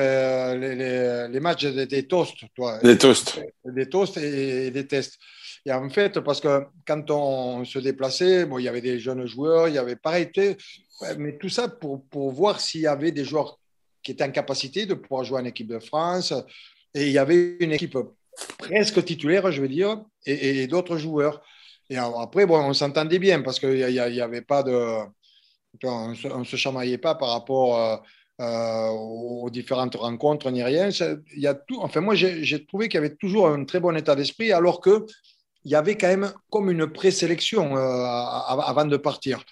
les, 1.29 1.41
matchs 1.41 1.67
des, 1.67 2.07
toasts. 2.09 2.45
Toi, 2.55 2.79
des 2.83 2.97
toasts. 2.97 3.41
Des 3.67 3.89
toasts 3.91 4.17
et, 4.17 4.71
des 4.71 4.87
tests. 4.87 5.19
Et 5.67 5.73
en 5.73 5.91
fait, 5.91 6.19
parce 6.21 6.41
que 6.41 6.65
quand 6.87 7.11
on 7.11 7.65
se 7.67 7.79
déplaçait, 7.79 8.47
bon, 8.47 8.59
il 8.59 8.65
y 8.65 8.69
avait 8.69 8.81
des 8.81 8.99
jeunes 8.99 9.27
joueurs, 9.27 9.69
il 9.69 9.75
y 9.75 9.79
avait 9.79 9.97
pareil, 9.97 10.31
mais 11.19 11.37
tout 11.37 11.51
ça 11.51 11.69
pour, 11.69 12.05
pour 12.09 12.31
voir 12.33 12.61
s'il 12.61 12.81
y 12.81 12.87
avait 12.87 13.13
des 13.13 13.25
joueurs 13.25 13.59
qui 14.03 14.13
étaient 14.13 14.25
en 14.25 14.31
capacité 14.31 14.87
de 14.87 14.95
pouvoir 14.95 15.25
jouer 15.25 15.41
en 15.41 15.45
équipe 15.45 15.69
de 15.69 15.79
France. 15.79 16.33
Et 16.95 17.07
il 17.07 17.13
y 17.13 17.19
avait 17.19 17.57
une 17.61 17.73
équipe 17.73 17.97
presque 18.59 19.05
titulaire, 19.05 19.51
je 19.53 19.61
veux 19.61 19.69
dire, 19.69 20.03
et, 20.27 20.67
d'autres 20.67 20.99
joueurs. 20.99 21.43
Et 21.91 21.97
après, 21.97 22.47
bon, 22.47 22.59
on 22.59 22.73
s'entendait 22.73 23.19
bien 23.19 23.43
parce 23.43 23.59
qu'il 23.61 23.87
n'y 23.87 23.99
avait 23.99 24.43
pas 24.43 24.63
de. 24.63 24.99
On 25.85 26.09
ne 26.09 26.45
se, 26.45 26.57
chamaillait 26.57 26.99
pas 26.99 27.15
par 27.15 27.31
rapport. 27.31 27.79
Euh, 27.79 27.97
euh, 28.41 28.89
aux 28.89 29.51
différentes 29.51 29.95
rencontres 29.95 30.51
ni 30.51 30.63
rien. 30.63 30.89
Y 31.37 31.47
a 31.47 31.55
tout, 31.55 31.79
enfin, 31.81 32.01
moi, 32.01 32.15
j'ai 32.15 32.67
trouvé 32.67 32.89
qu'il 32.89 32.99
y 32.99 33.05
avait 33.05 33.15
toujours 33.15 33.47
un 33.47 33.65
très 33.65 33.79
bon 33.79 33.95
état 33.97 34.17
d'esprit, 34.17 34.53
alors 34.53 34.81
qu'il 34.81 35.03
y 35.67 35.75
avait 35.75 35.97
quand 35.97 36.09
même 36.09 36.33
comme 36.51 36.71
une 36.71 36.87
présélection 36.87 37.77
euh, 37.77 38.05
avant 38.05 38.87
de 38.87 38.97
partir. 38.97 39.45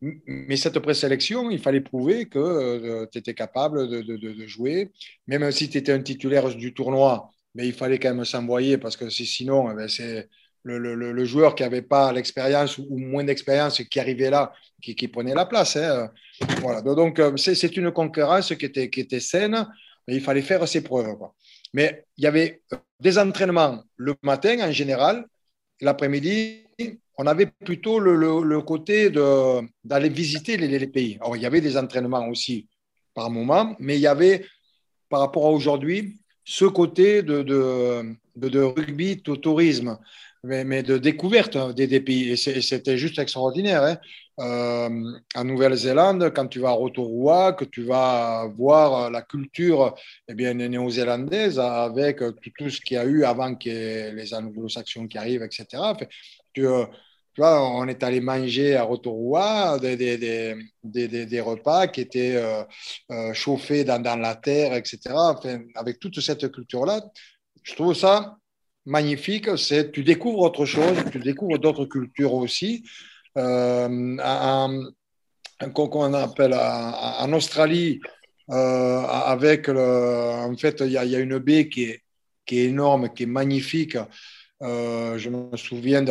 Mais 0.00 0.56
cette 0.56 0.78
présélection, 0.78 1.50
il 1.50 1.58
fallait 1.58 1.80
prouver 1.80 2.26
que 2.26 2.38
euh, 2.38 3.06
tu 3.10 3.18
étais 3.18 3.34
capable 3.34 3.88
de, 3.88 4.46
jouer. 4.46 4.90
Même 5.26 5.50
si 5.50 5.68
tu 5.68 5.78
étais 5.78 5.92
un 5.92 6.02
titulaire 6.02 6.48
du 6.54 6.72
tournoi, 6.72 7.30
mais 7.54 7.66
il 7.66 7.72
fallait 7.72 7.98
quand 7.98 8.14
même 8.14 8.24
s'envoyer 8.24 8.78
parce 8.78 8.96
que 8.96 9.10
sinon, 9.10 9.70
eh 9.70 9.74
ben, 9.74 9.88
c'est 9.88 10.28
le, 10.62 11.24
joueur 11.24 11.54
qui 11.54 11.62
n'avait 11.62 11.82
pas 11.82 12.12
l'expérience 12.12 12.78
ou 12.78 12.96
moins 12.96 13.24
d'expérience 13.24 13.82
qui 13.82 13.98
arrivait 13.98 14.30
là, 14.30 14.52
qui, 14.80 15.08
prenait 15.08 15.34
la 15.34 15.46
place. 15.46 15.76
Hein. 15.76 16.10
Voilà. 16.60 16.82
Donc, 16.82 17.18
euh, 17.18 17.36
c'est 17.36 17.76
une 17.76 17.90
concurrence 17.90 18.54
qui 18.54 18.66
était, 18.66 18.90
qui 18.90 19.00
était 19.00 19.20
saine, 19.20 19.66
mais 20.06 20.14
il 20.14 20.20
fallait 20.20 20.42
faire 20.42 20.66
ses 20.68 20.82
preuves. 20.82 21.16
Mais 21.74 22.04
il 22.16 22.24
y 22.24 22.26
avait 22.26 22.62
euh, 22.72 22.76
des 23.00 23.18
entraînements 23.18 23.82
le 23.96 24.14
matin 24.22 24.68
en 24.68 24.72
général, 24.72 25.26
l'après-midi, 25.80 26.64
on 27.16 27.26
avait 27.26 27.46
plutôt 27.46 27.98
le, 27.98 28.60
côté 28.60 29.10
d'aller 29.10 30.08
visiter 30.08 30.56
les, 30.56 30.86
pays. 30.86 31.18
Alors, 31.20 31.36
il 31.36 31.42
y 31.42 31.46
avait 31.46 31.60
des 31.60 31.76
entraînements 31.76 32.28
aussi 32.28 32.68
par 33.14 33.30
moment, 33.30 33.74
mais 33.78 33.96
il 33.96 34.00
y 34.00 34.06
avait, 34.06 34.44
par 35.08 35.20
rapport 35.20 35.46
à 35.46 35.50
aujourd'hui, 35.50 36.18
ce 36.44 36.64
côté 36.64 37.22
de 37.22 38.60
rugby, 38.60 39.16
de 39.16 39.34
tourisme 39.34 39.98
mais, 40.44 40.82
de 40.82 40.98
découverte 40.98 41.56
hein, 41.56 41.72
des, 41.72 42.00
pays. 42.00 42.30
Et 42.30 42.36
c'était 42.36 42.98
juste 42.98 43.18
extraordinaire. 43.18 43.82
Hein. 43.82 43.98
Euh, 44.40 44.88
en 45.34 45.44
Nouvelle-Zélande, 45.44 46.32
quand 46.34 46.46
tu 46.46 46.60
vas 46.60 46.68
à 46.68 46.72
Rotorua, 46.72 47.54
que 47.54 47.64
tu 47.64 47.82
vas 47.82 48.46
voir 48.56 49.10
la 49.10 49.22
culture 49.22 49.96
eh 50.28 50.34
bien, 50.34 50.54
néo-zélandaise 50.54 51.58
avec 51.58 52.18
tout, 52.56 52.70
ce 52.70 52.80
qu'il 52.80 52.96
y 52.96 52.98
a 52.98 53.04
eu 53.04 53.24
avant 53.24 53.56
que 53.56 54.14
les 54.14 54.34
anglo-saxons 54.34 55.08
qui 55.08 55.18
arrivent, 55.18 55.42
etc. 55.42 55.66
tu, 56.52 56.66
euh, 56.66 56.84
vois, 57.36 57.68
on 57.68 57.88
est 57.88 58.02
allé 58.04 58.20
manger 58.20 58.76
à 58.76 58.84
Rotorua 58.84 59.78
des, 59.80 59.96
des, 59.96 60.54
des, 60.84 61.26
des 61.26 61.40
repas 61.40 61.88
qui 61.88 62.02
étaient 62.02 62.36
euh, 62.36 63.34
chauffés 63.34 63.82
dans, 63.82 64.00
dans, 64.00 64.16
la 64.16 64.36
terre, 64.36 64.74
etc. 64.74 65.00
Avec 65.74 65.98
toute 65.98 66.20
cette 66.20 66.50
culture-là, 66.52 67.02
je 67.64 67.74
trouve 67.74 67.94
ça 67.94 68.36
magnifique, 68.86 69.58
c'est 69.58 69.92
tu 69.92 70.02
découvres 70.02 70.42
autre 70.42 70.64
chose, 70.64 70.96
tu 71.12 71.18
découvres 71.18 71.58
d'autres 71.58 71.84
cultures 71.84 72.34
aussi. 72.34 72.84
Euh, 73.36 74.84
qu'on 75.72 76.14
appelle 76.14 76.54
en 76.54 77.32
Australie, 77.32 78.00
euh, 78.50 79.02
avec 79.02 79.68
en 79.68 80.56
fait, 80.56 80.80
il 80.80 80.92
y, 80.92 80.96
a 80.96 81.18
une 81.18 81.38
baie 81.38 81.68
qui 81.68 81.84
est, 81.84 82.02
qui 82.46 82.60
est 82.60 82.64
énorme, 82.64 83.10
qui 83.12 83.24
est 83.24 83.26
magnifique. 83.26 83.96
Euh, 84.62 85.18
je 85.18 85.30
me 85.30 85.56
souviens, 85.56 86.04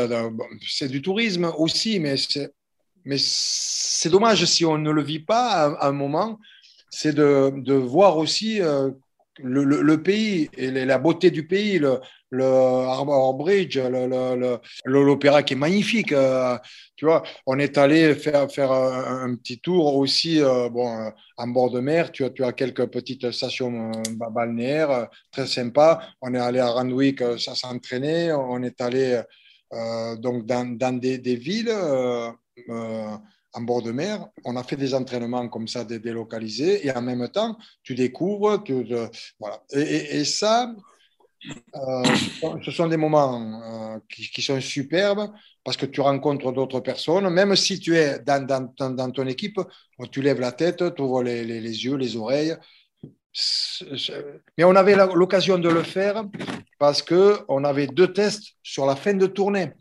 c'est 0.65 0.87
du 0.87 1.01
tourisme 1.01 1.51
aussi, 1.57 1.99
mais 1.99 2.15
c'est, 2.15 2.51
mais 3.03 3.17
c'est 3.19 4.09
dommage 4.09 4.45
si 4.45 4.63
on 4.63 4.77
ne 4.77 4.91
le 4.91 5.03
vit 5.03 5.19
pas 5.19 5.75
à, 5.79 5.87
un 5.87 5.91
moment, 5.91 6.39
c'est 6.89 7.13
de, 7.13 7.51
de 7.57 7.73
voir 7.73 8.17
aussi 8.17 8.61
euh, 8.61 8.91
le, 9.39 9.63
le, 9.63 10.03
pays 10.03 10.49
et 10.55 10.71
la 10.71 10.97
beauté 10.97 11.29
du 11.29 11.45
pays, 11.45 11.81
le 12.29 12.43
Harbour 12.43 13.33
Bridge, 13.35 13.79
l'opéra 14.85 15.43
qui 15.43 15.53
est 15.53 15.57
magnifique. 15.57 16.11
Euh, 16.11 16.57
tu 16.95 17.05
vois, 17.05 17.23
on 17.45 17.57
est 17.59 17.77
allé 17.77 18.15
faire, 18.15 18.51
faire 18.51 18.71
un, 18.71 19.35
petit 19.35 19.59
tour 19.59 19.95
aussi 19.95 20.41
euh, 20.41 20.69
bon, 20.69 20.87
euh, 20.99 21.09
en 21.37 21.47
bord 21.47 21.71
de 21.71 21.79
mer. 21.79 22.11
Tu 22.11 22.25
as, 22.25 22.29
tu 22.29 22.43
as 22.43 22.53
quelques 22.53 22.87
petites 22.87 23.31
stations 23.31 23.91
balnéaires 24.29 25.07
très 25.31 25.47
sympas. 25.47 26.01
On 26.21 26.33
est 26.33 26.39
allé 26.39 26.59
à 26.59 26.69
Randwick, 26.69 27.21
ça 27.39 27.55
s'entraînait. 27.55 28.31
On 28.31 28.61
est 28.63 28.79
allé 28.81 29.21
donc 30.19 30.45
dans, 30.45 30.77
dans 30.77 30.97
des, 30.97 31.17
des, 31.17 31.35
villes 31.35 31.73
en 32.69 33.61
bord 33.61 33.81
de 33.81 33.91
mer. 33.91 34.27
On 34.45 34.55
a 34.55 34.63
fait 34.63 34.77
des 34.77 34.93
entraînements 34.93 35.47
comme 35.49 35.67
ça 35.67 35.83
délocalisés 35.83 36.85
et 36.85 36.91
en 36.91 37.01
même 37.01 37.27
temps, 37.29 37.57
tu 37.83 37.95
découvres. 37.95 38.63
Tu, 38.63 38.85
voilà. 39.39 39.61
et 39.73 40.23
ça, 40.25 40.73
euh, 41.75 42.03
ce 42.63 42.71
sont 42.71 42.87
des 42.87 42.97
moments 42.97 43.95
euh, 43.95 43.99
qui, 44.09 44.41
sont 44.41 44.59
superbes 44.59 45.31
parce 45.63 45.77
que 45.77 45.85
tu 45.85 46.01
rencontres 46.01 46.51
d'autres 46.51 46.79
personnes. 46.79 47.29
Même 47.29 47.55
si 47.55 47.79
tu 47.79 47.95
es 47.95 48.19
dans, 48.19 48.67
ton 49.13 49.27
équipe, 49.27 49.59
tu 50.11 50.21
lèves 50.21 50.39
la 50.39 50.51
tête, 50.51 50.95
tu 50.95 51.01
ouvres 51.01 51.23
les, 51.23 51.59
yeux, 51.59 51.95
les 51.95 52.15
oreilles. 52.15 52.55
Mais 54.57 54.63
on 54.63 54.75
avait 54.75 54.95
l'occasion 54.95 55.59
de 55.59 55.69
le 55.69 55.83
faire 55.83 56.25
parce 56.79 57.01
qu'on 57.03 57.63
avait 57.63 57.87
deux 57.87 58.11
tests 58.11 58.55
sur 58.63 58.85
la 58.85 58.95
fin 58.95 59.13
de 59.13 59.27
tournée. 59.27 59.71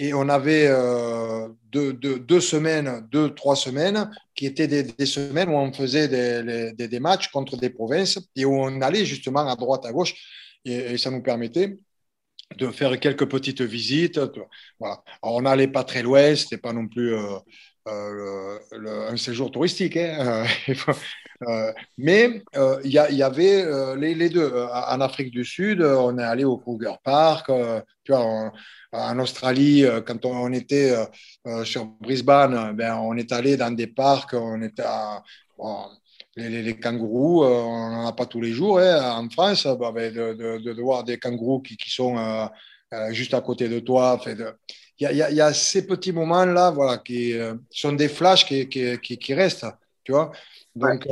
Et 0.00 0.14
on 0.14 0.28
avait 0.28 0.68
euh, 0.68 1.48
deux, 1.72 2.40
semaines, 2.40 3.04
deux, 3.10 3.34
trois 3.34 3.56
semaines, 3.56 4.08
qui 4.36 4.46
étaient 4.46 4.68
des, 4.68 5.06
semaines 5.06 5.48
où 5.48 5.56
on 5.56 5.72
faisait 5.72 6.06
des 6.06 7.00
matchs 7.00 7.32
contre 7.32 7.56
des 7.56 7.70
provinces 7.70 8.20
et 8.36 8.44
où 8.44 8.54
on 8.54 8.80
allait 8.80 9.04
justement 9.04 9.48
à 9.48 9.56
droite, 9.56 9.84
à 9.84 9.92
gauche 9.92 10.14
et, 10.64 10.98
ça 10.98 11.10
nous 11.10 11.22
permettait 11.22 11.78
de 12.56 12.68
faire 12.70 12.98
quelques 12.98 13.28
petites 13.28 13.62
visites. 13.62 14.20
Voilà. 14.78 15.02
on 15.22 15.42
n'allait 15.42 15.68
pas 15.68 15.84
très 15.84 16.02
loin, 16.02 16.34
c'était 16.34 16.58
pas 16.58 16.72
non 16.72 16.88
plus 16.88 17.14
euh, 17.88 18.58
euh, 18.72 19.10
un 19.10 19.16
séjour 19.16 19.50
touristique. 19.50 19.96
Hein. 19.96 20.44
Euh, 21.46 21.72
mais 21.96 22.42
il 22.82 22.90
y, 22.90 22.98
avait 22.98 23.64
les, 23.96 24.28
deux. 24.28 24.52
En 24.52 25.00
Afrique 25.00 25.30
du 25.30 25.44
Sud, 25.44 25.80
on 25.82 26.18
est 26.18 26.24
allé 26.24 26.42
au 26.42 26.58
Kruger 26.58 26.94
Park. 27.04 27.46
tu 28.02 28.10
vois, 28.10 28.52
en 28.90 29.18
Australie, 29.20 29.84
quand 30.04 30.24
on, 30.24 30.52
était 30.52 30.96
sur 31.62 31.86
Brisbane, 32.00 32.74
ben, 32.74 32.96
on 32.96 33.16
est 33.16 33.30
allé 33.30 33.56
dans 33.56 33.70
des 33.70 33.86
parcs. 33.86 34.34
On 34.34 34.60
était 34.62 34.82
les, 36.38 36.78
kangourous, 36.78 37.44
euh, 37.44 37.48
on 37.48 37.90
n'en 37.90 38.06
a 38.06 38.12
pas 38.12 38.26
tous 38.26 38.40
les 38.40 38.52
jours. 38.52 38.78
Hein. 38.78 39.24
En 39.24 39.28
France, 39.28 39.66
bah, 39.78 39.92
ben, 39.92 40.12
de, 40.12 40.80
voir 40.80 41.04
des 41.04 41.18
kangourous 41.18 41.60
qui, 41.60 41.90
sont 41.90 42.16
euh, 42.16 42.46
euh, 42.94 43.12
juste 43.12 43.34
à 43.34 43.40
côté 43.40 43.68
de 43.68 43.80
toi. 43.80 44.20
Il 45.00 45.10
y, 45.10 45.16
y, 45.16 45.40
a 45.40 45.52
ces 45.52 45.86
petits 45.86 46.12
moments-là 46.12 46.70
voilà, 46.70 46.98
qui 46.98 47.34
sont 47.70 47.92
des 47.92 48.08
flashs 48.08 48.44
qui, 48.44 48.68
qui, 48.68 48.98
qui, 48.98 49.34
restent. 49.34 49.66
Tu 50.04 50.12
vois 50.12 50.32
Donc, 50.74 51.06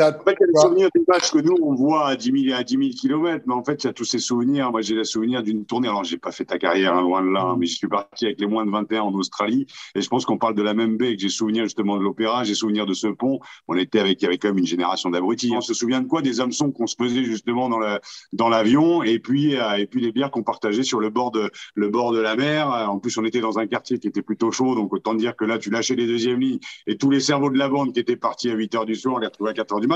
en 0.00 0.24
fait, 0.24 0.36
il 0.38 0.40
y 0.40 0.44
a 0.44 0.52
des 0.52 0.60
souvenirs 0.60 0.88
des 0.94 1.02
matchs 1.06 1.30
que 1.30 1.38
nous, 1.38 1.56
on 1.62 1.74
voit 1.74 2.08
à 2.08 2.16
10 2.16 2.44
000, 2.46 2.58
à 2.58 2.62
10 2.62 2.76
000 2.76 2.90
km, 3.00 3.44
mais 3.46 3.54
en 3.54 3.64
fait, 3.64 3.84
il 3.84 3.86
y 3.86 3.90
a 3.90 3.92
tous 3.92 4.04
ces 4.04 4.18
souvenirs. 4.18 4.70
Moi, 4.70 4.80
j'ai 4.82 4.94
le 4.94 5.04
souvenir 5.04 5.42
d'une 5.42 5.64
tournée. 5.64 5.88
Alors, 5.88 6.04
j'ai 6.04 6.18
pas 6.18 6.32
fait 6.32 6.44
ta 6.44 6.58
carrière, 6.58 6.94
hein, 6.94 7.02
loin 7.02 7.22
de 7.22 7.30
là, 7.30 7.42
hein, 7.42 7.56
mais 7.58 7.66
je 7.66 7.76
suis 7.76 7.88
parti 7.88 8.26
avec 8.26 8.40
les 8.40 8.46
moins 8.46 8.64
de 8.64 8.70
21 8.70 9.02
en 9.02 9.14
Australie. 9.14 9.66
Et 9.94 10.00
je 10.00 10.08
pense 10.08 10.24
qu'on 10.24 10.38
parle 10.38 10.54
de 10.54 10.62
la 10.62 10.74
même 10.74 10.96
baie, 10.96 11.14
que 11.16 11.22
j'ai 11.22 11.28
souvenir 11.28 11.64
justement 11.64 11.96
de 11.96 12.02
l'opéra, 12.02 12.44
j'ai 12.44 12.54
souvenir 12.54 12.86
de 12.86 12.94
ce 12.94 13.08
pont. 13.08 13.40
On 13.68 13.76
était 13.76 13.98
avec, 13.98 14.20
il 14.22 14.24
y 14.24 14.28
avait 14.28 14.38
quand 14.38 14.48
même 14.48 14.58
une 14.58 14.66
génération 14.66 15.10
d'abrutis. 15.10 15.52
On 15.56 15.60
se 15.60 15.74
souvient 15.74 16.00
de 16.00 16.06
quoi? 16.06 16.22
Des 16.22 16.40
hameçons 16.40 16.70
qu'on 16.70 16.86
se 16.86 16.96
faisait 16.96 17.24
justement 17.24 17.68
dans 17.68 17.78
la, 17.78 18.00
dans 18.32 18.48
l'avion, 18.48 19.02
et 19.02 19.18
puis, 19.18 19.56
euh, 19.56 19.76
et 19.76 19.86
puis 19.86 20.00
les 20.00 20.12
bières 20.12 20.30
qu'on 20.30 20.42
partageait 20.42 20.82
sur 20.82 21.00
le 21.00 21.10
bord 21.10 21.30
de, 21.30 21.50
le 21.74 21.88
bord 21.88 22.12
de 22.12 22.20
la 22.20 22.36
mer. 22.36 22.68
En 22.68 22.98
plus, 22.98 23.16
on 23.18 23.24
était 23.24 23.40
dans 23.40 23.58
un 23.58 23.66
quartier 23.66 23.98
qui 23.98 24.08
était 24.08 24.22
plutôt 24.22 24.50
chaud, 24.50 24.74
donc 24.74 24.92
autant 24.92 25.14
dire 25.14 25.36
que 25.36 25.44
là, 25.44 25.58
tu 25.58 25.70
lâchais 25.70 25.94
les 25.94 26.06
deuxièmes 26.06 26.40
lignes, 26.40 26.60
et 26.86 26.96
tous 26.96 27.10
les 27.10 27.20
cerveaux 27.20 27.50
de 27.50 27.58
la 27.58 27.68
bande 27.68 27.92
qui 27.92 28.00
étaient 28.00 28.16
partis 28.16 28.50
à 28.50 28.54
8 28.54 28.74
heures 28.74 28.86
du 28.86 28.94
soir, 28.94 29.16
on 29.16 29.18
les 29.18 29.26
retrouvait 29.26 29.50
à 29.50 29.54
4 29.54 29.74
heures 29.74 29.80
du 29.80 29.86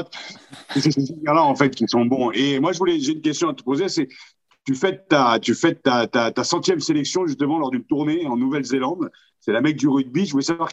c'est 0.71 0.91
ces 0.91 1.15
là 1.25 1.43
en 1.43 1.55
fait, 1.55 1.71
qui 1.71 1.85
sont 1.89 2.05
bons. 2.05 2.31
Et 2.33 2.61
moi, 2.61 2.73
j'ai 2.73 3.13
une 3.13 3.21
question 3.21 3.49
à 3.49 3.55
te 3.55 3.63
poser, 3.63 3.89
c'est 3.89 4.09
tu 4.65 4.75
fais 4.75 4.99
ta, 5.09 5.39
tu 5.39 5.55
fais 5.55 5.75
ta, 5.75 6.07
ta, 6.07 6.45
centième 6.45 6.81
sélection 6.81 7.27
justement 7.27 7.59
lors 7.59 7.71
d'une 7.71 7.85
tournée 7.85 8.27
en 8.27 8.37
Nouvelle-Zélande. 8.37 9.11
C'est 9.41 9.53
la 9.53 9.61
mec 9.61 9.77
du 9.77 9.89
rugby. 9.89 10.25
Je 10.25 10.33
voulais 10.33 10.45
savoir 10.45 10.71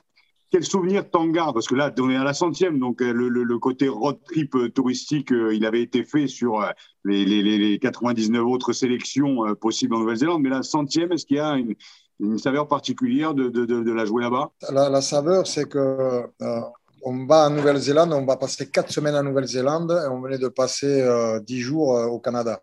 quel 0.49 0.63
souvenir 0.63 1.09
t'en 1.09 1.27
gardes 1.27 1.53
Parce 1.53 1.67
que 1.67 1.75
là, 1.75 1.93
on 1.99 2.09
est 2.09 2.15
à 2.15 2.23
la 2.23 2.33
centième, 2.33 2.79
donc 2.79 3.01
euh, 3.01 3.11
le, 3.11 3.29
le, 3.29 3.59
côté 3.59 3.87
road 3.87 4.17
trip 4.25 4.55
euh, 4.55 4.69
touristique, 4.69 5.31
euh, 5.31 5.53
il 5.53 5.65
avait 5.65 5.81
été 5.81 6.03
fait 6.03 6.27
sur 6.27 6.65
les, 7.03 7.25
les, 7.25 7.41
les 7.41 7.79
99 7.79 8.45
autres 8.45 8.73
sélections 8.73 9.55
possibles 9.55 9.95
en 9.95 9.99
Nouvelle-Zélande. 9.99 10.41
Mais 10.41 10.49
la 10.49 10.63
centième, 10.63 11.11
est-ce 11.11 11.25
qu'il 11.25 11.37
y 11.37 11.41
a 11.41 11.57
une, 11.57 11.75
une 12.19 12.37
saveur 12.37 12.67
particulière 12.67 13.33
de, 13.33 13.49
de, 13.49 13.65
de, 13.65 13.91
la 13.91 14.05
jouer 14.05 14.23
là-bas? 14.23 14.51
La, 14.71 15.01
saveur, 15.01 15.47
c'est 15.47 15.67
que 15.67 16.23
on 17.03 17.25
va 17.25 17.47
en 17.47 17.49
Nouvelle-Zélande, 17.49 18.13
on 18.13 18.25
va 18.25 18.37
passer 18.37 18.69
quatre 18.69 18.91
semaines 18.91 19.15
en 19.15 19.23
Nouvelle-Zélande 19.23 19.91
et 19.91 20.07
on 20.07 20.21
venait 20.21 20.37
de 20.37 20.47
passer 20.47 21.01
euh, 21.01 21.39
dix 21.39 21.61
jours 21.61 21.97
euh, 21.97 22.05
au 22.05 22.19
Canada. 22.19 22.61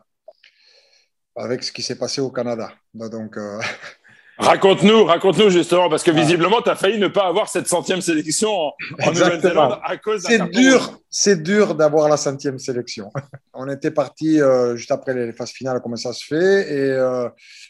Avec 1.36 1.62
ce 1.62 1.70
qui 1.70 1.82
s'est 1.82 1.98
passé 1.98 2.20
au 2.20 2.30
Canada. 2.30 2.72
Donc, 2.94 3.36
Raconte-nous, 4.38 5.04
raconte-nous 5.04 5.50
justement, 5.50 5.90
parce 5.90 6.04
que 6.04 6.12
visiblement, 6.12 6.62
tu 6.62 6.70
as 6.70 6.76
failli 6.76 7.00
ne 7.00 7.08
pas 7.08 7.26
avoir 7.26 7.48
cette 7.48 7.66
centième 7.66 8.00
sélection 8.00 8.50
en, 8.50 8.72
en 9.02 9.10
Nouvelle-Zélande 9.10 9.80
à 9.82 9.96
cause 9.96 10.22
C'est 10.22 10.48
dur, 10.50 11.00
c'est 11.10 11.42
dur 11.42 11.74
d'avoir 11.74 12.08
la 12.08 12.16
centième 12.16 12.56
sélection. 12.56 13.10
On 13.52 13.68
était 13.68 13.90
parti 13.90 14.40
euh, 14.40 14.76
juste 14.76 14.92
après 14.92 15.12
les 15.12 15.32
phases 15.32 15.50
finales, 15.50 15.80
comment 15.82 15.96
ça 15.96 16.12
se 16.12 16.24
fait, 16.24 16.72
et 16.72 16.90
euh, 16.92 17.28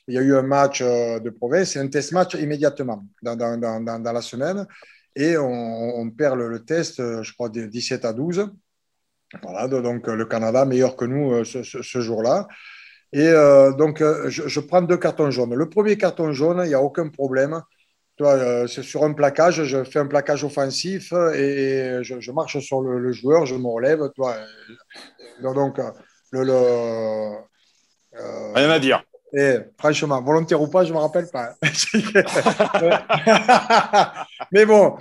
il 0.09 0.15
y 0.15 0.19
a 0.19 0.21
eu 0.21 0.37
un 0.37 0.43
match 0.43 0.83
euh, 0.83 1.19
de 1.21 1.31
province 1.31 1.75
et 1.75 1.79
un 1.79 1.89
test 1.89 2.13
match 2.13 2.35
immédiatement 2.35 3.03
dans, 3.23 3.35
dans, 3.35 3.59
dans, 3.59 3.99
dans 3.99 4.13
la 4.13 4.23
semaine, 4.23 4.67
et 5.21 5.37
on, 5.37 6.11
perd 6.11 6.39
le, 6.39 6.65
test, 6.65 6.99
je 6.99 7.33
crois, 7.35 7.49
de 7.49 7.67
17 7.67 8.05
à 8.05 8.13
12. 8.13 8.51
Voilà, 9.43 9.69
donc 9.69 10.07
le 10.07 10.25
Canada 10.25 10.65
meilleur 10.65 10.97
que 10.97 11.05
nous 11.05 11.45
ce, 11.45 11.63
ce, 11.63 11.83
ce 11.83 12.01
jour-là. 12.01 12.49
Et 13.13 13.29
euh, 13.29 13.73
donc, 13.73 14.01
euh, 14.01 14.29
je, 14.29 14.49
je, 14.49 14.61
prends 14.61 14.83
deux 14.83 14.99
cartons 14.99 15.31
jaunes. 15.31 15.55
Le 15.55 15.69
premier 15.69 15.97
carton 15.97 16.33
jaune, 16.33 16.61
il 16.65 16.69
n'y 16.69 16.75
a 16.75 16.83
aucun 16.83 17.09
problème. 17.09 17.63
Euh, 18.21 18.67
c'est 18.67 18.83
sur 18.83 19.05
un 19.05 19.13
plaquage, 19.13 19.63
je 19.63 19.85
fais 19.85 20.01
un 20.01 20.07
plaquage 20.07 20.43
offensif 20.43 21.13
et, 21.35 22.01
je, 22.03 22.33
marche 22.33 22.59
sur 22.59 22.81
le, 22.81 23.13
joueur, 23.13 23.47
je 23.47 23.55
me 23.55 23.69
relève. 23.69 24.11
Toi, 24.15 24.35
donc, 25.41 25.79
le. 26.33 26.51
euh, 26.51 27.31
Rien 28.55 28.71
à 28.71 28.79
dire. 28.79 29.03
Et 29.33 29.57
franchement, 29.79 30.21
volontaire 30.23 30.61
ou 30.61 30.69
pas, 30.69 30.85
je 30.85 30.91
ne 30.91 30.95
me 30.95 31.01
rappelle 31.01 31.29
pas. 31.31 31.55
Mais 34.53 34.65
bon, 34.65 34.97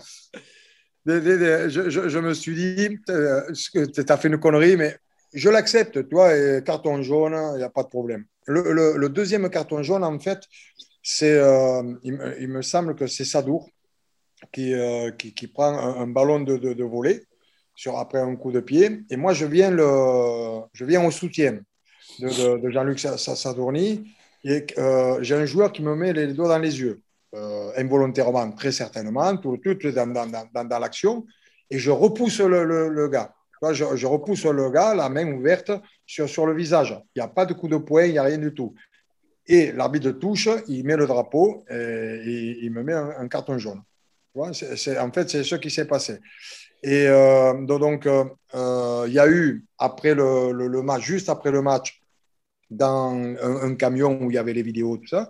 je, 1.05 2.19
me 2.19 2.34
suis 2.34 2.55
dit, 2.55 2.97
tu 3.05 4.05
as 4.07 4.17
fait 4.17 4.28
une 4.28 4.39
connerie, 4.39 4.75
mais 4.75 4.97
je 5.34 5.49
l'accepte, 5.49 6.09
toi, 6.09 6.61
carton 6.61 7.01
jaune, 7.01 7.38
il 7.53 7.59
n'y 7.59 7.63
a 7.63 7.69
pas 7.69 7.84
de 7.84 7.89
problème. 7.89 8.25
Le, 8.45 9.07
deuxième 9.07 9.49
carton 9.49 9.82
jaune, 9.84 10.03
en 10.03 10.19
fait, 10.19 10.39
c'est, 11.01 11.38
euh, 11.38 11.84
il, 12.03 12.49
me 12.49 12.61
semble 12.61 12.95
que 12.95 13.07
c'est 13.07 13.25
Sadour 13.25 13.69
qui, 14.51 14.73
euh, 14.73 15.11
qui, 15.11 15.47
prend 15.47 15.73
un, 15.73 16.07
ballon 16.07 16.41
de, 16.41 16.84
volet 16.84 17.23
sur, 17.75 17.97
après 17.97 18.19
un 18.19 18.36
coup 18.36 18.51
de 18.51 18.59
pied. 18.59 19.03
Et 19.09 19.15
moi, 19.15 19.34
je 19.34 19.45
viens, 19.45 19.71
le, 19.71 20.61
je 20.73 20.86
viens 20.86 21.05
au 21.05 21.11
soutien 21.11 21.59
de, 22.19 22.57
de 22.57 22.69
Jean-Luc 22.69 22.99
Sadourny. 22.99 24.16
Euh, 24.45 25.17
j'ai 25.21 25.35
un 25.35 25.45
joueur 25.45 25.71
qui 25.71 25.81
me 25.81 25.95
met 25.95 26.13
les 26.13 26.33
doigts 26.33 26.47
dans 26.47 26.59
les 26.59 26.79
yeux, 26.79 27.01
euh, 27.35 27.71
involontairement, 27.77 28.51
très 28.51 28.71
certainement, 28.71 29.35
tout, 29.38 29.57
tout 29.57 29.91
dans, 29.91 30.07
dans, 30.07 30.79
l'action. 30.79 31.25
Et 31.69 31.79
je 31.79 31.91
repousse 31.91 32.39
le, 32.39 33.07
gars. 33.09 33.33
Je, 33.71 34.05
repousse 34.05 34.45
le 34.45 34.69
gars, 34.69 34.93
la 34.93 35.09
main 35.09 35.31
ouverte 35.33 35.71
sur, 36.05 36.45
le 36.45 36.53
visage. 36.53 36.97
Il 37.15 37.19
n'y 37.19 37.25
a 37.25 37.27
pas 37.27 37.45
de 37.45 37.53
coup 37.53 37.67
de 37.67 37.77
poing, 37.77 38.05
il 38.05 38.13
n'y 38.13 38.17
a 38.17 38.23
rien 38.23 38.38
du 38.38 38.53
tout. 38.53 38.73
Et 39.45 39.71
l'arbitre 39.71 40.11
touche, 40.11 40.49
il 40.67 40.85
met 40.85 40.95
le 40.95 41.07
drapeau 41.07 41.65
et, 41.69 42.59
il 42.61 42.71
me 42.71 42.83
met 42.83 42.93
un, 42.93 43.27
carton 43.27 43.57
jaune. 43.57 43.81
En 44.35 44.53
fait, 44.53 45.29
c'est 45.29 45.43
ce 45.43 45.55
qui 45.55 45.71
s'est 45.71 45.88
passé. 45.88 46.19
Et 46.83 47.07
euh, 47.07 47.53
donc, 47.65 48.05
il 48.05 49.13
y 49.13 49.19
a 49.19 49.27
eu, 49.27 49.65
après 49.77 50.13
le, 50.13 50.81
match, 50.83 51.01
juste 51.01 51.27
après 51.27 51.51
le 51.51 51.61
match, 51.61 52.01
dans 52.70 53.36
un, 53.41 53.76
camion 53.76 54.22
où 54.22 54.32
il 54.32 54.36
y 54.36 54.38
avait 54.38 54.53
les 54.53 54.63
vidéos, 54.63 54.97
tout 54.97 55.07
ça, 55.07 55.30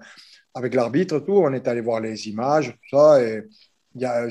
avec 0.54 0.74
l'arbitre, 0.74 1.20
tout, 1.20 1.34
on 1.34 1.54
est 1.54 1.68
allé 1.68 1.82
voir 1.82 2.00
les 2.00 2.28
images, 2.30 2.72
tout 2.72 2.98
ça. 2.98 3.24
Et 3.24 3.44
il 3.96 4.02
y 4.02 4.06
a, 4.06 4.28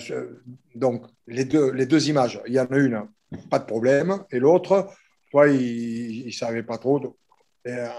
donc, 0.74 1.06
les 1.26 1.44
deux, 1.44 1.72
les 1.72 1.86
deux 1.86 2.08
images, 2.08 2.40
il 2.46 2.54
y 2.54 2.60
en 2.60 2.66
a 2.66 2.78
une 2.78 3.06
pas 3.50 3.58
de 3.58 3.64
problème. 3.64 4.24
Et 4.30 4.38
l'autre, 4.38 4.88
toi, 5.30 5.48
il 5.48 6.26
ne 6.26 6.30
savait 6.30 6.62
pas 6.62 6.78
trop. 6.78 7.16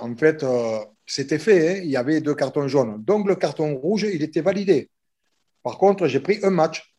En 0.02 0.16
fait, 0.16 0.44
euh, 0.44 0.80
c'était 1.06 1.40
fait, 1.40 1.70
hein. 1.70 1.82
il 1.84 1.90
y 1.90 1.98
avait 1.98 2.22
deux 2.22 2.36
cartons 2.36 2.68
jaunes. 2.68 3.04
Donc 3.04 3.28
le 3.28 3.36
carton 3.36 3.76
rouge, 3.76 4.04
il 4.04 4.24
était 4.24 4.42
validé. 4.42 4.90
Par 5.62 5.78
contre, 5.78 6.08
j'ai 6.08 6.22
pris 6.22 6.40
un 6.44 6.52
match. 6.52 6.94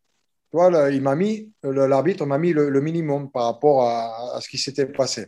Toi, 0.51 0.91
il 0.91 1.03
m'a 1.03 1.15
mis, 1.15 1.51
l'arbitre 1.63 2.27
m'a 2.27 2.39
mis 2.39 2.53
le, 2.53 2.81
minimum 2.81 3.31
par 3.31 3.45
rapport 3.45 3.87
à 3.87 4.39
ce 4.41 4.49
qui 4.49 4.57
s'était 4.57 4.87
passé. 4.87 5.27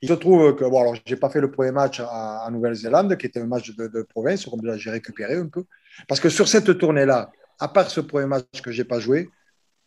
Il 0.00 0.08
se 0.08 0.14
trouve 0.14 0.54
que, 0.54 0.64
bon, 0.64 0.80
alors, 0.80 0.94
j'ai 1.04 1.16
pas 1.16 1.28
fait 1.28 1.40
le 1.40 1.50
premier 1.50 1.72
match 1.72 2.00
à, 2.00 2.44
à 2.44 2.50
Nouvelle-Zélande, 2.50 3.16
qui 3.16 3.26
était 3.26 3.40
un 3.40 3.46
match 3.46 3.74
de, 3.74 4.02
province, 4.02 4.46
comme 4.46 4.60
j'ai 4.76 4.90
récupéré 4.90 5.34
un 5.34 5.48
peu. 5.48 5.64
Parce 6.06 6.20
que 6.20 6.28
sur 6.28 6.46
cette 6.46 6.78
tournée-là, 6.78 7.30
à 7.58 7.68
part 7.68 7.90
ce 7.90 8.00
premier 8.00 8.26
match 8.26 8.62
que 8.62 8.70
j'ai 8.70 8.84
pas 8.84 9.00
joué, 9.00 9.30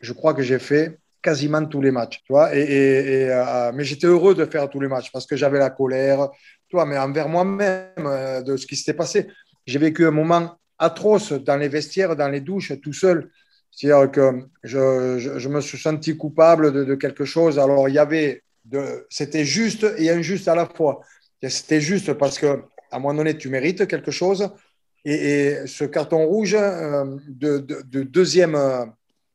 je 0.02 0.12
crois 0.14 0.34
que 0.34 0.42
j'ai 0.42 0.60
fait 0.60 1.00
quasiment 1.22 1.66
tous 1.66 1.82
les 1.82 1.92
matchs, 1.92 2.22
tu. 2.26 2.34
Et, 2.54 2.60
et 2.60 3.32
euh, 3.32 3.72
mais 3.74 3.84
j'étais 3.84 4.08
heureux 4.08 4.36
de 4.36 4.46
faire 4.46 4.70
tous 4.70 4.80
les 4.80 4.88
matchs 4.88 5.12
parce 5.12 5.26
que 5.26 5.36
j'avais 5.36 5.60
la 5.60 5.70
colère, 5.70 6.30
tu 6.68 6.76
vois, 6.76 6.86
mais 6.86 6.98
envers 6.98 7.30
moi-même 7.30 7.92
euh, 8.00 8.42
de 8.42 8.58
ce 8.58 8.66
qui 8.66 8.76
s'était 8.76 8.96
passé. 8.96 9.28
J'ai 9.66 9.80
vécu 9.80 10.06
un 10.06 10.12
moment 10.12 10.58
atroce 10.80 11.32
dans 11.32 11.58
les 11.58 11.70
vestiaires, 11.70 12.16
dans 12.16 12.28
les 12.28 12.42
douches, 12.42 12.74
tout 12.82 12.94
seul. 12.94 13.30
C'est-à-dire 13.70 14.12
que 14.12 14.48
je, 14.64 15.48
me 15.48 15.62
suis 15.62 15.78
senti 15.78 16.18
coupable 16.18 16.74
de, 16.74 16.84
de 16.84 16.96
quelque 16.96 17.24
chose. 17.24 17.60
Alors, 17.60 17.88
il 17.88 17.96
y 17.96 18.00
avait, 18.00 18.44
c'était 19.10 19.46
juste 19.46 19.86
et 19.98 20.10
injuste 20.10 20.48
à 20.48 20.56
la 20.56 20.66
fois. 20.66 21.02
C'était 21.50 21.82
juste 21.82 22.14
parce 22.14 22.38
que, 22.38 22.64
à 22.92 22.98
un 22.98 23.00
moment 23.00 23.16
donné, 23.16 23.38
tu 23.38 23.50
mérites 23.50 23.88
quelque 23.88 24.12
chose. 24.12 24.50
Et, 25.04 25.58
ce 25.66 25.84
carton 25.84 26.26
rouge 26.26 26.56
euh, 26.56 27.18
de, 27.28 27.58
de, 27.58 27.82
de, 27.82 28.04
deuxième, 28.04 28.56
euh, 28.56 28.86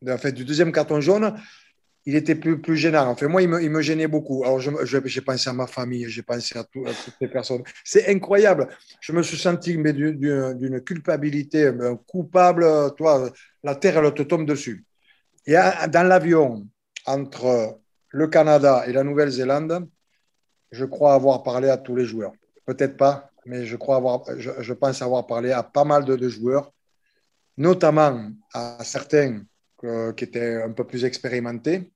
en 0.08 0.18
fait, 0.18 0.32
du 0.32 0.44
deuxième 0.44 0.70
carton 0.70 1.00
jaune, 1.00 1.34
il 2.04 2.14
était 2.14 2.36
plus, 2.36 2.60
plus 2.60 2.76
gênant. 2.76 3.08
Enfin, 3.08 3.26
moi, 3.26 3.42
il 3.42 3.48
me, 3.48 3.60
il 3.60 3.70
me 3.70 3.82
gênait 3.82 4.06
beaucoup. 4.06 4.44
Alors, 4.44 4.60
j'ai 4.60 5.20
pensé 5.20 5.50
à 5.50 5.52
ma 5.52 5.66
famille, 5.66 6.08
j'ai 6.08 6.22
pensé 6.22 6.56
à, 6.56 6.62
toutes 6.62 6.86
les 7.20 7.26
personnes. 7.26 7.64
C'est 7.82 8.08
incroyable. 8.08 8.68
Je 9.00 9.12
me 9.12 9.24
suis 9.24 9.36
senti 9.36 9.76
d'une 9.76 10.80
culpabilité, 10.82 11.72
coupable. 12.06 12.64
Toi, 12.96 13.32
la 13.64 13.74
terre, 13.74 13.98
elle 13.98 14.14
te 14.14 14.22
tombe 14.22 14.46
dessus. 14.46 14.84
Et 15.46 15.54
dans 15.88 16.06
l'avion, 16.06 16.68
entre 17.06 17.80
le 18.16 18.26
Canada 18.28 18.84
et 18.86 18.92
la 18.92 19.04
Nouvelle-Zélande, 19.04 19.86
je 20.70 20.86
crois 20.86 21.12
avoir 21.12 21.42
parlé 21.42 21.68
à 21.68 21.76
tous 21.76 21.94
les 21.94 22.06
joueurs. 22.06 22.32
Peut-être 22.64 22.96
pas, 22.96 23.30
mais 23.44 23.66
je 23.66 23.76
crois 23.76 23.96
avoir, 23.96 24.24
je, 24.38 24.72
pense 24.72 25.02
avoir 25.02 25.26
parlé 25.26 25.52
à 25.52 25.62
pas 25.62 25.84
mal 25.84 26.06
de, 26.06 26.28
joueurs, 26.28 26.72
notamment 27.58 28.30
à 28.54 28.78
certains 28.82 29.42
qui 30.16 30.24
étaient 30.24 30.62
un 30.62 30.72
peu 30.72 30.84
plus 30.84 31.04
expérimentés 31.04 31.92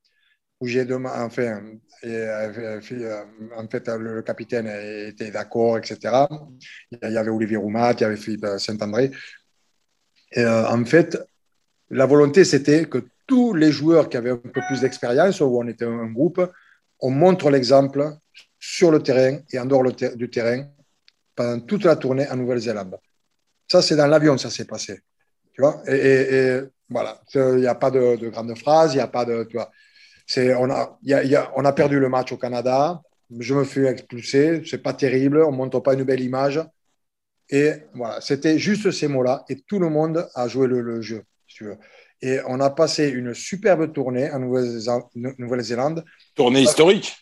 où 0.59 0.67
j'ai 0.67 0.85
demandé, 0.85 1.15
enfin, 1.17 1.63
euh, 2.03 2.79
euh, 2.91 3.23
en 3.57 3.67
fait, 3.67 3.87
le, 3.87 4.21
capitaine 4.21 4.67
était 4.67 5.31
d'accord, 5.31 5.79
etc. 5.79 6.27
Il 6.91 7.11
y 7.11 7.17
avait 7.17 7.31
Olivier 7.31 7.57
Roumat, 7.57 7.93
il 7.93 8.01
y 8.01 8.03
avait 8.03 8.15
Philippe 8.15 8.45
Saint-André. 8.59 9.09
Euh, 10.37 10.65
en 10.67 10.85
fait, 10.85 11.17
la 11.89 12.05
volonté, 12.05 12.45
c'était 12.45 12.85
que 12.85 12.99
tous 13.31 13.53
les 13.53 13.71
joueurs 13.71 14.09
qui 14.09 14.17
avaient 14.17 14.31
un 14.31 14.35
peu 14.35 14.61
plus 14.67 14.81
d'expérience, 14.81 15.39
où 15.39 15.57
on 15.57 15.65
était 15.65 15.85
un 15.85 16.11
groupe, 16.11 16.41
on 16.99 17.11
montre 17.11 17.49
l'exemple 17.49 18.17
sur 18.59 18.91
le 18.91 19.01
terrain 19.01 19.39
et 19.53 19.57
en 19.57 19.65
dehors 19.65 19.85
du 20.23 20.29
terrain 20.29 20.65
pendant 21.33 21.61
toute 21.61 21.85
la 21.85 21.95
tournée 21.95 22.29
en 22.29 22.35
Nouvelle-Zélande. 22.35 22.97
Ça, 23.69 23.81
c'est 23.81 23.95
dans 23.95 24.07
l'avion, 24.07 24.37
ça 24.37 24.49
s'est 24.49 24.65
passé. 24.65 24.99
Tu 25.53 25.61
vois? 25.61 25.81
Et, 25.87 26.59
voilà, 26.89 27.21
il 27.33 27.61
n'y 27.61 27.67
a 27.67 27.75
pas 27.75 27.89
de, 27.89 28.17
de 28.17 28.27
grandes 28.27 28.57
phrases, 28.57 28.95
il 28.95 28.97
n'y 28.97 29.01
a 29.01 29.07
pas 29.07 29.23
de. 29.23 29.45
Tu 29.45 29.55
vois, 29.55 29.71
on, 30.59 30.69
a, 30.69 30.99
y 31.03 31.35
a, 31.35 31.53
on 31.55 31.63
a 31.63 31.71
perdu 31.71 32.01
le 32.01 32.09
match 32.09 32.33
au 32.33 32.37
Canada. 32.37 33.01
Je 33.39 33.53
me 33.53 33.63
fais 33.63 33.85
expulser. 33.85 34.61
C'est 34.65 34.83
pas 34.83 34.91
terrible. 34.91 35.41
On 35.41 35.53
montre 35.53 35.79
pas 35.79 35.93
une 35.93 36.03
belle 36.03 36.19
image. 36.19 36.59
Et 37.49 37.71
voilà, 37.93 38.19
c'était 38.19 38.59
juste 38.59 38.91
ces 38.91 39.07
mots-là. 39.07 39.45
Et 39.47 39.61
tout 39.61 39.79
le 39.79 39.87
monde 39.87 40.27
a 40.35 40.49
joué 40.49 40.67
le, 40.67 40.81
le 40.81 41.01
jeu, 41.01 41.23
si 41.47 41.55
tu 41.55 41.63
veux. 41.63 41.77
Et 42.21 42.39
on 42.47 42.59
a 42.59 42.69
passé 42.69 43.09
une 43.09 43.33
superbe 43.33 43.91
tournée 43.93 44.29
en 44.31 44.39
Nouvelle-Zélande. 44.39 46.05
Tournée 46.35 46.61
historique. 46.61 47.15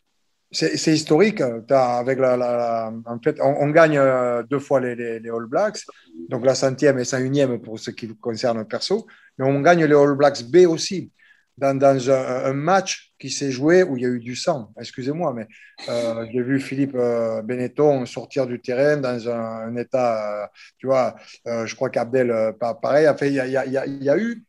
C'est 0.52 0.94
historique. 0.94 1.42
Avec 1.42 2.20
la, 2.20 2.36
la, 2.36 2.92
en 3.06 3.20
fait, 3.20 3.40
on, 3.40 3.56
on 3.62 3.70
gagne 3.70 3.98
euh, 3.98 4.44
deux 4.44 4.60
fois 4.60 4.80
les, 4.80 4.96
les, 4.96 5.20
les, 5.20 5.30
All 5.30 5.46
Blacks, 5.46 5.86
donc 6.28 6.46
la 6.46 6.56
centième 6.56 6.98
et 7.00 7.06
cent 7.06 7.20
unième 7.20 7.62
pour 7.62 7.80
ce 7.80 7.92
qui 7.92 8.08
concerne 8.18 8.58
le 8.58 8.66
perso, 8.66 9.06
mais 9.38 9.46
on 9.46 9.62
gagne 9.62 9.86
les 9.86 9.96
All 9.96 10.16
Blacks 10.16 10.44
B 10.44 10.68
aussi. 10.68 11.12
dans, 11.60 11.78
dans 11.78 12.10
un, 12.10 12.54
match 12.54 13.14
qui 13.20 13.30
s'est 13.30 13.52
joué 13.52 13.84
où 13.84 13.96
il 13.96 14.04
y 14.04 14.06
a 14.06 14.10
eu 14.10 14.20
du 14.20 14.36
sang. 14.36 14.72
Excusez-moi, 14.80 15.34
mais 15.34 15.48
euh, 15.88 16.26
j'ai 16.32 16.42
vu 16.42 16.60
Philippe 16.60 16.96
euh, 16.96 17.42
Benetton 17.42 18.06
sortir 18.06 18.48
du 18.48 18.60
terrain 18.60 18.98
dans 18.98 19.30
un, 19.30 19.76
état, 19.76 20.50
tu 20.78 20.88
vois, 20.88 21.16
je 21.46 21.76
crois 21.76 21.90
qu'Abdel, 21.90 22.56
pareil, 22.60 23.08
il 23.22 23.28
y 23.28 23.34
y 23.34 23.58
a, 23.58 23.86
il 23.86 24.04
y 24.04 24.10
a 24.10 24.18
eu, 24.18 24.44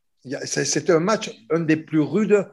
c'était 0.45 0.93
un 0.93 1.01
match, 1.01 1.31
un 1.51 1.61
des 1.61 1.77
plus 1.77 2.01
rudes 2.01 2.47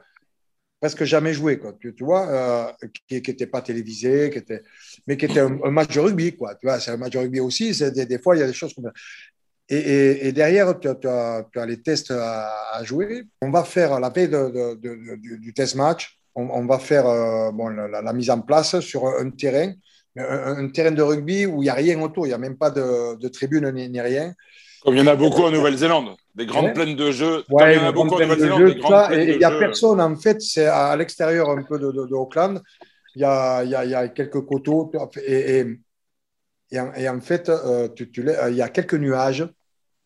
presque 0.79 1.05
jamais 1.05 1.33
joué, 1.33 1.57
quoi, 1.57 1.73
tu, 1.79 1.93
vois, 2.01 2.75
qui 3.07 3.15
n'était 3.15 3.47
pas 3.47 3.61
télévisé, 3.61 4.29
qui 4.29 4.37
était, 4.37 4.61
mais 5.07 5.17
qui 5.17 5.25
était 5.25 5.39
un, 5.39 5.71
match 5.71 5.95
de 5.95 5.99
rugby, 5.99 6.35
quoi, 6.35 6.53
tu 6.53 6.67
vois, 6.67 6.79
c'est 6.79 6.91
un 6.91 6.97
match 6.97 7.13
de 7.13 7.17
rugby 7.17 7.39
aussi, 7.39 7.71
des, 7.91 8.05
des, 8.05 8.19
fois, 8.19 8.35
il 8.35 8.39
y 8.39 8.43
a 8.43 8.47
des 8.47 8.53
choses 8.53 8.75
comme 8.75 8.91
et, 9.69 10.31
derrière, 10.31 10.79
tu 10.79 10.87
as, 11.07 11.65
les 11.65 11.81
tests 11.81 12.11
à, 12.11 12.83
jouer. 12.83 13.25
On 13.41 13.51
va 13.51 13.63
faire, 13.63 13.99
la 13.99 14.09
veille 14.09 14.29
du, 14.79 15.53
test 15.53 15.75
match, 15.75 16.19
on, 16.35 16.65
va 16.65 16.79
faire 16.79 17.07
euh, 17.07 17.51
bon, 17.51 17.67
la, 17.67 18.13
mise 18.13 18.29
en 18.29 18.41
place 18.41 18.79
sur 18.79 19.07
un 19.07 19.29
terrain, 19.31 19.73
un, 20.15 20.69
terrain 20.69 20.91
de 20.91 21.01
rugby 21.01 21.45
où 21.45 21.61
il 21.61 21.65
n'y 21.65 21.69
a 21.69 21.73
rien 21.73 21.99
autour, 22.01 22.25
il 22.25 22.29
n'y 22.29 22.35
a 22.35 22.37
même 22.37 22.57
pas 22.57 22.69
de, 22.69 23.27
tribune 23.27 23.69
ni, 23.71 23.99
rien. 23.99 24.33
Comme 24.83 24.95
il 24.95 24.99
y 24.99 25.01
en 25.01 25.07
a 25.07 25.15
beaucoup 25.15 25.41
en 25.41 25.51
Nouvelle-Zélande, 25.51 26.15
des 26.37 26.45
grandes 26.45 26.73
plaines 26.73 26.95
de 26.95 27.11
jeux. 27.11 27.43
Ouais, 27.49 27.75
il 27.75 27.77
y 27.77 27.83
en 27.83 27.87
a 27.87 27.91
beaucoup 27.91 28.15
en 28.15 28.19
Nouvelle-Zélande, 28.19 29.11
Et 29.11 29.33
il 29.33 29.37
n'y 29.37 29.43
a 29.43 29.59
personne, 29.59 29.99
en 29.99 30.15
fait, 30.15 30.41
c'est 30.41 30.67
à 30.67 30.95
l'extérieur 30.95 31.49
un 31.49 31.63
peu 31.63 31.77
de, 31.79 32.13
Auckland. 32.13 32.61
Il 33.15 33.21
y 33.21 33.25
a, 33.25 33.63
il 33.63 33.71
y, 33.71 33.75
a, 33.75 33.83
il 33.83 33.91
y 33.91 33.95
a 33.95 34.07
quelques 34.09 34.45
coteaux 34.45 34.91
et, 35.25 35.59
et, 35.59 35.79
et, 36.71 37.09
en, 37.09 37.19
fait, 37.21 37.49
euh, 37.49 37.89
tu, 37.89 38.11
tu, 38.11 38.23
il 38.49 38.55
y 38.55 38.61
a 38.61 38.69
quelques 38.69 38.93
nuages 38.93 39.47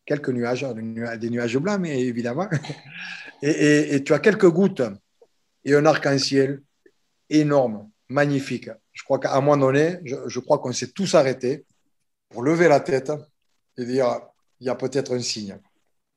quelques 0.06 0.30
nuages, 0.30 0.66
des 1.20 1.30
nuages 1.30 1.58
blancs, 1.58 1.80
mais 1.80 2.02
évidemment. 2.02 2.48
Et, 3.44 4.04
tu 4.04 4.14
as 4.14 4.20
quelques 4.20 4.50
gouttes 4.50 4.84
et 5.66 5.74
un 5.74 5.86
arc-en-ciel 5.88 6.62
énorme, 7.28 7.90
magnifique. 8.08 8.70
Je 8.92 9.04
crois 9.04 9.18
qu'à 9.18 9.34
un 9.34 9.42
moment 9.42 9.58
donné, 9.58 9.98
je, 10.04 10.40
crois 10.40 10.60
qu'on 10.60 10.72
s'est 10.72 10.92
tous 10.92 11.16
arrêtés 11.16 11.66
pour 12.30 12.44
lever 12.44 12.68
la 12.68 12.82
tête 12.82 13.12
et 13.78 13.86
dire 13.86 14.22
il 14.60 14.68
y 14.68 14.70
a 14.70 14.76
peut-être 14.76 15.16
un 15.16 15.22
signe. 15.22 15.58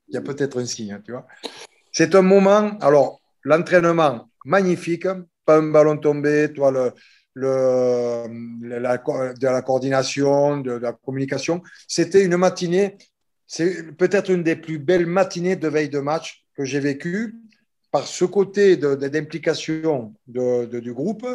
Il 0.08 0.14
y 0.14 0.16
a 0.16 0.20
peut-être 0.20 0.60
un 0.60 0.66
signe, 0.66 1.00
tu 1.04 1.12
vois. 1.12 1.26
C'est 1.92 2.14
un 2.14 2.22
moment, 2.22 2.76
alors, 2.80 3.20
l'entraînement 3.42 4.28
magnifique, 4.44 5.06
pas 5.44 5.58
un 5.58 5.70
ballon 5.70 5.98
tombé, 5.98 6.52
toi, 6.52 6.70
le, 6.70 6.92
la, 7.34 8.98
de 8.98 9.46
la 9.46 9.62
coordination, 9.62 10.58
de 10.58 10.72
la 10.72 10.92
communication. 10.92 11.62
C'était 11.88 12.24
une 12.24 12.36
matinée 12.36 12.96
c'est 13.46 13.92
peut-être 13.96 14.30
une 14.30 14.42
des 14.42 14.56
plus 14.56 14.78
belles 14.78 15.06
matinées 15.06 15.56
de 15.56 15.68
veille 15.68 15.88
de 15.88 16.00
match 16.00 16.44
que 16.56 16.64
j'ai 16.64 16.80
vécues 16.80 17.36
par 17.90 18.06
ce 18.06 18.24
côté 18.24 18.76
d'implication 18.76 20.14
du 20.26 20.92
groupe 20.92 21.26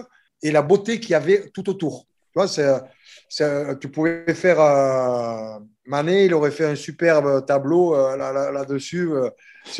et 0.41 0.51
la 0.51 0.61
beauté 0.61 0.99
qu'il 0.99 1.11
y 1.11 1.15
avait 1.15 1.49
tout 1.53 1.70
autour. 1.70 2.07
Tu, 2.34 2.39
vois, 2.39 3.76
tu 3.76 3.89
pouvais 3.89 4.34
faire 4.34 4.59
euh, 4.59 5.59
Mané, 5.89 6.25
il 6.25 6.35
aurait 6.35 6.51
fait 6.51 6.67
un 6.67 6.75
superbe 6.75 7.43
tableau 7.47 7.95
euh, 7.95 8.15
là-dessus 8.15 9.09
euh, 9.11 9.29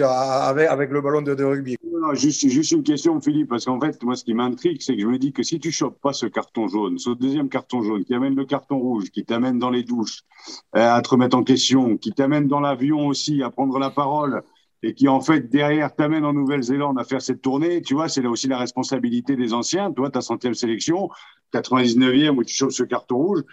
avec, 0.03 0.89
le 0.89 1.01
ballon 1.01 1.22
de, 1.22 1.43
rugby. 1.43 1.78
juste, 2.14 2.72
une 2.72 2.82
question, 2.82 3.22
Philippe, 3.22 3.49
parce 3.49 3.66
qu'en 3.66 3.80
fait, 3.80 4.01
moi, 4.01 4.16
ce 4.16 4.24
qui 4.24 4.34
m'intrigue, 4.34 4.82
c'est 4.82 4.95
que 4.95 5.01
je 5.03 5.05
me 5.05 5.20
dis 5.20 5.34
que 5.34 5.43
si 5.43 5.60
tu 5.60 5.72
chopes 5.72 6.01
pas 6.01 6.12
ce 6.12 6.26
carton 6.26 6.68
jaune, 6.68 6.97
ce 6.97 7.12
deuxième 7.12 7.47
carton 7.47 7.84
jaune 7.84 8.03
qui 8.03 8.16
amène 8.16 8.36
le 8.36 8.45
carton 8.45 8.80
rouge, 8.80 9.12
qui 9.12 9.24
t'amène 9.24 9.60
dans 9.60 9.70
les 9.70 9.84
douches 9.84 10.24
à 10.74 10.99
te 11.03 11.10
remettre 11.10 11.38
en 11.38 11.43
question, 11.43 11.95
qui 11.95 12.12
t'amène 12.12 12.47
dans 12.47 12.60
l'avion 12.60 13.05
aussi 13.05 13.43
à 13.43 13.51
prendre 13.51 13.78
la 13.78 13.91
parole, 13.91 14.41
et 14.82 14.95
qui 14.95 15.07
en 15.07 15.22
fait 15.22 15.49
derrière 15.49 15.93
t'amène 15.93 16.26
en 16.26 16.34
Nouvelle-Zélande 16.34 16.97
à 16.99 17.03
faire 17.03 17.22
cette 17.22 17.43
tournée, 17.43 17.84
tu 17.84 17.93
vois, 17.93 18.10
c'est 18.10 18.24
là 18.24 18.32
aussi 18.32 18.47
la 18.47 18.57
responsabilité 18.57 19.36
des 19.36 19.53
anciens. 19.53 19.91
Toi, 19.91 20.10
ta 20.10 20.22
centième 20.22 20.55
sélection, 20.55 21.10
99e 21.53 22.30
où 22.30 22.43
tu 22.43 22.55
chopes 22.55 22.72
ce 22.72 22.84
carton 22.84 23.18
rouge, 23.18 23.43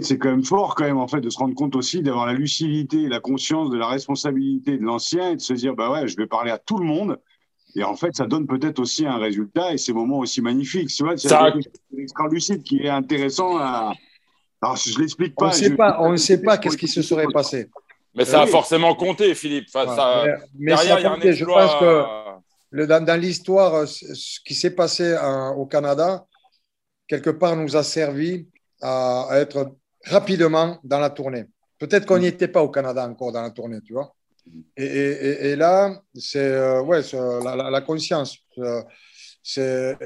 c'est 0.00 0.18
quand 0.18 0.30
même 0.30 0.44
fort 0.44 0.74
quand 0.74 0.84
même 0.84 0.98
en 0.98 1.08
fait 1.08 1.20
de 1.20 1.28
se 1.28 1.38
rendre 1.38 1.54
compte 1.54 1.76
aussi 1.76 2.02
d'avoir 2.02 2.26
la 2.26 2.32
lucidité, 2.32 3.08
la 3.08 3.20
conscience 3.20 3.70
de 3.70 3.76
la 3.76 3.86
responsabilité 3.86 4.78
de 4.78 4.82
l'ancien 4.82 5.32
et 5.32 5.36
de 5.36 5.40
se 5.40 5.52
dire 5.52 5.74
bah 5.74 5.90
ouais, 5.90 6.08
je 6.08 6.16
vais 6.16 6.26
parler 6.26 6.50
à 6.50 6.58
tout 6.58 6.78
le 6.78 6.86
monde. 6.86 7.18
Et 7.74 7.84
en 7.84 7.96
fait, 7.96 8.14
ça 8.14 8.26
donne 8.26 8.46
peut-être 8.46 8.78
aussi 8.78 9.06
un 9.06 9.16
résultat 9.16 9.72
et 9.72 9.78
ces 9.78 9.92
moments 9.92 10.18
aussi 10.18 10.42
magnifiques. 10.42 10.88
Tu 10.88 11.04
vois, 11.04 11.16
c'est 11.16 11.32
un 11.32 11.54
extra 11.98 12.28
lucide 12.28 12.62
qui 12.62 12.80
est 12.80 12.88
intéressant 12.88 13.56
à. 13.58 13.92
Alors, 14.60 14.76
je 14.76 14.98
l'explique 14.98 15.34
pas. 15.34 15.46
On 15.46 15.48
ne 15.48 15.54
sait 15.54 15.76
pas, 15.76 15.96
on 16.00 16.12
ne 16.12 16.16
sait 16.16 16.42
pas 16.42 16.58
qu'est-ce 16.58 16.76
qui 16.76 16.88
se 16.88 17.02
serait 17.02 17.26
passé. 17.32 17.68
Mais 18.14 18.26
ça 18.26 18.42
a 18.42 18.46
forcément 18.46 18.94
compté, 18.94 19.34
Philippe. 19.34 19.68
Enfin, 19.74 19.96
ça... 19.96 20.24
mais, 20.58 20.72
derrière, 20.74 20.98
il 20.98 21.02
y 21.02 21.06
a 21.06 21.12
un 21.12 21.20
exploit... 21.20 21.32
Je 21.32 21.44
pense 21.44 21.80
que 21.80 22.86
dans, 22.86 23.04
dans 23.04 23.20
l'histoire, 23.20 23.88
ce 23.88 24.38
qui 24.44 24.54
s'est 24.54 24.74
passé 24.74 25.16
au 25.56 25.64
Canada, 25.64 26.26
quelque 27.08 27.30
part, 27.30 27.56
nous 27.56 27.74
a 27.74 27.82
servi 27.82 28.46
à, 28.82 29.28
être 29.32 29.74
rapidement 30.04 30.78
dans 30.84 30.98
la 30.98 31.10
tournée. 31.10 31.44
Peut-être 31.78 32.06
qu'on 32.06 32.18
n'y 32.18 32.26
était 32.26 32.48
pas 32.48 32.62
au 32.62 32.68
Canada 32.68 33.06
encore 33.06 33.32
dans 33.32 33.42
la 33.42 33.50
tournée, 33.50 33.80
tu 33.84 33.92
vois. 33.92 34.14
Et, 34.76 34.84
et, 34.84 35.50
et 35.50 35.56
là, 35.56 36.00
c'est 36.14 36.38
euh, 36.38 36.82
ouais, 36.82 37.00
la, 37.44 37.70
la, 37.70 37.80
conscience. 37.80 38.38
Euh, 38.58 38.82
c'est, 39.42 39.96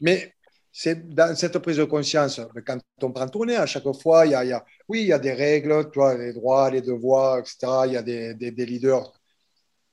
mais 0.00 0.32
c'est 0.72 1.08
dans 1.08 1.34
cette 1.34 1.58
prise 1.58 1.78
de 1.78 1.84
conscience, 1.84 2.40
quand 2.66 2.78
on 3.02 3.10
prend 3.10 3.28
tournée, 3.28 3.56
à 3.56 3.64
chaque 3.64 3.90
fois, 4.02 4.26
il 4.26 4.32
y 4.32 4.34
a, 4.34 4.44
il 4.44 4.50
y 4.50 4.52
a, 4.52 4.64
oui, 4.88 5.00
il 5.02 5.06
y 5.06 5.12
a 5.12 5.18
des 5.18 5.32
règles, 5.32 5.90
tu 5.90 5.98
vois, 5.98 6.16
les 6.16 6.34
droits, 6.34 6.70
les 6.70 6.82
devoirs, 6.82 7.38
etc. 7.38 7.56
Il 7.86 7.92
y 7.92 7.96
a 7.96 8.02
des, 8.02 8.34
des, 8.34 8.50
des 8.50 8.66
leaders. 8.66 9.10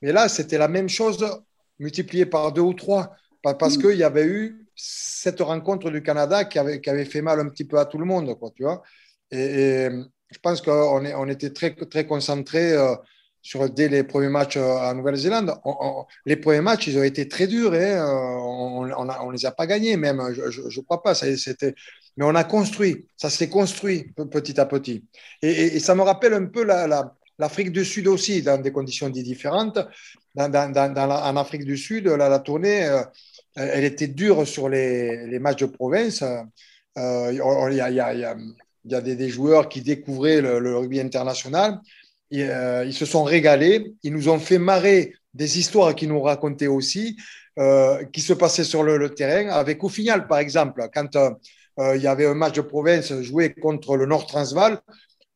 Mais 0.02 0.12
là, 0.12 0.28
c'était 0.28 0.58
la 0.58 0.68
même 0.68 0.88
chose 0.88 1.24
multipliée 1.78 2.26
par 2.26 2.52
deux 2.52 2.60
ou 2.60 2.74
trois, 2.74 3.16
parce 3.42 3.78
mm. 3.78 3.80
qu'il 3.80 3.96
y 3.96 4.04
avait 4.04 4.26
eu 4.26 4.66
cette 4.76 5.40
rencontre 5.40 5.90
du 5.90 6.02
Canada 6.02 6.44
qui 6.44 6.58
avait, 6.58 6.80
qui 6.80 6.90
avait 6.90 7.04
fait 7.04 7.22
mal 7.22 7.40
un 7.40 7.48
petit 7.48 7.64
peu 7.64 7.78
à 7.78 7.86
tout 7.86 7.98
le 7.98 8.04
monde, 8.04 8.38
quoi, 8.38 8.50
tu 8.54 8.64
vois. 8.64 8.82
Et, 9.34 9.88
je 10.34 10.38
pense 10.40 10.60
qu'on 10.60 11.04
on 11.06 11.28
était 11.28 11.50
très, 11.50 11.74
très 11.74 12.06
concentrés 12.06 12.72
euh, 12.72 12.94
sur, 13.40 13.68
dès 13.70 13.88
les 13.88 14.02
premiers 14.02 14.28
matchs 14.28 14.56
euh, 14.56 14.62
en 14.62 14.94
Nouvelle-Zélande. 14.94 15.54
les 16.26 16.36
premiers 16.36 16.60
matchs, 16.60 16.88
ils 16.88 16.98
ont 16.98 17.04
été 17.04 17.28
très 17.28 17.46
durs. 17.46 17.72
Hein, 17.72 17.76
euh, 17.76 18.36
on 18.96 19.04
ne 19.04 19.32
les 19.32 19.46
a 19.46 19.52
pas 19.52 19.66
gagnés, 19.66 19.96
même. 19.96 20.20
Je 20.34 20.60
ne 20.60 20.84
crois 20.84 21.02
pas. 21.02 21.14
Mais 22.16 22.24
on 22.24 22.34
a 22.34 22.44
construit. 22.44 23.06
Ça 23.16 23.30
s'est 23.30 23.48
construit 23.48 24.12
petit 24.30 24.58
à 24.60 24.66
petit. 24.66 25.04
Et, 25.42 25.78
ça 25.78 25.94
me 25.94 26.02
rappelle 26.02 26.34
un 26.34 26.46
peu 26.46 26.64
la, 26.64 27.14
l'Afrique 27.38 27.70
du 27.70 27.84
Sud 27.84 28.08
aussi, 28.08 28.42
dans 28.42 28.60
des 28.60 28.72
conditions 28.72 29.08
différentes. 29.08 29.78
En 30.36 31.36
Afrique 31.36 31.64
du 31.64 31.76
Sud, 31.76 32.06
la, 32.06 32.38
tournée, 32.40 32.90
elle 33.54 33.84
était 33.84 34.08
dure 34.08 34.46
sur 34.46 34.68
les, 34.68 35.38
matchs 35.38 35.60
de 35.60 35.66
province. 35.66 36.22
A, 36.96 37.32
y, 37.32 37.40
a, 37.80 38.36
il 38.84 38.92
y 38.92 38.94
a 38.94 39.00
des, 39.00 39.28
joueurs 39.28 39.68
qui 39.68 39.80
découvraient 39.80 40.40
le, 40.40 40.76
rugby 40.76 41.00
international. 41.00 41.80
Euh, 42.32 42.84
ils 42.86 42.94
se 42.94 43.06
sont 43.06 43.24
régalés. 43.24 43.94
Ils 44.02 44.12
nous 44.12 44.28
ont 44.28 44.38
fait 44.38 44.58
marrer 44.58 45.14
des 45.32 45.58
histoires 45.58 45.94
qu'ils 45.94 46.08
nous 46.08 46.20
racontaient 46.20 46.66
aussi, 46.66 47.16
euh, 47.58 48.04
qui 48.12 48.20
se 48.20 48.32
passaient 48.32 48.64
sur 48.64 48.82
le, 48.82 49.08
terrain. 49.14 49.50
Avec 49.50 49.82
au 49.84 49.88
final, 49.88 50.26
par 50.26 50.38
exemple, 50.38 50.86
quand 50.92 51.16
euh, 51.16 51.96
il 51.96 52.02
y 52.02 52.06
avait 52.06 52.26
un 52.26 52.34
match 52.34 52.54
de 52.54 52.60
province 52.60 53.12
joué 53.22 53.54
contre 53.54 53.96
le 53.96 54.06
Nord 54.06 54.26
Transvaal, 54.26 54.80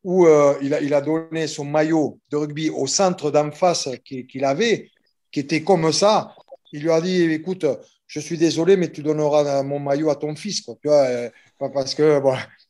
où 0.03 0.25
il 0.61 0.93
a, 0.93 1.01
donné 1.01 1.47
son 1.47 1.65
maillot 1.65 2.19
de 2.29 2.37
rugby 2.37 2.69
au 2.69 2.87
centre 2.87 3.31
d'en 3.31 3.51
face 3.51 3.89
qu'il 4.05 4.45
avait, 4.45 4.89
qui 5.29 5.41
était 5.41 5.61
comme 5.61 5.91
ça. 5.91 6.33
Il 6.71 6.83
lui 6.83 6.91
a 6.91 7.01
dit, 7.01 7.23
écoute, 7.23 7.65
je 8.07 8.19
suis 8.21 8.37
désolé, 8.37 8.77
mais 8.77 8.89
tu 8.89 9.03
donneras 9.03 9.61
mon 9.63 9.79
maillot 9.79 10.09
à 10.09 10.15
ton 10.15 10.35
fils. 10.35 10.61
Quoi, 10.61 10.77
parce 11.73 11.93
que 11.95 12.21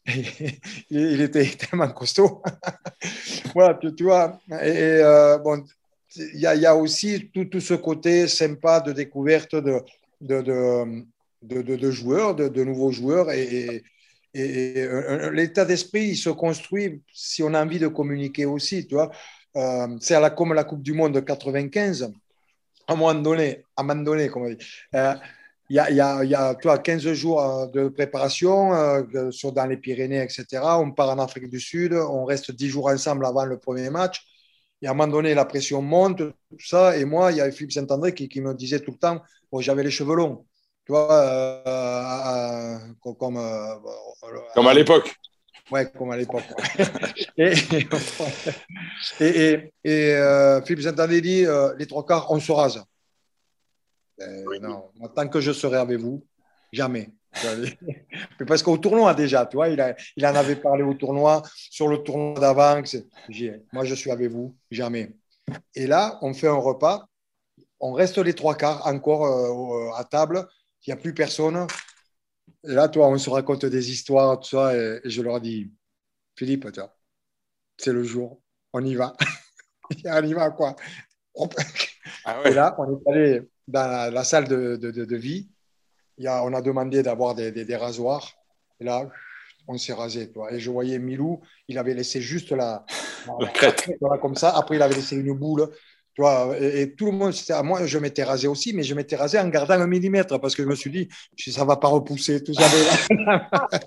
il 0.90 1.22
était 1.22 1.46
tellement 1.58 1.90
costaud. 1.90 2.42
voilà, 3.54 3.80
tu, 3.96 4.04
vois. 4.04 4.40
Et, 4.52 5.00
euh, 5.02 5.38
bon, 5.38 5.64
il 6.16 6.40
y, 6.40 6.66
a 6.66 6.76
aussi 6.76 7.30
tout, 7.32 7.60
ce 7.60 7.76
côté 7.76 8.28
sympa 8.28 8.80
de 8.80 8.92
découverte 8.92 9.56
de, 9.56 9.84
de, 10.22 11.04
de, 11.44 11.92
joueurs, 11.92 12.36
de, 12.36 12.64
nouveaux 12.64 12.92
joueurs. 12.92 13.32
Et, 13.32 13.84
et, 14.34 14.88
l'état 15.32 15.66
d'esprit, 15.66 16.10
il 16.10 16.18
se 16.18 16.30
construit 16.30 17.02
si 17.14 17.44
on 17.44 17.54
a 17.54 17.64
envie 17.64 17.80
de 17.80 17.88
communiquer 17.88 18.46
aussi. 18.46 18.88
Tu 18.88 18.96
vois. 18.96 19.12
Euh, 19.56 19.98
c'est 20.00 20.20
la, 20.20 20.30
comme 20.30 20.54
la 20.54 20.64
Coupe 20.64 20.82
du 20.82 20.94
Monde 20.94 21.14
de 21.14 21.20
95. 21.20 22.12
À 22.88 22.94
un 22.94 22.96
moment 22.96 23.14
donné, 23.14 23.64
à 23.76 23.82
un 23.82 23.84
moment 23.84 24.02
donné, 24.02 24.30
comme 24.30 24.44
on 24.44 24.50
dit. 24.50 24.58
Euh, 24.96 25.14
il 25.70 25.76
y 25.76 25.80
a, 25.80 26.24
il 26.24 26.30
y 26.30 26.36
a, 26.36 26.56
tu 26.56 26.68
vois, 26.68 26.80
15 26.80 27.14
jours 27.14 27.42
euh, 27.42 27.68
de 27.68 27.90
préparation 27.90 28.74
euh, 28.74 29.30
sur, 29.32 29.52
dans 29.52 29.68
les 29.68 29.78
Pyrénées, 29.78 30.22
etc. 30.22 30.46
On 30.80 30.92
part 30.92 31.10
en 31.10 31.20
Afrique 31.20 31.50
du 31.50 31.60
Sud, 31.60 31.94
on 31.94 32.26
reste 32.26 32.52
10 32.52 32.70
jours 32.70 32.88
ensemble 32.88 33.26
avant 33.26 33.46
le 33.46 33.60
premier 33.60 33.90
match. 33.92 34.26
Et 34.82 34.88
à 34.88 34.92
un 34.92 34.94
moment 34.94 35.12
donné, 35.12 35.36
la 35.36 35.46
pression 35.46 35.82
monte, 35.82 36.18
tout 36.18 36.66
ça. 36.66 36.98
Et 36.98 37.06
moi, 37.06 37.32
il 37.32 37.38
y 37.38 37.42
a 37.42 37.52
Philippe 37.52 37.74
Saint-André 37.74 38.16
qui, 38.16 38.28
qui, 38.30 38.42
me 38.42 38.54
disait 38.56 38.80
tout 38.80 38.92
le 38.92 38.98
temps 38.98 39.22
bon, 39.52 39.62
j'avais 39.62 39.84
les 39.84 39.92
cheveux 39.92 40.16
longs. 40.16 40.46
Tu 40.86 40.94
vois, 40.94 41.14
euh, 41.68 42.78
comme, 43.04 43.38
comme 44.56 44.68
à 44.68 44.74
l'époque. 44.74 45.14
Ouais, 45.70 45.86
comme 45.96 46.10
à 46.10 46.18
l'époque. 46.18 46.46
et, 47.38 47.54
et, 49.20 49.72
et, 49.84 50.62
Philippe 50.66 50.84
Saint-André 50.84 51.22
dit 51.22 51.46
les 51.78 51.86
trois 51.86 52.06
quarts, 52.06 52.32
on 52.32 52.40
se 52.40 52.52
rase. 52.52 52.84
Euh, 54.22 54.60
non, 54.60 54.90
tant 55.16 55.28
que 55.28 55.40
je 55.40 55.52
serai 55.52 55.78
avec 55.78 56.00
vous, 56.00 56.26
jamais. 56.72 57.14
Parce 58.48 58.64
qu'au 58.64 58.78
tournoi 58.78 59.14
déjà, 59.14 59.46
tu 59.46 59.58
vois, 59.58 59.70
il, 59.70 59.80
a, 59.80 59.96
il 60.16 60.26
en 60.26 60.36
avait 60.36 60.56
parlé 60.56 60.84
au 60.84 60.94
tournoi, 60.94 61.44
sur 61.54 61.88
le 61.88 62.00
tournoi 62.00 62.40
d'avant. 62.40 62.82
Moi, 63.72 63.86
je 63.86 63.96
suis 63.96 64.12
avec 64.12 64.32
vous, 64.32 64.56
jamais. 64.72 65.16
Et 65.76 65.88
là, 65.88 66.18
on 66.22 66.34
fait 66.34 66.48
un 66.48 66.56
repas, 66.56 67.08
on 67.80 67.94
reste 67.94 68.18
les 68.18 68.34
trois 68.34 68.56
quarts 68.56 68.86
encore 68.88 69.26
euh, 69.26 69.92
à 69.96 70.04
table, 70.04 70.48
il 70.86 70.90
n'y 70.90 70.94
a 70.94 70.98
plus 70.98 71.14
personne. 71.14 71.68
Et 72.64 72.74
là, 72.74 72.90
toi, 72.90 73.08
on 73.08 73.18
se 73.18 73.30
raconte 73.30 73.66
des 73.66 73.92
histoires, 73.92 74.40
tout 74.40 74.50
ça, 74.50 74.76
et, 74.76 75.00
je 75.06 75.22
leur 75.22 75.40
dis, 75.40 75.72
Philippe, 76.36 76.68
c'est 77.78 77.94
le 77.94 78.04
jour, 78.04 78.42
on 78.74 78.84
y 78.84 78.96
va. 78.96 79.14
on 80.06 80.24
y 80.24 80.34
va, 80.34 80.50
quoi. 80.50 80.76
Ah 82.26 82.42
et 82.46 82.54
là, 82.54 82.76
on 82.78 82.98
est 82.98 83.10
allé 83.10 83.50
dans 83.70 84.14
la, 84.14 84.24
salle 84.24 84.48
de, 84.48 84.76
de, 84.76 84.92
de, 84.92 85.16
vie. 85.16 85.48
Il 86.18 86.26
y 86.26 86.28
a, 86.28 86.44
on 86.44 86.54
a 86.54 86.62
demandé 86.62 87.04
d'avoir 87.04 87.36
des, 87.36 87.52
des, 87.52 87.76
rasoirs. 87.76 88.34
Et 88.80 88.84
là, 88.84 89.10
on 89.68 89.78
s'est 89.78 89.94
rasé. 89.94 90.32
Toi. 90.32 90.52
Et 90.52 90.60
je 90.60 90.70
voyais 90.72 91.00
Milou, 91.00 91.42
il 91.68 91.78
avait 91.78 91.94
laissé 91.94 92.22
juste 92.22 92.52
la, 92.52 92.86
la, 93.40 93.48
crête. 93.48 93.90
comme 94.22 94.36
ça. 94.36 94.50
Après, 94.50 94.76
il 94.76 94.82
avait 94.82 94.96
laissé 94.96 95.16
une 95.16 95.34
boule. 95.34 95.70
Tu 96.16 96.22
vois, 96.22 96.58
et, 96.60 96.96
tout 96.96 97.06
le 97.06 97.12
monde, 97.14 97.34
moi, 97.64 97.86
je 97.86 97.98
m'étais 98.00 98.24
rasé 98.24 98.48
aussi, 98.48 98.74
mais 98.74 98.84
je 98.84 98.94
m'étais 98.96 99.16
rasé 99.16 99.40
en 99.40 99.48
gardant 99.48 99.76
un 99.76 99.88
millimètre 99.88 100.40
parce 100.42 100.56
que 100.56 100.64
je 100.64 100.68
me 100.68 100.76
suis 100.76 100.90
dit, 100.90 101.08
ça 101.38 101.62
ne 101.62 101.68
va 101.68 101.78
pas 101.78 101.88
repousser, 101.88 102.44
tout 102.44 102.54
ça. 102.54 102.66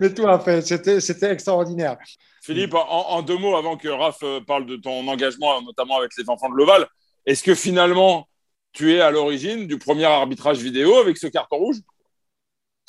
mais 0.00 0.14
tout 0.14 0.26
à 0.28 0.38
fait, 0.38 0.62
c'était 0.62 1.30
extraordinaire. 1.30 1.98
Philippe, 2.40 2.74
en, 2.74 3.20
deux 3.22 3.36
mots, 3.36 3.56
avant 3.56 3.76
que 3.76 3.88
Raph 3.88 4.22
euh, 4.22 4.40
parle 4.40 4.66
de 4.66 4.76
ton 4.76 5.06
engagement, 5.08 5.60
notamment 5.62 5.98
avec 5.98 6.12
les 6.16 6.30
enfants 6.30 6.48
de 6.48 6.54
l'Oval, 6.54 6.86
est-ce 7.26 7.42
que 7.42 7.56
finalement, 7.56 8.28
tu 8.76 8.94
es 8.94 9.00
à 9.00 9.10
l'origine 9.10 9.66
du 9.66 9.78
premier 9.78 10.04
arbitrage 10.04 10.58
vidéo 10.58 10.96
avec 10.96 11.16
ce 11.16 11.26
carton 11.28 11.56
rouge 11.56 11.76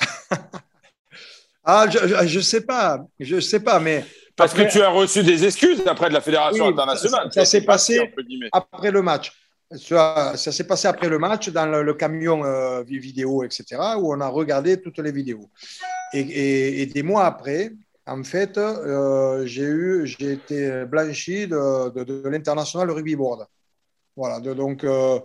Ah, 1.64 1.86
je 1.90 2.36
ne 2.38 2.42
sais 2.42 2.62
pas, 2.62 3.06
je 3.20 3.40
sais 3.40 3.60
pas, 3.60 3.78
mais 3.78 4.04
parce 4.36 4.54
que 4.54 4.70
tu 4.70 4.80
as 4.80 4.88
reçu 4.88 5.22
des 5.22 5.44
excuses 5.44 5.82
après 5.86 6.08
de 6.08 6.14
la 6.14 6.22
fédération 6.22 6.66
internationale. 6.68 7.30
Ça, 7.30 7.44
s'est 7.44 7.62
passé 7.62 8.10
après 8.52 8.90
le 8.90 9.02
match. 9.02 9.32
Ça, 9.76 10.34
s'est 10.36 10.66
passé 10.66 10.88
après 10.88 11.08
le 11.10 11.18
match 11.18 11.50
dans 11.50 11.66
le, 11.66 11.94
camion 11.94 12.42
euh, 12.44 12.82
vidéo, 12.84 13.44
etc., 13.44 13.64
où 13.98 14.14
on 14.14 14.20
a 14.20 14.28
regardé 14.28 14.80
toutes 14.80 14.98
les 15.00 15.12
vidéos. 15.12 15.50
Et, 16.14 16.86
des 16.86 17.02
mois 17.02 17.26
après, 17.26 17.72
en 18.06 18.24
fait, 18.24 18.56
euh, 18.56 19.44
j'ai 19.44 19.64
eu, 19.64 20.06
j'ai 20.06 20.32
été 20.32 20.84
blanchi 20.86 21.46
de, 21.46 22.28
l'international 22.28 22.90
rugby 22.90 23.16
board. 23.16 23.46
Voilà, 24.16 24.40
donc 24.40 24.82
euh, 24.82 25.20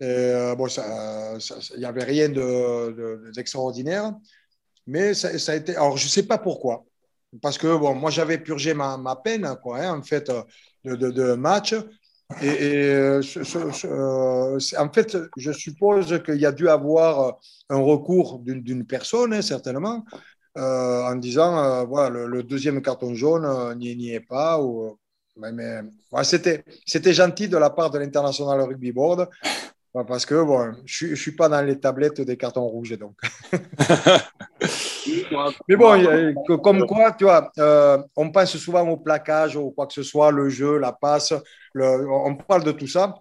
bon, 0.00 0.66
il 0.66 1.78
n'y 1.78 1.84
avait 1.84 2.04
rien 2.04 2.28
d'extraordinaire, 3.34 4.12
mais 4.86 5.14
ça, 5.14 5.52
a 5.52 5.54
été. 5.56 5.76
Alors, 5.76 5.96
je 5.96 6.04
ne 6.04 6.10
sais 6.10 6.24
pas 6.24 6.38
pourquoi 6.38 6.84
parce 7.42 7.58
que 7.58 7.76
bon, 7.76 7.94
moi 7.94 8.10
j'avais 8.10 8.38
purgé 8.38 8.74
ma, 8.74 8.96
ma 8.96 9.16
peine 9.16 9.56
quoi, 9.62 9.80
hein, 9.80 9.98
en 9.98 10.02
fait 10.02 10.30
de, 10.84 10.94
de, 10.94 11.34
match. 11.34 11.74
Et, 12.42 12.86
euh, 12.88 13.20
euh, 13.84 14.58
en 14.78 14.92
fait, 14.92 15.16
je 15.36 15.52
suppose 15.52 16.22
qu'il 16.24 16.36
y 16.36 16.46
a 16.46 16.52
dû 16.52 16.68
avoir 16.68 17.38
un 17.68 17.78
recours 17.78 18.40
d'une 18.40 18.86
personne, 18.86 19.34
hein, 19.34 19.42
certainement, 19.42 20.04
euh, 20.56 21.04
en 21.04 21.16
disant 21.16 21.84
voilà, 21.86 22.10
le, 22.26 22.42
deuxième 22.42 22.80
carton 22.82 23.14
jaune 23.14 23.78
n'y 23.78 24.10
est 24.10 24.20
pas. 24.20 24.60
Ou, 24.60 24.98
mais 25.36 25.80
c'était 26.22 27.12
gentil 27.12 27.48
de 27.48 27.56
la 27.56 27.70
part 27.70 27.90
de 27.90 27.98
l'International 27.98 28.60
Rugby 28.62 28.92
Board 28.92 29.28
parce 30.02 30.26
que 30.26 30.42
bon, 30.42 30.74
je 30.84 31.06
ne 31.06 31.14
suis 31.14 31.36
pas 31.36 31.48
dans 31.48 31.62
les 31.62 31.78
tablettes 31.78 32.20
des 32.20 32.36
cartons 32.36 32.66
rouges. 32.66 32.98
Donc. 32.98 33.16
Mais 35.68 35.76
bon, 35.76 36.34
comme 36.62 36.84
quoi, 36.86 37.12
tu 37.12 37.24
vois, 37.24 37.52
euh, 37.58 38.02
on 38.16 38.32
pense 38.32 38.56
souvent 38.56 38.88
au 38.88 38.96
plaquage 38.96 39.54
ou 39.54 39.70
quoi 39.70 39.86
que 39.86 39.92
ce 39.92 40.02
soit, 40.02 40.32
le 40.32 40.48
jeu, 40.48 40.78
la 40.78 40.92
passe, 40.92 41.32
on 41.76 42.34
parle 42.34 42.64
de 42.64 42.72
tout 42.72 42.88
ça. 42.88 43.14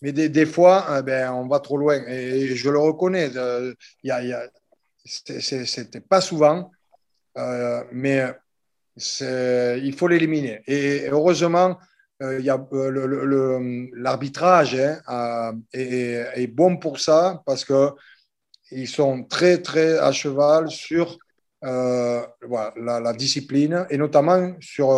Mais 0.00 0.12
des, 0.12 0.28
des 0.28 0.46
fois, 0.46 0.86
eh 0.98 1.02
ben, 1.02 1.32
on 1.32 1.46
va 1.46 1.60
trop 1.60 1.76
loin. 1.76 2.00
Et 2.06 2.54
je 2.54 2.70
le 2.70 2.78
reconnais, 2.78 3.30
euh, 3.36 3.74
y 4.02 4.10
a, 4.10 4.22
y 4.22 4.32
a, 4.32 4.42
c'était 5.04 6.00
pas 6.00 6.20
souvent, 6.20 6.70
euh, 7.36 7.82
mais 7.92 8.32
il 8.96 9.94
faut 9.94 10.08
l'éliminer. 10.08 10.62
Et 10.66 11.08
heureusement, 11.10 11.78
euh, 12.20 12.40
y 12.40 12.50
a, 12.50 12.58
euh, 12.72 13.86
l'arbitrage 13.94 14.76
hein, 15.06 15.52
est, 15.72 16.26
est, 16.34 16.46
bon 16.48 16.76
pour 16.76 16.98
ça 16.98 17.42
parce 17.46 17.64
qu'ils 17.64 18.88
sont 18.88 19.22
très, 19.22 19.62
très 19.62 19.98
à 19.98 20.10
cheval 20.10 20.68
sur 20.68 21.16
euh, 21.64 22.20
la, 22.76 23.12
discipline 23.12 23.86
et 23.90 23.96
notamment 23.96 24.52
sur 24.60 24.90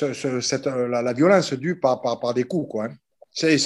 la, 0.00 1.12
violence 1.12 1.52
due 1.54 1.80
par, 1.80 2.34
des 2.34 2.44
coups. 2.44 2.70
Quoi, 2.70 2.84
hein. 2.84 3.56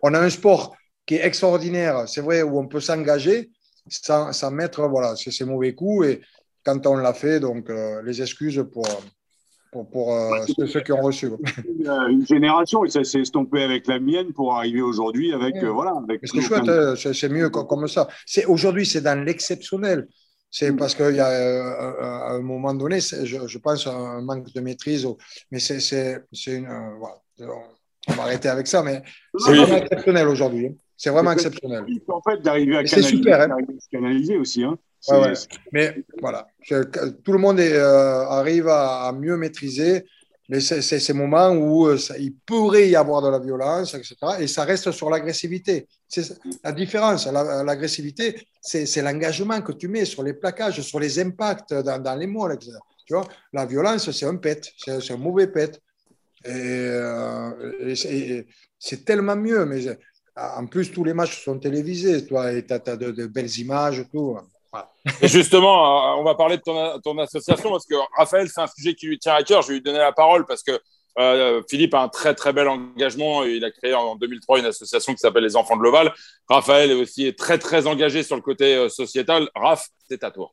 on 0.00 0.14
a 0.14 0.20
un 0.20 0.30
sport 0.30 0.74
qui 1.04 1.16
est 1.16 1.26
extraordinaire, 1.26 2.08
c'est 2.08 2.22
vrai, 2.22 2.40
où 2.40 2.58
on 2.58 2.66
peut 2.66 2.80
s'engager 2.80 3.50
sans, 3.88 4.50
mettre 4.50 4.88
voilà, 4.88 5.16
ces 5.16 5.44
mauvais 5.44 5.74
coups. 5.74 6.06
Et 6.06 6.22
quand 6.64 6.86
on 6.86 6.96
l'a 6.96 7.12
fait, 7.12 7.40
donc 7.40 7.70
les 8.04 8.22
excuses 8.22 8.64
pour, 8.72 8.86
pour, 9.84 10.14
euh, 10.14 10.44
ceux, 10.66 10.80
qui 10.80 10.92
ont 10.92 11.00
reçu. 11.00 11.28
Une, 12.08 12.26
génération, 12.26 12.84
et 12.84 12.90
ça 12.90 13.04
s'est 13.04 13.20
estompé 13.20 13.62
avec 13.62 13.86
la 13.86 13.98
mienne 13.98 14.32
pour 14.32 14.54
arriver 14.54 14.82
aujourd'hui 14.82 15.32
avec. 15.32 15.56
Euh, 15.56 15.70
voilà, 15.70 15.94
c'est 16.24 16.40
chouette, 16.40 16.68
hein, 16.68 16.94
c'est 16.96 17.28
mieux 17.28 17.50
comme, 17.50 17.88
ça. 17.88 18.08
Aujourd'hui, 18.48 18.86
c'est 18.86 19.00
dans 19.00 19.22
l'exceptionnel. 19.22 20.08
C'est 20.50 20.72
mm. 20.72 20.76
parce 20.76 20.94
qu'il 20.94 21.16
y 21.16 21.20
a 21.20 21.28
euh, 21.28 22.02
à 22.02 22.32
un 22.32 22.40
moment 22.40 22.74
donné, 22.74 23.00
je, 23.00 23.46
je, 23.46 23.58
pense, 23.58 23.86
un 23.86 24.22
manque 24.22 24.52
de 24.52 24.60
maîtrise. 24.60 25.06
Mais 25.50 25.58
c'est 25.58 26.22
une. 26.46 26.68
voilà. 26.98 27.16
On 28.08 28.12
va 28.12 28.22
arrêter 28.22 28.48
avec 28.48 28.68
ça, 28.68 28.84
mais 28.84 29.02
c'est 29.36 29.52
vraiment 29.52 29.76
exceptionnel 29.78 30.28
aujourd'hui. 30.28 30.66
Hein. 30.68 30.74
C'est 30.96 31.10
vraiment 31.10 31.32
exceptionnel. 31.32 31.84
En 32.08 32.22
fait, 32.22 32.40
d'arriver 32.40 32.76
à 32.76 32.84
canaliser, 32.84 33.16
super, 33.16 33.40
hein. 33.40 33.56
canaliser 33.90 34.36
aussi. 34.38 34.62
Hein. 34.62 34.78
Mais 35.72 36.04
voilà, 36.20 36.46
tout 37.24 37.32
le 37.32 37.38
monde 37.38 37.60
euh, 37.60 38.24
arrive 38.24 38.68
à, 38.68 39.12
mieux 39.12 39.36
maîtriser, 39.36 40.04
mais 40.48 40.60
c'est 40.60 40.80
ces 40.80 41.12
moments 41.12 41.50
où 41.50 41.86
euh, 41.86 41.98
il 42.18 42.34
pourrait 42.34 42.88
y 42.88 42.96
avoir 42.96 43.22
de 43.22 43.28
la 43.28 43.38
violence, 43.38 43.94
etc. 43.94 44.16
Et 44.40 44.46
ça 44.46 44.64
reste 44.64 44.90
sur 44.92 45.10
l'agressivité. 45.10 45.88
C'est 46.08 46.38
la 46.62 46.72
différence. 46.72 47.26
L'agressivité, 47.26 48.46
c'est 48.60 49.02
l'engagement 49.02 49.60
que 49.60 49.72
tu 49.72 49.88
mets 49.88 50.04
sur 50.04 50.22
les 50.22 50.34
plaquages, 50.34 50.80
sur 50.82 51.00
les 51.00 51.18
impacts 51.18 51.74
dans, 51.74 52.18
les 52.18 52.26
mots, 52.26 52.48
etc. 52.50 52.72
Tu 53.06 53.14
vois, 53.14 53.26
la 53.52 53.66
violence, 53.66 54.10
c'est 54.10 54.26
un 54.26 54.36
pet, 54.36 54.72
c'est 54.78 55.10
un 55.12 55.16
mauvais 55.16 55.48
pet. 55.48 55.80
Et, 56.44 56.50
euh, 56.50 57.94
c'est 58.78 59.04
tellement 59.04 59.36
mieux. 59.36 59.64
Mais 59.66 59.98
en 60.36 60.66
plus, 60.66 60.92
tous 60.92 61.02
les 61.02 61.14
matchs 61.14 61.44
sont 61.44 61.58
télévisés, 61.58 62.24
toi, 62.24 62.52
et 62.52 62.64
tu 62.64 62.72
as, 62.72 62.78
de, 62.78 63.10
de, 63.10 63.26
belles 63.26 63.58
images, 63.58 64.04
tout. 64.12 64.36
Et 65.22 65.28
justement, 65.28 66.14
euh, 66.14 66.20
on 66.20 66.24
va 66.24 66.34
parler 66.34 66.56
de 66.56 66.62
ton, 66.62 67.18
association 67.18 67.70
parce 67.70 67.86
que 67.86 67.94
Raphaël, 68.16 68.48
c'est 68.48 68.60
un 68.60 68.66
sujet 68.66 68.94
qui 68.94 69.06
lui 69.06 69.18
tient 69.18 69.34
à 69.34 69.42
cœur. 69.42 69.62
Je 69.62 69.68
vais 69.68 69.74
lui 69.74 69.82
donner 69.82 69.98
la 69.98 70.12
parole 70.12 70.46
parce 70.46 70.62
que 70.62 70.78
euh, 71.18 71.62
Philippe 71.68 71.94
a 71.94 72.02
un 72.02 72.08
très 72.08 72.34
très 72.34 72.52
bel 72.52 72.68
engagement. 72.68 73.44
Il 73.44 73.64
a 73.64 73.70
créé 73.70 73.94
en 73.94 74.16
2003 74.16 74.58
une 74.58 74.66
association 74.66 75.12
qui 75.14 75.18
s'appelle 75.18 75.44
Les 75.44 75.56
Enfants 75.56 75.76
de 75.76 75.82
l'Oval. 75.82 76.12
Raphaël 76.48 76.90
est 76.90 76.94
aussi 76.94 77.34
très 77.34 77.58
très 77.58 77.86
engagé 77.86 78.22
sur 78.22 78.36
le 78.36 78.42
côté 78.42 78.74
euh, 78.74 78.88
sociétal. 78.88 79.48
Raph, 79.54 79.88
c'est 80.08 80.22
à 80.24 80.30
toi. 80.30 80.52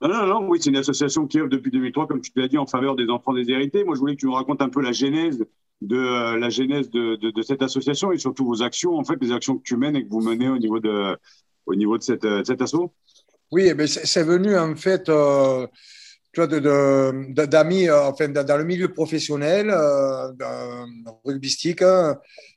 Non, 0.00 0.08
non, 0.08 0.26
non, 0.26 0.48
oui, 0.48 0.58
c'est 0.60 0.70
une 0.70 0.76
association 0.76 1.26
qui 1.26 1.38
œuvre 1.38 1.48
depuis 1.48 1.70
2003, 1.70 2.06
comme 2.06 2.20
tu 2.20 2.30
l'as 2.36 2.48
dit, 2.48 2.58
en 2.58 2.66
faveur 2.66 2.96
des 2.96 3.08
enfants 3.08 3.32
déshérités. 3.32 3.84
Moi, 3.84 3.94
je 3.94 4.00
voulais 4.00 4.14
que 4.14 4.20
tu 4.20 4.26
nous 4.26 4.34
racontes 4.34 4.60
un 4.60 4.68
peu 4.68 4.82
la 4.82 4.92
genèse 4.92 5.46
de 5.82 6.36
la 6.36 6.48
genèse 6.48 6.90
de, 6.90 7.42
cette 7.42 7.62
association 7.62 8.12
et 8.12 8.18
surtout 8.18 8.44
vos 8.46 8.62
actions, 8.62 8.96
en 8.96 9.04
fait, 9.04 9.16
les 9.20 9.32
actions 9.32 9.56
que 9.56 9.62
tu 9.62 9.76
mènes 9.76 9.96
et 9.96 10.04
que 10.04 10.08
vous 10.10 10.20
menez 10.20 10.48
au 10.48 10.58
niveau 10.58 10.80
de, 10.80 11.16
au 11.66 11.74
niveau 11.74 11.96
de 11.98 12.02
cette, 12.02 12.26
cette 12.46 12.60
asso. 12.62 12.92
Oui, 13.52 13.72
mais 13.76 13.86
c'est 13.86 14.22
venu 14.24 14.56
en 14.58 14.74
fait 14.74 15.08
euh, 15.08 15.66
d'amis, 16.36 17.88
euh, 17.88 18.08
enfin, 18.08 18.28
dans 18.28 18.56
le 18.58 18.64
milieu 18.64 18.92
professionnel, 18.92 19.70
euh, 19.70 20.32
rugbystique. 21.24 21.82
Euh, 21.82 22.14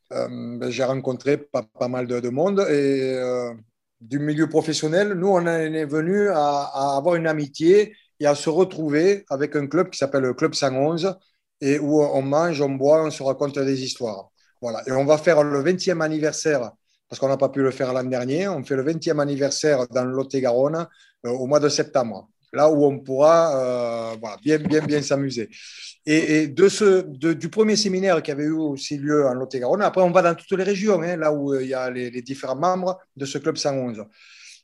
ben, 0.09 0.69
J'ai 0.69 0.83
rencontré 0.83 1.37
pas, 1.37 1.63
pas, 1.63 1.87
mal 1.87 2.07
de, 2.07 2.29
monde 2.29 2.61
et 2.69 3.13
euh, 3.15 3.53
du 4.01 4.19
milieu 4.19 4.49
professionnel, 4.49 5.13
nous, 5.13 5.27
on 5.27 5.45
est 5.45 5.85
venu 5.85 6.29
à, 6.29 6.63
à, 6.73 6.97
avoir 6.97 7.15
une 7.15 7.27
amitié 7.27 7.95
et 8.19 8.25
à 8.25 8.33
se 8.35 8.49
retrouver 8.49 9.25
avec 9.29 9.55
un 9.55 9.67
club 9.67 9.89
qui 9.91 9.99
s'appelle 9.99 10.23
le 10.23 10.33
Club 10.33 10.55
111 10.55 11.15
et 11.61 11.79
où 11.79 12.01
on 12.01 12.21
mange, 12.21 12.61
on 12.61 12.69
boit, 12.71 13.03
on 13.05 13.11
se 13.11 13.21
raconte 13.23 13.59
des 13.59 13.83
histoires. 13.83 14.31
Voilà. 14.61 14.81
Et 14.87 14.91
on 14.91 15.05
va 15.05 15.17
faire 15.17 15.43
le 15.43 15.61
20e 15.63 16.01
anniversaire 16.01 16.71
parce 17.09 17.19
qu'on 17.19 17.27
n'a 17.27 17.37
pas 17.37 17.49
pu 17.49 17.61
le 17.61 17.71
faire 17.71 17.91
l'an 17.91 18.03
dernier. 18.03 18.47
On 18.47 18.63
fait 18.63 18.75
le 18.75 18.83
20e 18.83 19.19
anniversaire 19.19 19.87
dans 19.87 20.05
Lot-et-Garonne 20.05 20.87
euh, 21.25 21.29
au 21.31 21.47
mois 21.47 21.59
de 21.59 21.67
septembre, 21.67 22.29
là 22.53 22.69
où 22.69 22.85
on 22.85 22.99
pourra 22.99 24.13
euh, 24.13 24.15
bien, 24.43 24.59
bien, 24.59 24.81
bien 24.81 25.01
s'amuser. 25.01 25.49
Et, 26.05 26.47
de 26.47 26.69
ce, 26.69 27.01
du 27.33 27.49
premier 27.49 27.75
séminaire 27.75 28.21
qui 28.21 28.31
avait 28.31 28.45
eu 28.45 28.53
aussi 28.53 28.97
lieu 28.97 29.25
en 29.25 29.33
Lot-et-Garonne, 29.33 29.81
après 29.81 30.01
on 30.01 30.11
va 30.11 30.21
dans 30.21 30.35
toutes 30.35 30.57
les 30.57 30.63
régions, 30.63 31.01
hein, 31.01 31.17
là 31.17 31.33
où 31.33 31.55
il 31.55 31.67
y 31.67 31.73
a 31.73 31.89
les, 31.89 32.21
différents 32.21 32.55
membres 32.55 32.99
de 33.15 33.25
ce 33.25 33.37
club 33.39 33.57
111. 33.57 34.05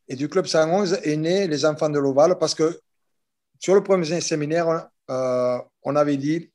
Et 0.07 0.15
du 0.15 0.29
club 0.29 0.45
111 0.45 0.99
est 1.03 1.17
né 1.17 1.47
les 1.47 1.65
enfants 1.65 1.89
de 1.89 1.97
l'Oval 1.97 2.37
parce 2.39 2.53
que 2.53 2.79
sur 3.59 3.73
le 3.73 3.81
premier 3.81 4.21
séminaire, 4.21 4.87
euh, 5.09 5.57
on 5.83 5.95
avait 5.95 6.17
dit, 6.17 6.51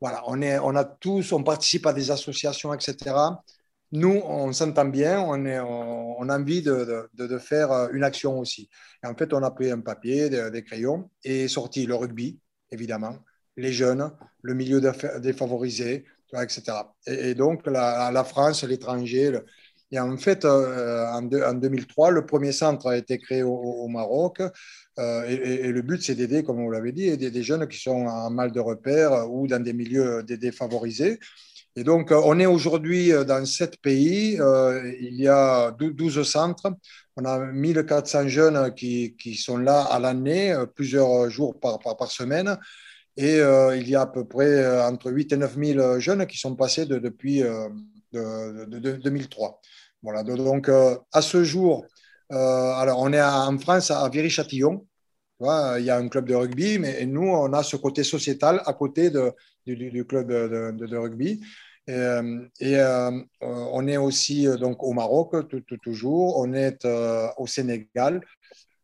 voilà, 0.00 0.22
on, 0.26 0.42
est, 0.42 0.58
on 0.58 0.76
a 0.76 0.84
tous, 0.84 1.32
on 1.32 1.42
participe 1.42 1.86
à 1.86 1.92
des 1.92 2.10
associations, 2.10 2.74
etc. 2.74 3.14
Nous, 3.92 4.22
on 4.24 4.52
s'entend 4.52 4.84
bien, 4.84 5.20
on, 5.20 6.28
a 6.28 6.38
envie 6.38 6.62
de, 6.62 7.38
faire 7.38 7.88
une 7.92 8.04
action 8.04 8.38
aussi. 8.38 8.68
Et 9.02 9.06
en 9.08 9.14
fait, 9.16 9.32
on 9.32 9.42
a 9.42 9.50
pris 9.50 9.70
un 9.70 9.80
papier, 9.80 10.30
des 10.30 10.62
crayons 10.62 11.10
et 11.24 11.48
sorti 11.48 11.86
le 11.86 11.96
rugby, 11.96 12.38
évidemment, 12.70 13.18
les 13.56 13.72
jeunes, 13.72 14.12
le 14.42 14.54
milieu 14.54 14.80
défavorisé, 15.18 16.04
etc. 16.34 16.62
Et, 17.06 17.34
donc, 17.34 17.66
la, 17.66 18.24
France, 18.24 18.62
l'étranger. 18.62 19.40
Et 19.90 19.98
en 19.98 20.16
fait, 20.18 20.44
euh, 20.44 21.06
en, 21.08 21.26
en, 21.26 21.54
2003, 21.54 22.12
le 22.12 22.24
premier 22.24 22.52
centre 22.52 22.86
a 22.86 22.96
été 22.96 23.18
créé 23.18 23.42
au, 23.42 23.88
Maroc. 23.88 24.40
Euh, 25.00 25.24
et, 25.26 25.72
le 25.72 25.82
but, 25.82 26.00
c'est 26.00 26.14
d'aider, 26.14 26.44
comme 26.44 26.62
vous 26.62 26.70
l'avez 26.70 26.92
dit, 26.92 27.08
aider 27.08 27.32
des 27.32 27.42
jeunes 27.42 27.66
qui 27.66 27.78
sont 27.78 28.06
en 28.06 28.30
mal 28.30 28.52
de 28.52 28.60
repère 28.60 29.28
ou 29.28 29.48
dans 29.48 29.60
des 29.60 29.72
milieux 29.72 30.22
défavorisés. 30.22 31.18
Et 31.76 31.84
donc, 31.84 32.10
on 32.10 32.38
est 32.40 32.46
aujourd'hui 32.46 33.12
dans 33.26 33.44
sept 33.46 33.76
pays. 33.80 34.40
Euh, 34.40 34.92
il 35.00 35.14
y 35.14 35.28
a 35.28 35.70
12 35.70 36.22
centres. 36.28 36.72
On 37.16 37.24
a 37.24 37.38
1400 37.38 38.28
jeunes 38.28 38.74
qui, 38.74 39.14
qui 39.16 39.34
sont 39.34 39.56
là 39.56 39.82
à 39.82 39.98
l'année, 39.98 40.54
plusieurs 40.74 41.30
jours 41.30 41.58
par, 41.60 41.78
par, 41.78 42.10
semaine. 42.10 42.58
Et 43.16 43.40
euh, 43.40 43.76
il 43.76 43.88
y 43.88 43.96
a 43.96 44.02
à 44.02 44.06
peu 44.06 44.24
près 44.24 44.46
euh, 44.46 44.86
entre 44.86 45.10
8 45.10 45.32
et 45.32 45.36
9 45.36 45.56
000 45.58 46.00
jeunes 46.00 46.26
qui 46.26 46.38
sont 46.38 46.56
passés 46.56 46.86
depuis 46.86 47.42
euh, 47.42 47.68
de, 48.12 48.92
2003. 48.96 49.60
Voilà, 50.02 50.22
donc 50.22 50.70
à 51.12 51.20
ce 51.20 51.44
jour, 51.44 51.84
alors 52.30 53.00
on 53.00 53.12
est 53.12 53.20
en 53.20 53.58
France 53.58 53.90
à 53.90 54.08
Viry-Châtillon. 54.08 54.86
Il 55.40 55.84
y 55.84 55.90
a 55.90 55.96
un 55.98 56.08
club 56.08 56.26
de 56.26 56.34
rugby, 56.34 56.78
mais 56.78 57.04
nous, 57.04 57.28
on 57.28 57.52
a 57.52 57.62
ce 57.62 57.76
côté 57.76 58.02
sociétal 58.02 58.62
à 58.64 58.72
côté 58.72 59.10
du, 59.66 60.04
club 60.04 60.28
de, 60.28 60.96
rugby. 60.96 61.40
Et, 61.88 62.82
on 63.40 63.86
est 63.88 63.96
aussi 63.96 64.46
donc 64.58 64.82
au 64.82 64.92
Maroc, 64.92 65.34
toujours. 65.82 66.38
On 66.38 66.52
est 66.52 66.86
au 67.36 67.46
Sénégal, 67.46 68.20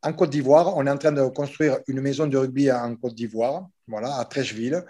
en 0.02 0.12
Côte 0.12 0.30
d'Ivoire. 0.30 0.76
On 0.76 0.86
est 0.86 0.90
en 0.90 0.98
train 0.98 1.12
de 1.12 1.26
construire 1.28 1.78
une 1.88 2.00
maison 2.00 2.26
de 2.26 2.36
rugby 2.36 2.70
en 2.70 2.94
Côte 2.96 3.14
d'Ivoire 3.14 3.68
voilà, 3.88 4.16
à 4.18 4.24
Trècheville. 4.24 4.84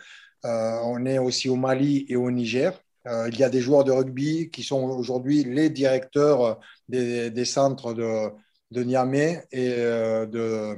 Euh, 0.44 0.78
on 0.84 1.04
est 1.06 1.18
aussi 1.18 1.48
au 1.48 1.56
Mali 1.56 2.06
et 2.08 2.16
au 2.16 2.30
Niger. 2.30 2.72
Euh, 3.06 3.28
il 3.32 3.38
y 3.38 3.44
a 3.44 3.48
des 3.48 3.60
joueurs 3.60 3.84
de 3.84 3.92
rugby 3.92 4.50
qui 4.50 4.62
sont 4.62 4.82
aujourd'hui 4.82 5.44
les 5.44 5.70
directeurs 5.70 6.58
des, 6.88 7.44
centres 7.44 7.94
de, 7.94 8.30
de, 8.70 8.82
Niamey 8.82 9.44
et 9.52 9.74
euh, 9.76 10.26
de, 10.26 10.76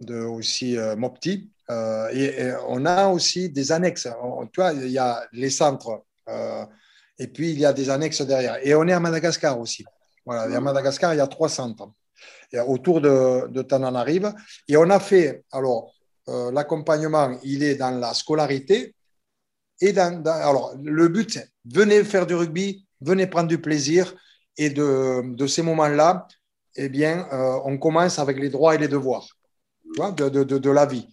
de 0.00 0.20
aussi 0.20 0.76
Mopti. 0.96 1.50
Et, 2.12 2.52
on 2.68 2.84
a 2.86 3.08
aussi 3.08 3.48
des 3.50 3.72
annexes. 3.72 4.08
tu 4.52 4.60
vois, 4.60 4.72
il 4.72 4.88
y 4.88 4.98
a 4.98 5.26
les 5.32 5.50
centres 5.50 6.04
et 7.18 7.26
puis 7.26 7.50
il 7.52 7.60
y 7.60 7.66
a 7.66 7.72
des 7.72 7.90
annexes 7.90 8.22
derrière. 8.22 8.58
Et 8.62 8.74
on 8.74 8.88
est 8.88 8.92
à 8.92 9.00
Madagascar 9.00 9.60
aussi. 9.60 9.84
Voilà, 10.24 10.56
à 10.56 10.60
Madagascar, 10.60 11.14
il 11.14 11.18
y 11.18 11.20
a 11.20 11.26
trois 11.26 11.48
centres 11.48 11.90
autour 12.66 13.00
de, 13.00 13.48
de 13.48 13.62
Tananarive. 13.62 14.32
Et 14.68 14.76
on 14.76 14.88
a 14.90 14.98
fait, 14.98 15.44
alors, 15.52 15.92
euh, 16.28 16.50
l'accompagnement, 16.52 17.38
il 17.42 17.62
est 17.62 17.76
dans 17.76 17.90
la 17.90 18.14
scolarité. 18.14 18.94
Et 19.80 19.92
dans, 19.92 20.22
alors, 20.26 20.74
le 20.82 21.08
but, 21.08 21.38
venez 21.64 22.04
faire 22.04 22.26
du 22.26 22.34
rugby, 22.34 22.86
venez 23.00 23.26
prendre 23.26 23.48
du 23.48 23.60
plaisir. 23.60 24.14
Et 24.56 24.70
de, 24.70 25.34
de 25.34 25.46
ces 25.46 25.62
moments-là, 25.62 26.26
eh 26.76 26.88
bien, 26.88 27.26
euh, 27.32 27.58
on 27.64 27.78
commence 27.78 28.18
avec 28.18 28.38
les 28.38 28.50
droits 28.50 28.74
et 28.74 28.78
les 28.78 28.88
devoirs 28.88 29.26
de, 29.96 30.70
la 30.70 30.86
vie. 30.86 31.08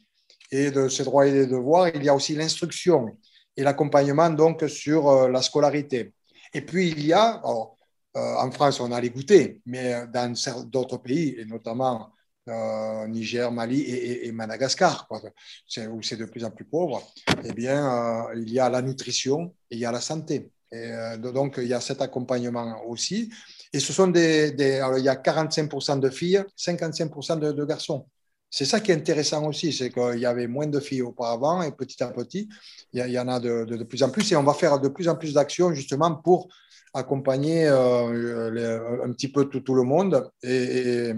Et 0.52 0.72
de 0.72 0.88
ces 0.88 1.04
droits 1.04 1.28
et 1.28 1.32
les 1.32 1.48
devoirs, 1.48 1.90
il 1.90 2.04
y 2.04 2.10
a 2.10 2.16
aussi 2.16 2.36
l'instruction 2.36 3.18
et 3.56 3.64
l'accompagnement 3.64 4.30
donc 4.30 4.64
sur 4.70 5.10
euh, 5.10 5.30
la 5.30 5.42
scolarité. 5.42 6.14
Et 6.54 6.62
puis, 6.62 6.90
il 6.90 7.06
y 7.06 7.14
a, 7.14 7.42
en 7.44 8.52
France, 8.52 8.80
on 8.80 8.92
a 8.92 9.02
les 9.02 9.10
goûters, 9.10 9.58
mais 9.66 10.08
dans 10.08 10.34
d'autres 10.66 10.98
pays, 10.98 11.36
et 11.38 11.46
notamment 11.46 12.12
euh, 12.50 13.08
Niger, 13.08 13.52
Mali 13.52 13.82
et, 13.82 14.32
Madagascar, 14.32 15.08
où 15.12 16.02
c'est 16.02 16.16
de 16.16 16.26
plus 16.26 16.46
en 16.46 16.52
plus 16.52 16.64
pauvre, 16.64 17.04
eh 17.44 17.52
bien, 17.52 18.30
euh, 18.30 18.36
il 18.38 18.50
y 18.52 18.60
a 18.60 18.70
la 18.70 18.82
nutrition 18.82 19.54
et 19.70 19.76
il 19.76 19.80
y 19.80 19.86
a 19.86 19.92
la 19.92 20.00
santé. 20.00 20.50
Et, 20.72 20.78
euh, 20.78 21.18
donc, 21.18 21.56
il 21.58 21.68
y 21.68 21.74
a 21.74 21.82
cet 21.82 22.02
accompagnement 22.02 22.84
aussi. 22.88 23.30
Et 23.74 23.80
ce 23.80 23.92
sont 23.92 24.08
des, 24.08 24.56
il 24.58 25.04
y 25.04 25.10
a 25.10 25.16
45% 25.16 26.00
de 26.00 26.10
filles, 26.10 26.42
55% 26.58 27.54
de, 27.54 27.66
garçons. 27.66 28.08
C'est 28.50 28.66
ça 28.66 28.80
qui 28.80 28.92
est 28.92 28.96
intéressant 28.96 29.46
aussi, 29.46 29.74
c'est 29.74 29.90
qu'il 29.90 30.20
y 30.20 30.26
avait 30.26 30.48
moins 30.48 30.68
de 30.68 30.80
filles 30.80 31.02
auparavant 31.02 31.62
et 31.62 31.72
petit 31.72 32.02
à 32.02 32.08
petit, 32.08 32.48
il 32.94 33.06
y, 33.06 33.20
en 33.20 33.28
a 33.28 33.40
de, 33.40 33.84
plus 33.84 34.04
en 34.04 34.10
plus 34.10 34.32
et 34.32 34.36
on 34.36 34.44
va 34.44 34.54
faire 34.54 34.80
de 34.80 34.88
plus 34.88 35.10
en 35.10 35.16
plus 35.16 35.34
d'actions 35.34 35.74
justement 35.74 36.16
pour 36.16 36.48
accompagner 36.94 37.68
un 37.68 39.12
petit 39.12 39.28
peu 39.28 39.46
tout, 39.46 39.76
le 39.76 39.84
monde 39.84 40.32
et, 40.44 41.14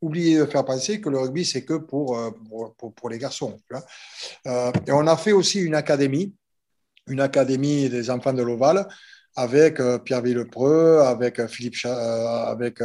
oublier 0.00 0.38
de 0.38 0.46
faire 0.46 0.64
penser 0.64 1.00
que 1.00 1.08
le 1.08 1.18
rugby, 1.18 1.44
c'est 1.44 1.64
que 1.64 1.74
pour, 1.74 2.18
euh, 2.18 2.30
pour, 2.76 3.08
les 3.08 3.18
garçons. 3.18 3.58
Euh, 4.46 4.72
et 4.86 4.92
on 4.92 5.06
a 5.06 5.16
fait 5.16 5.32
aussi 5.32 5.60
une 5.60 5.74
académie, 5.74 6.34
une 7.06 7.20
académie 7.20 7.88
des 7.88 8.10
enfants 8.10 8.32
de 8.32 8.42
l'Oval, 8.42 8.86
avec 9.34 9.80
euh, 9.80 9.98
Pierre 9.98 10.22
Villepreux, 10.22 10.98
avec 11.00 11.44
Philippe, 11.46 11.76
avec 11.84 12.80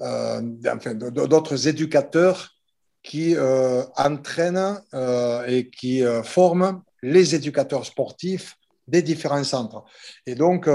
enfin, 0.00 0.94
d'autres 0.94 1.68
éducateurs 1.68 2.51
qui 3.02 3.36
entraînent 3.96 4.80
et 5.48 5.68
qui 5.70 6.02
forment 6.24 6.82
les 7.02 7.34
éducateurs 7.34 7.84
sportifs 7.84 8.56
des 8.86 9.02
différents 9.02 9.44
centres. 9.44 9.84
Et 10.26 10.34
donc, 10.34 10.68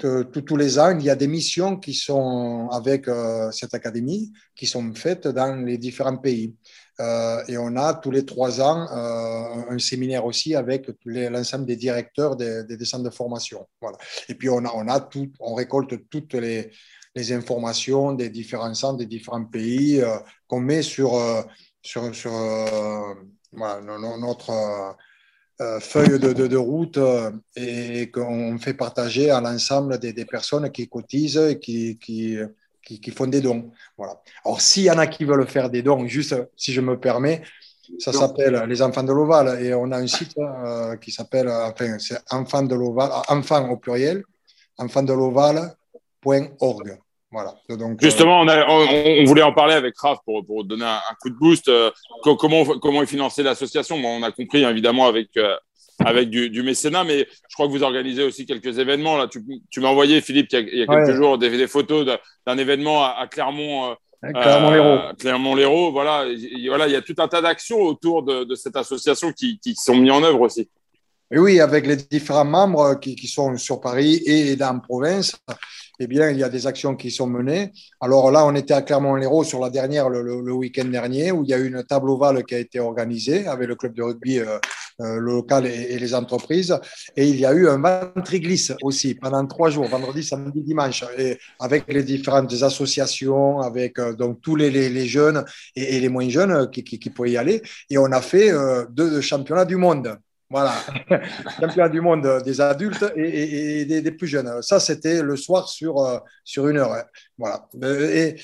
que 0.00 0.22
tous 0.40 0.56
les 0.56 0.78
ans, 0.78 0.98
il 0.98 1.04
y 1.04 1.10
a 1.10 1.16
des 1.16 1.26
missions 1.28 1.76
qui 1.76 1.94
sont 1.94 2.68
avec 2.70 3.08
euh, 3.08 3.50
cette 3.52 3.74
académie, 3.74 4.32
qui 4.56 4.66
sont 4.66 4.92
faites 4.94 5.28
dans 5.28 5.64
les 5.64 5.78
différents 5.78 6.16
pays. 6.16 6.54
Euh, 7.00 7.42
et 7.48 7.56
on 7.58 7.76
a 7.76 7.94
tous 7.94 8.10
les 8.10 8.24
trois 8.24 8.60
ans 8.60 8.86
euh, 8.90 9.74
un 9.74 9.78
séminaire 9.78 10.24
aussi 10.24 10.54
avec 10.54 10.90
l'ensemble 11.04 11.66
des 11.66 11.76
directeurs 11.76 12.36
des, 12.36 12.64
des, 12.64 12.84
centres 12.84 13.04
de 13.04 13.10
formation. 13.10 13.66
Voilà. 13.80 13.96
Et 14.28 14.34
puis 14.34 14.48
on, 14.50 14.64
a, 14.64 14.72
on, 14.74 14.88
a 14.88 15.00
tout, 15.00 15.30
on 15.40 15.54
récolte 15.54 16.08
toutes 16.10 16.34
les, 16.34 16.70
les 17.14 17.32
informations 17.32 18.12
des 18.12 18.30
différents 18.30 18.74
centres, 18.74 18.98
des 18.98 19.06
différents 19.06 19.44
pays 19.44 20.02
qu'on 20.46 20.60
met 20.60 20.82
sur, 20.82 21.12
sur, 21.82 22.14
sur 22.14 22.30
voilà, 23.52 23.80
notre 24.18 24.96
euh, 25.62 25.78
feuille 25.80 26.18
de, 26.18 26.32
de, 26.32 26.56
route 26.56 26.96
euh, 26.96 27.30
et 27.54 28.10
qu'on 28.10 28.58
fait 28.58 28.74
partager 28.74 29.30
à 29.30 29.40
l'ensemble 29.40 29.98
des, 29.98 30.12
des, 30.12 30.24
personnes 30.24 30.70
qui 30.72 30.88
cotisent 30.88 31.36
et 31.36 31.58
qui, 31.60 31.98
qui, 31.98 32.38
qui, 32.82 33.10
font 33.10 33.26
des 33.26 33.40
dons. 33.40 33.70
Voilà. 33.96 34.20
Alors, 34.44 34.60
s'il 34.60 34.84
y 34.84 34.90
en 34.90 34.98
a 34.98 35.06
qui 35.06 35.24
veulent 35.24 35.46
faire 35.46 35.70
des 35.70 35.82
dons, 35.82 36.06
juste 36.06 36.34
si 36.56 36.72
je 36.72 36.80
me 36.80 36.98
permets, 36.98 37.42
ça 37.98 38.12
s'appelle 38.12 38.64
Les 38.66 38.80
Enfants 38.82 39.04
de 39.04 39.12
l'Oval 39.12 39.62
et 39.62 39.74
on 39.74 39.92
a 39.92 39.98
un 39.98 40.06
site 40.06 40.34
euh, 40.38 40.96
qui 40.96 41.12
s'appelle, 41.12 41.48
enfin, 41.48 41.98
c'est 41.98 42.18
Enfants 42.30 42.62
de 42.62 42.74
l'Oval, 42.74 43.10
Enfants 43.28 43.68
au 43.68 43.76
pluriel, 43.76 44.24
Voilà. 47.32 47.54
Donc, 47.70 47.98
Justement, 48.02 48.42
on, 48.42 48.46
on, 48.46 49.24
voulait 49.24 49.42
en 49.42 49.54
parler 49.54 49.72
avec 49.72 49.98
Raph 49.98 50.18
pour, 50.26 50.44
pour 50.44 50.64
donner 50.64 50.84
un, 50.84 51.00
coup 51.20 51.30
de 51.30 51.34
boost. 51.34 51.66
Euh, 51.68 51.90
comment, 52.22 52.64
comment 52.78 53.02
est 53.02 53.06
financée 53.06 53.42
l'association? 53.42 53.98
Bon, 53.98 54.20
On 54.20 54.22
a 54.22 54.30
compris 54.30 54.64
évidemment 54.64 55.06
avec, 55.06 55.30
euh, 55.38 55.56
avec 56.04 56.28
du, 56.28 56.50
du, 56.50 56.62
mécénat, 56.62 57.04
mais 57.04 57.26
je 57.48 57.54
crois 57.54 57.66
que 57.66 57.72
vous 57.72 57.82
organisez 57.82 58.22
aussi 58.22 58.44
quelques 58.44 58.78
événements. 58.78 59.16
Là. 59.16 59.28
Tu, 59.28 59.42
tu 59.70 59.80
m'as 59.80 59.88
envoyé, 59.88 60.20
Philippe, 60.20 60.48
il 60.52 60.78
y 60.78 60.82
a, 60.82 60.86
quelques 60.86 61.16
jours, 61.16 61.38
des, 61.38 61.48
des 61.48 61.66
photos 61.66 62.06
d'un 62.46 62.58
événement 62.58 63.02
à, 63.02 63.26
Clermont. 63.30 63.92
Euh, 63.92 63.94
Clermont-Lérault. 64.34 65.14
Clermont-Lérault, 65.18 65.90
voilà. 65.90 66.26
voilà. 66.68 66.86
Il 66.86 66.92
y 66.92 66.96
a 66.96 67.02
tout 67.02 67.16
un 67.16 67.28
tas 67.28 67.40
d'actions 67.40 67.80
autour 67.80 68.22
de, 68.24 68.44
de, 68.44 68.54
cette 68.54 68.76
association 68.76 69.32
qui, 69.32 69.58
qui 69.58 69.74
sont 69.74 69.96
mises 69.96 70.12
en 70.12 70.22
œuvre 70.22 70.42
aussi. 70.42 70.68
Et 71.34 71.38
oui, 71.38 71.60
avec 71.60 71.86
les 71.86 71.96
différents 71.96 72.44
membres 72.44 73.00
qui, 73.00 73.16
qui 73.16 73.26
sont 73.26 73.56
sur 73.56 73.80
Paris 73.80 74.20
et 74.26 74.54
dans 74.54 74.74
la 74.74 74.80
province 74.80 75.34
eh 76.02 76.06
bien, 76.06 76.30
il 76.30 76.38
y 76.38 76.42
a 76.42 76.48
des 76.48 76.66
actions 76.66 76.96
qui 76.96 77.10
sont 77.10 77.26
menées. 77.26 77.72
Alors 78.00 78.30
là, 78.30 78.44
on 78.44 78.54
était 78.54 78.74
à 78.74 78.82
Clermont-Lérault 78.82 79.44
sur 79.44 79.60
la 79.60 79.70
dernière, 79.70 80.08
le, 80.08 80.52
week-end 80.52 80.84
dernier, 80.86 81.30
où 81.30 81.44
il 81.44 81.50
y 81.50 81.54
a 81.54 81.58
eu 81.58 81.68
une 81.68 81.84
table 81.84 82.10
ovale 82.10 82.44
qui 82.44 82.54
a 82.54 82.58
été 82.58 82.80
organisée 82.80 83.46
avec 83.46 83.68
le 83.68 83.76
club 83.76 83.94
de 83.94 84.02
rugby 84.02 84.38
euh, 84.38 84.58
euh, 85.00 85.16
local 85.18 85.66
et, 85.66 85.98
les 85.98 86.14
entreprises. 86.14 86.76
Et 87.16 87.28
il 87.28 87.38
y 87.38 87.46
a 87.46 87.52
eu 87.52 87.68
un 87.68 87.78
ventriglisse 87.78 88.72
aussi 88.82 89.14
pendant 89.14 89.46
trois 89.46 89.70
jours, 89.70 89.86
vendredi, 89.86 90.24
samedi, 90.24 90.60
dimanche, 90.62 91.04
avec 91.60 91.84
les 91.88 92.02
différentes 92.02 92.52
associations, 92.62 93.60
avec 93.60 93.98
euh, 93.98 94.14
donc 94.14 94.40
tous 94.40 94.56
les, 94.56 94.70
les, 94.70 95.06
jeunes 95.06 95.44
et, 95.76 96.00
les 96.00 96.08
moins 96.08 96.28
jeunes 96.28 96.70
qui, 96.70 96.82
qui, 96.82 97.10
pouvaient 97.10 97.32
y 97.32 97.36
aller. 97.36 97.62
Et 97.90 97.98
on 97.98 98.10
a 98.12 98.20
fait 98.20 98.50
deux 98.90 99.20
championnats 99.20 99.64
du 99.64 99.76
monde. 99.76 100.18
Voilà, 100.52 100.74
championnat 101.60 101.88
du 101.88 102.02
monde 102.02 102.42
des 102.44 102.60
adultes 102.60 103.10
et, 103.16 103.86
des, 103.86 104.12
plus 104.12 104.26
jeunes. 104.26 104.60
Ça, 104.60 104.80
c'était 104.80 105.22
le 105.22 105.34
soir 105.34 105.66
sur, 105.66 105.98
euh, 105.98 106.18
sur 106.44 106.68
une 106.68 106.76
heure. 106.76 107.06
Voilà. 107.38 107.66
Et, 107.82 108.36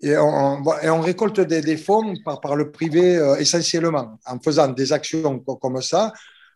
et, 0.00 0.16
on, 0.16 0.64
et 0.82 0.90
on, 0.90 1.00
récolte 1.00 1.40
des, 1.40 1.76
fonds 1.76 2.14
par, 2.24 2.40
par, 2.40 2.56
le 2.56 2.72
privé 2.72 3.16
euh, 3.16 3.36
essentiellement, 3.36 4.18
en 4.26 4.40
faisant 4.40 4.66
des 4.66 4.92
actions 4.92 5.38
comme 5.38 5.80
ça, 5.82 6.12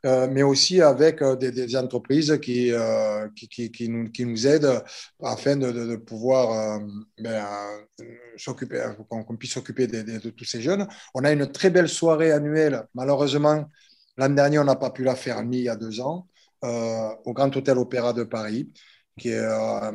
euh, 0.07 0.27
mais 0.29 0.43
aussi 0.43 0.83
avec 0.83 1.23
des, 1.39 1.77
entreprises 1.77 2.37
qui, 2.43 2.73
qui, 3.37 3.71
qui, 3.71 3.89
nous, 3.89 4.11
qui, 4.11 4.27
nous, 4.27 4.45
aident 4.45 4.83
afin 5.23 5.55
de, 5.55 5.71
de, 5.71 5.97
pouvoir 5.97 6.81
ben, 7.17 7.47
s'occuper, 8.37 8.85
qu'on 9.09 9.37
puisse 9.37 9.53
s'occuper 9.53 9.87
de, 9.87 10.03
de, 10.19 10.31
tous 10.31 10.47
ces 10.47 10.61
jeunes. 10.61 10.89
On 11.15 11.23
a 11.23 11.31
une 11.31 11.53
très 11.53 11.71
belle 11.71 11.89
soirée 11.89 12.33
annuelle, 12.33 12.83
malheureusement 12.93 13.67
L'an 14.17 14.31
dernier, 14.31 14.59
on 14.59 14.65
n'a 14.65 14.77
pas 14.77 14.91
pu 14.91 15.05
la 15.05 15.17
faire, 15.17 15.43
ni 15.45 15.59
il 15.59 15.65
y 15.65 15.69
a 15.69 15.77
deux 15.77 16.01
ans, 16.01 16.29
euh, 16.65 17.15
au 17.25 17.33
Grand 17.33 17.55
Hôtel 17.57 17.79
Opéra 17.79 18.13
de 18.13 18.25
Paris, 18.25 18.71
euh, 19.27 19.93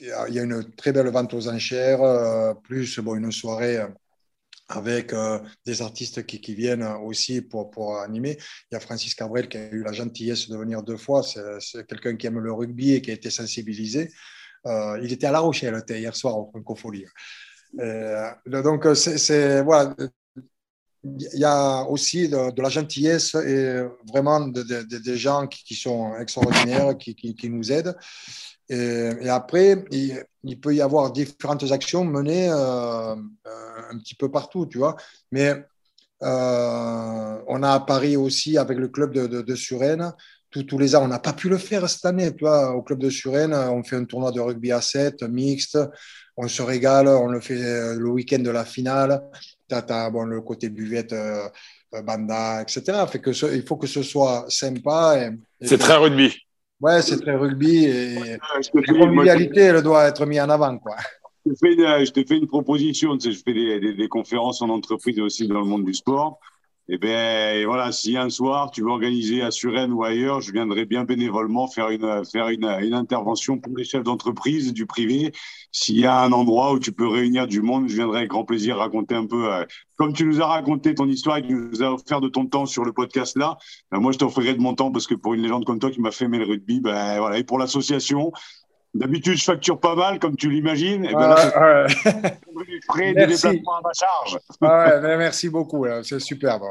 il 0.00 0.34
y 0.34 0.38
a 0.38 0.42
une 0.42 0.74
très 0.74 0.92
belle 0.92 1.08
vente 1.08 1.34
aux 1.34 1.48
enchères, 1.48 2.02
euh, 2.02 2.54
plus 2.54 2.98
une 2.98 3.30
soirée 3.30 3.78
avec 4.68 5.14
des 5.66 5.82
artistes 5.82 6.24
qui, 6.24 6.54
viennent 6.54 6.84
aussi 7.04 7.42
pour, 7.42 7.98
animer. 8.00 8.38
Il 8.70 8.74
y 8.74 8.76
a 8.76 8.80
Francis 8.80 9.14
Cabrel 9.14 9.48
qui 9.48 9.58
a 9.58 9.70
eu 9.70 9.82
la 9.82 9.92
gentillesse 9.92 10.48
de 10.48 10.56
venir 10.56 10.82
deux 10.82 10.96
fois. 10.96 11.22
C'est 11.22 11.86
quelqu'un 11.86 12.16
qui 12.16 12.26
aime 12.26 12.38
le 12.38 12.52
rugby 12.52 12.94
et 12.94 13.02
qui 13.02 13.10
a 13.10 13.14
été 13.14 13.28
sensibilisé. 13.28 14.10
il 14.64 15.12
était 15.12 15.26
à 15.26 15.32
La 15.32 15.40
Rochelle 15.40 15.82
hier 15.90 16.16
soir 16.16 16.38
au 16.38 16.48
Francofolie. 16.50 17.04
donc, 18.46 18.86
c'est 18.96 19.62
voilà, 19.62 19.94
il 21.04 21.38
y 21.38 21.44
a 21.44 21.82
aussi 21.82 22.28
de, 22.28 22.60
la 22.60 22.68
gentillesse 22.68 23.34
et 23.34 23.82
vraiment 24.08 24.40
des 24.46 25.16
gens 25.16 25.46
qui, 25.46 25.74
sont 25.74 26.16
extraordinaires, 26.16 26.96
qui, 26.96 27.14
qui, 27.14 27.50
nous 27.50 27.72
aident. 27.72 27.96
Et, 28.68 29.28
après, 29.28 29.84
il, 29.90 30.60
peut 30.60 30.74
y 30.74 30.80
avoir 30.80 31.10
différentes 31.12 31.70
actions 31.72 32.04
menées 32.04 32.48
euh, 32.50 33.14
un 33.14 33.98
petit 33.98 34.14
peu 34.14 34.30
partout, 34.30 34.66
tu 34.66 34.78
vois. 34.78 34.96
Mais 35.32 35.64
euh, 36.22 37.38
on 37.48 37.62
a 37.62 37.72
à 37.72 37.80
Paris 37.80 38.16
aussi 38.16 38.56
avec 38.56 38.78
le 38.78 38.88
club 38.88 39.12
de, 39.12 39.26
de, 39.26 39.54
Suresnes. 39.56 40.12
tous 40.50 40.78
les 40.78 40.94
ans, 40.94 41.02
on 41.02 41.08
n'a 41.08 41.18
pas 41.18 41.32
pu 41.32 41.48
le 41.48 41.58
faire 41.58 41.88
cette 41.90 42.04
année, 42.04 42.32
tu 42.32 42.44
vois. 42.44 42.76
Au 42.76 42.82
club 42.82 43.00
de 43.00 43.10
Suresnes, 43.10 43.54
on 43.54 43.82
fait 43.82 43.96
un 43.96 44.04
tournoi 44.04 44.30
de 44.30 44.40
rugby 44.40 44.70
à 44.70 44.80
7 44.80 45.24
mixte. 45.24 45.78
On 46.36 46.46
se 46.46 46.62
régale, 46.62 47.08
on 47.08 47.26
le 47.26 47.40
fait 47.40 47.58
le 47.96 48.08
week-end 48.08 48.38
de 48.38 48.50
la 48.50 48.64
finale 48.64 49.20
bon, 50.10 50.24
le 50.24 50.40
côté 50.40 50.68
buvette, 50.68 51.12
euh, 51.12 51.48
euh, 51.94 52.02
banda, 52.02 52.62
etc. 52.62 53.04
Fait 53.08 53.20
que 53.20 53.30
il 53.54 53.62
faut 53.62 53.76
que 53.76 53.86
ce 53.86 54.02
soit 54.02 54.44
sympa. 54.48 55.30
C'est 55.60 55.78
très 55.78 55.96
rugby. 55.96 56.34
Ouais, 56.80 57.00
c'est 57.00 57.20
très 57.20 57.36
rugby 57.36 57.84
et 57.84 58.38
la 58.74 58.94
convivialité, 58.98 59.60
elle 59.60 59.82
doit 59.82 60.08
être 60.08 60.26
mise 60.26 60.40
en 60.40 60.50
avant. 60.50 60.76
Quoi. 60.78 60.96
Je, 61.46 62.10
te 62.10 62.24
fais 62.26 62.36
une, 62.36 62.46
proposition. 62.46 63.16
Tu 63.16 63.32
sais, 63.32 63.38
je 63.38 63.42
fais 63.44 63.52
des, 63.52 63.94
des, 63.94 64.08
conférences 64.08 64.62
en 64.62 64.68
entreprise 64.68 65.18
aussi 65.20 65.46
dans 65.46 65.60
le 65.60 65.66
monde 65.66 65.84
du 65.84 65.94
sport. 65.94 66.38
Eh 66.94 66.98
bien 66.98 67.64
voilà, 67.64 67.90
si 67.90 68.18
un 68.18 68.28
soir 68.28 68.70
tu 68.70 68.82
veux 68.82 68.90
organiser 68.90 69.40
à 69.40 69.50
Suresnes 69.50 69.94
ou 69.94 70.04
ailleurs, 70.04 70.42
je 70.42 70.52
viendrai 70.52 70.84
bien 70.84 71.04
bénévolement 71.04 71.66
faire 71.66 71.88
une 71.88 72.22
faire 72.30 72.50
une, 72.50 72.66
une 72.66 72.92
intervention 72.92 73.58
pour 73.58 73.74
les 73.74 73.84
chefs 73.84 74.02
d'entreprise 74.02 74.74
du 74.74 74.84
privé. 74.84 75.32
S'il 75.70 75.98
y 75.98 76.04
a 76.04 76.20
un 76.20 76.32
endroit 76.32 76.74
où 76.74 76.78
tu 76.78 76.92
peux 76.92 77.08
réunir 77.08 77.46
du 77.46 77.62
monde, 77.62 77.88
je 77.88 77.94
viendrai 77.94 78.18
avec 78.18 78.30
grand 78.30 78.44
plaisir 78.44 78.76
raconter 78.76 79.14
un 79.14 79.24
peu, 79.24 79.50
euh, 79.50 79.64
comme 79.96 80.12
tu 80.12 80.26
nous 80.26 80.42
as 80.42 80.46
raconté 80.46 80.94
ton 80.94 81.08
histoire 81.08 81.38
et 81.38 81.42
que 81.42 81.46
tu 81.46 81.54
nous 81.54 81.82
as 81.82 81.94
offert 81.94 82.20
de 82.20 82.28
ton 82.28 82.44
temps 82.44 82.66
sur 82.66 82.84
le 82.84 82.92
podcast 82.92 83.38
là. 83.38 83.56
Ben 83.90 83.98
moi, 83.98 84.12
je 84.12 84.18
t'offrirai 84.18 84.52
de 84.52 84.60
mon 84.60 84.74
temps 84.74 84.92
parce 84.92 85.06
que 85.06 85.14
pour 85.14 85.32
une 85.32 85.40
légende 85.40 85.64
comme 85.64 85.78
toi 85.78 85.90
qui 85.90 86.02
m'a 86.02 86.10
fait 86.10 86.26
aimer 86.26 86.40
le 86.40 86.44
rugby, 86.44 86.80
ben 86.80 87.18
voilà, 87.20 87.38
et 87.38 87.44
pour 87.44 87.58
l'association, 87.58 88.32
D'habitude, 88.94 89.38
je 89.38 89.44
facture 89.44 89.80
pas 89.80 89.94
mal, 89.94 90.18
comme 90.18 90.36
tu 90.36 90.50
l'imagines. 90.50 91.06
Et 91.06 91.14
ben 91.14 91.28
là, 91.28 91.86
frais 92.88 93.14
de 93.14 93.20
déplacement 93.20 93.76
à 93.76 93.80
ma 93.82 93.92
charge. 93.94 94.38
ouais, 94.60 95.16
merci 95.16 95.48
beaucoup, 95.48 95.86
c'est 96.02 96.20
superbe. 96.20 96.62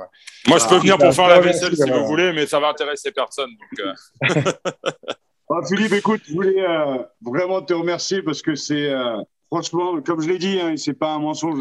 Moi, 0.47 0.59
je 0.59 0.67
peux 0.67 0.78
venir 0.78 0.99
pour 0.99 1.13
faire 1.13 1.28
la 1.28 1.39
vaisselle 1.39 1.76
si 1.76 1.89
vous 1.89 2.05
voulez, 2.05 2.32
mais 2.32 2.45
ça 2.45 2.59
va 2.59 2.69
intéresser 2.69 3.11
personne. 3.11 3.49
Donc, 3.49 3.80
euh. 3.80 4.51
ah, 5.49 5.61
Philippe, 5.67 5.93
écoute, 5.93 6.22
je 6.28 6.34
voulais 6.34 6.61
euh, 6.61 6.99
vraiment 7.22 7.61
te 7.63 7.74
remercier 7.74 8.22
parce 8.22 8.43
que 8.43 8.53
c'est, 8.53 8.89
euh, 8.89 9.17
franchement, 9.47 9.99
comme 10.01 10.22
je 10.22 10.30
l'ai 10.30 10.38
dit, 10.38 10.59
hein, 10.59 10.76
c'est 10.78 10.93
pas 10.93 11.13
un 11.13 11.19
mensonge. 11.19 11.59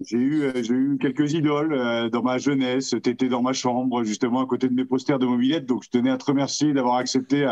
J'ai 0.00 0.18
eu, 0.18 0.52
j'ai 0.56 0.74
eu 0.74 0.98
quelques 1.00 1.32
idoles 1.34 2.10
dans 2.10 2.22
ma 2.22 2.38
jeunesse. 2.38 2.94
Tu 3.02 3.10
étais 3.10 3.28
dans 3.28 3.42
ma 3.42 3.52
chambre, 3.52 4.04
justement, 4.04 4.42
à 4.42 4.46
côté 4.46 4.68
de 4.68 4.74
mes 4.74 4.84
posters 4.86 5.18
de 5.18 5.26
mobilette. 5.26 5.66
Donc, 5.66 5.84
je 5.84 5.90
tenais 5.90 6.10
à 6.10 6.16
te 6.16 6.24
remercier 6.24 6.72
d'avoir 6.72 6.96
accepté 6.96 7.46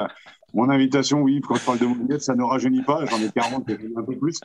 mon 0.54 0.70
invitation, 0.70 1.20
oui, 1.20 1.40
quand 1.40 1.56
je 1.56 1.64
parle 1.64 1.78
de 1.80 1.86
mobilette, 1.86 2.22
ça 2.22 2.34
ne 2.34 2.42
rajeunit 2.42 2.82
pas. 2.82 3.04
J'en 3.06 3.20
ai 3.20 3.30
40, 3.30 3.68
un 3.96 4.02
peu 4.02 4.16
plus. 4.16 4.40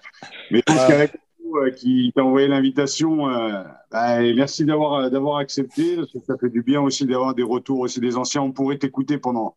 Mais 0.51 0.61
je 0.67 0.73
pense 0.73 0.87
qu'avec 0.87 1.11
euh, 1.55 1.71
qui 1.71 2.11
t'a 2.15 2.23
envoyé 2.23 2.47
l'invitation, 2.47 3.29
euh, 3.29 3.63
bah, 3.91 4.19
merci 4.35 4.65
d'avoir 4.65 4.93
euh, 4.95 5.09
d'avoir 5.09 5.37
accepté. 5.37 5.95
Parce 5.95 6.11
que 6.11 6.19
ça 6.25 6.35
fait 6.37 6.49
du 6.49 6.63
bien 6.63 6.81
aussi 6.81 7.05
d'avoir 7.05 7.35
des 7.35 7.43
retours 7.43 7.79
aussi 7.79 7.99
des 7.99 8.17
anciens. 8.17 8.41
On 8.41 8.51
pourrait 8.51 8.79
t'écouter 8.79 9.19
pendant, 9.19 9.55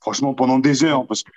franchement, 0.00 0.34
pendant 0.34 0.58
des 0.58 0.82
heures, 0.82 1.06
parce 1.06 1.22
que 1.22 1.30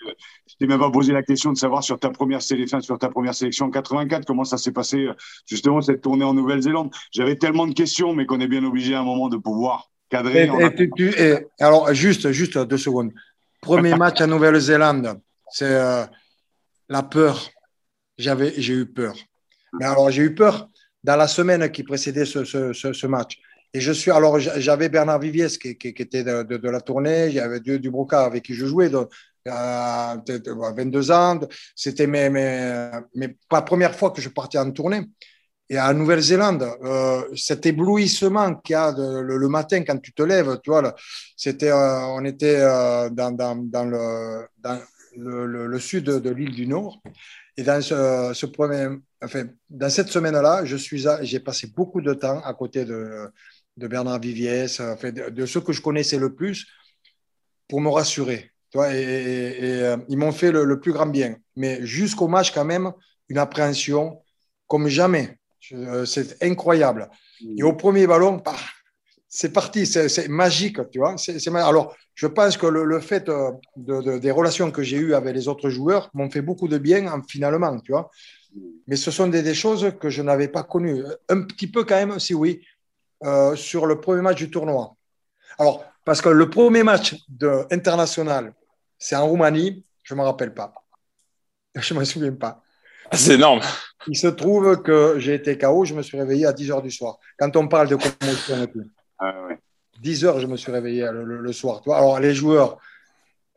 je 0.48 0.56
t'ai 0.60 0.66
même 0.66 0.80
pas 0.80 0.90
posé 0.90 1.14
la 1.14 1.22
question 1.22 1.52
de 1.54 1.58
savoir 1.58 1.84
sur 1.84 2.00
ta 2.00 2.10
première 2.10 2.42
sélection, 2.42 2.82
sur 2.82 2.98
ta 2.98 3.10
première 3.10 3.36
sélection 3.36 3.68
en 3.68 3.70
84, 3.70 4.26
comment 4.26 4.44
ça 4.44 4.58
s'est 4.58 4.72
passé 4.72 5.08
justement 5.46 5.82
cette 5.82 6.02
tournée 6.02 6.26
en 6.26 6.34
Nouvelle-Zélande. 6.34 6.92
J'avais 7.12 7.36
tellement 7.36 7.68
de 7.68 7.74
questions, 7.74 8.14
mais 8.14 8.26
qu'on 8.26 8.40
est 8.40 8.48
bien 8.48 8.64
obligé 8.64 8.96
à 8.96 9.02
un 9.02 9.06
moment 9.06 9.30
de 9.30 9.38
pouvoir 9.38 9.92
cadrer. 10.10 10.50
alors 11.60 11.94
juste, 11.94 12.32
juste 12.32 12.58
deux 12.58 12.78
secondes. 12.78 13.12
Premier 13.62 13.96
match 13.98 14.22
à 14.22 14.28
Nouvelle-Zélande, 14.28 15.20
c'est 15.52 15.66
euh, 15.66 16.06
la 16.90 17.04
peur. 17.04 17.50
J'avais, 18.18 18.54
j'ai 18.58 18.74
eu 18.74 18.86
peur. 18.86 19.16
Mais 19.74 19.86
alors, 19.86 20.10
j'ai 20.10 20.24
eu 20.24 20.34
peur 20.34 20.70
dans 21.04 21.16
la 21.16 21.28
semaine 21.28 21.70
qui 21.72 21.84
précédait 21.84 22.26
ce, 22.26 22.44
ce, 22.44 22.74
ce, 22.74 23.08
match. 23.08 23.38
Et 23.74 23.80
je 23.80 23.92
suis, 23.92 24.12
alors, 24.12 24.40
j'avais 24.40 24.90
Bernard 24.90 25.20
Viviès 25.20 25.58
qui, 25.58 25.78
qui, 25.78 25.90
était 25.90 26.24
de, 26.24 26.44
de, 26.44 26.70
la 26.70 26.82
tournée, 26.82 27.32
j'avais 27.32 27.60
Dieu 27.60 27.80
Dubroca 27.80 28.26
avec 28.26 28.44
qui 28.44 28.54
je 28.54 28.66
jouais, 28.66 28.90
de, 28.90 29.08
euh, 29.48 30.18
22 30.76 31.12
ans. 31.12 31.40
C'était 31.76 32.08
mes, 32.08 32.30
mes, 32.30 33.36
la 33.52 33.62
première 33.62 33.96
fois 33.96 34.12
que 34.12 34.22
je 34.22 34.30
partais 34.30 34.58
en 34.58 34.72
tournée. 34.72 35.02
Et 35.70 35.78
à 35.78 35.94
Nouvelle-Zélande, 35.94 36.64
euh, 36.84 37.24
cet 37.36 37.66
éblouissement 37.66 38.56
qu'il 38.56 38.74
y 38.74 38.76
a 38.76 38.94
le, 38.96 39.50
matin 39.50 39.84
quand 39.84 39.98
tu 39.98 40.14
te 40.14 40.24
lèves, 40.24 40.60
tu 40.64 40.70
vois, 40.70 40.96
c'était, 41.36 41.72
euh, 41.72 42.06
on 42.06 42.24
était 42.24 42.62
euh, 42.62 43.10
dans, 43.10 43.86
le, 45.16 45.80
sud 45.80 46.06
de, 46.06 46.30
l'île 46.30 46.56
du 46.56 46.68
Nord. 46.68 47.02
Et 47.58 47.64
dans 47.64 47.82
ce, 47.82 48.46
premier, 48.46 48.88
enfin, 49.22 49.46
dans 49.70 49.90
cette 49.90 50.08
semaine-là, 50.08 50.64
je 50.64 50.78
suis, 50.78 51.06
j'ai 51.24 51.40
passé 51.42 51.68
beaucoup 51.76 52.00
de 52.00 52.14
temps 52.14 52.40
à 52.44 52.54
côté 52.54 52.86
de, 52.86 53.30
Bernard 53.76 54.22
Viviès, 54.22 54.80
enfin, 54.80 55.12
de, 55.12 55.46
ceux 55.46 55.60
que 55.60 55.74
je 55.74 55.82
connaissais 55.82 56.18
le 56.18 56.34
plus, 56.34 56.66
pour 57.68 57.82
me 57.82 57.90
rassurer. 57.90 58.52
Tu 58.72 58.78
vois, 58.78 58.94
et, 58.96 59.96
ils 60.08 60.18
m'ont 60.18 60.32
fait 60.32 60.54
le 60.54 60.80
plus 60.80 60.94
grand 60.94 61.08
bien. 61.08 61.36
Mais 61.58 61.86
jusqu'au 61.86 62.30
match, 62.30 62.54
quand 62.54 62.66
même, 62.66 62.94
une 63.28 63.38
appréhension 63.38 64.22
comme 64.68 64.88
jamais. 64.88 65.37
Euh, 65.74 66.06
c'est 66.06 66.42
incroyable. 66.44 67.10
Et 67.58 67.64
au 67.64 67.74
premier 67.74 68.08
ballon, 68.08 68.42
bah, 68.44 68.56
c'est 69.28 69.52
parti, 69.52 69.86
c'est 69.86 70.28
magique. 70.28 70.78
Alors, 71.56 71.96
je 72.16 72.28
pense 72.28 72.58
que 72.58 72.66
le, 72.68 73.00
fait 73.00 73.30
euh, 73.30 73.52
de, 73.76 74.18
des 74.18 74.32
relations 74.32 74.72
que 74.72 74.84
j'ai 74.84 74.98
eues 74.98 75.14
avec 75.14 75.36
les 75.36 75.48
autres 75.48 75.70
joueurs 75.70 76.10
m'ont 76.14 76.30
fait 76.30 76.42
beaucoup 76.42 76.68
de 76.68 76.78
bien 76.78 77.22
finalement, 77.28 77.80
tu 77.80 77.92
vois. 77.92 78.10
Mais 78.88 78.96
ce 78.96 79.12
sont 79.12 79.28
des, 79.28 79.54
choses 79.54 79.92
que 80.00 80.10
je 80.10 80.22
n'avais 80.22 80.48
pas 80.48 80.64
connues. 80.64 81.04
Un 81.30 81.42
petit 81.42 81.68
peu 81.68 81.84
quand 81.84 81.96
même, 81.96 82.20
si 82.20 82.34
oui, 82.34 82.62
euh, 83.24 83.56
sur 83.56 83.86
le 83.86 84.00
premier 84.00 84.22
match 84.22 84.38
du 84.38 84.50
tournoi. 84.50 84.96
Alors, 85.60 85.84
parce 86.06 86.22
que 86.22 86.30
le 86.30 86.50
premier 86.50 86.84
match 86.84 87.16
international, 87.72 88.54
c'est 88.98 89.16
en 89.16 89.28
Roumanie, 89.28 89.86
je 90.04 90.14
ne 90.14 90.20
me 90.20 90.26
rappelle 90.26 90.54
pas. 90.54 90.74
Je 91.76 91.94
ne 91.94 92.00
me 92.00 92.06
souviens 92.06 92.34
pas. 92.34 92.64
Ah, 93.12 93.18
c'est 93.18 93.36
énorme. 93.36 93.62
Il 94.08 94.18
se 94.18 94.28
trouve 94.28 94.82
que 94.82 95.16
j'ai 95.18 95.34
été 95.34 95.58
KO, 95.58 95.86
je 95.86 95.94
me 95.94 96.02
suis 96.02 96.18
réveillé 96.18 96.46
à 96.46 96.54
10 96.54 96.70
h 96.70 96.82
du 96.82 96.92
soir. 96.92 97.18
Quand 97.38 97.56
on 97.56 97.68
parle 97.68 97.90
de 97.90 97.96
commotion 97.96 98.64
et 98.64 98.68
tout. 98.68 98.84
10 100.02 100.26
h, 100.26 100.40
je 100.40 100.48
me 100.48 100.58
suis 100.58 100.72
réveillé 100.72 101.10
le, 101.12 101.52
soir. 101.54 101.82
Toi. 101.82 101.98
Alors, 101.98 102.20
les 102.20 102.34
joueurs, 102.34 102.78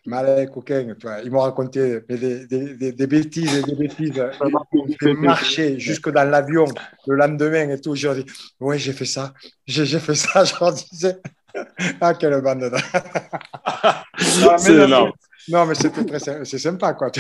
Malek, 0.06 0.50
coquin, 0.50 0.94
ils 1.24 1.30
m'ont 1.30 1.40
raconté 1.40 2.00
des, 2.08 2.46
des, 2.46 2.92
des, 2.92 3.06
bêtises 3.06 3.54
et 3.54 3.62
des 3.62 3.74
bêtises. 3.74 4.22
Ils 5.02 5.14
marché 5.14 5.78
jusque 5.78 6.10
dans 6.10 6.28
l'avion 6.28 6.64
le 7.06 7.16
lendemain 7.16 7.68
et 7.68 7.80
tout. 7.80 7.94
J'ai 7.94 8.14
dit, 8.14 8.26
oui, 8.60 8.78
j'ai 8.78 8.92
fait 8.92 9.04
ça. 9.04 9.34
J'ai 9.66 9.98
fait 9.98 10.14
ça. 10.14 10.44
Je 10.44 10.54
leur 10.58 10.72
disais, 10.72 11.18
ah, 12.00 12.14
quelle 12.14 12.40
bande. 12.40 12.70
C'est 14.18 14.72
énorme. 14.72 15.12
Non, 15.50 15.66
mais 15.66 15.74
c'était 15.74 16.04
très 16.04 16.18
c'est 16.44 16.58
sympa, 16.58 16.94
quoi. 16.94 17.10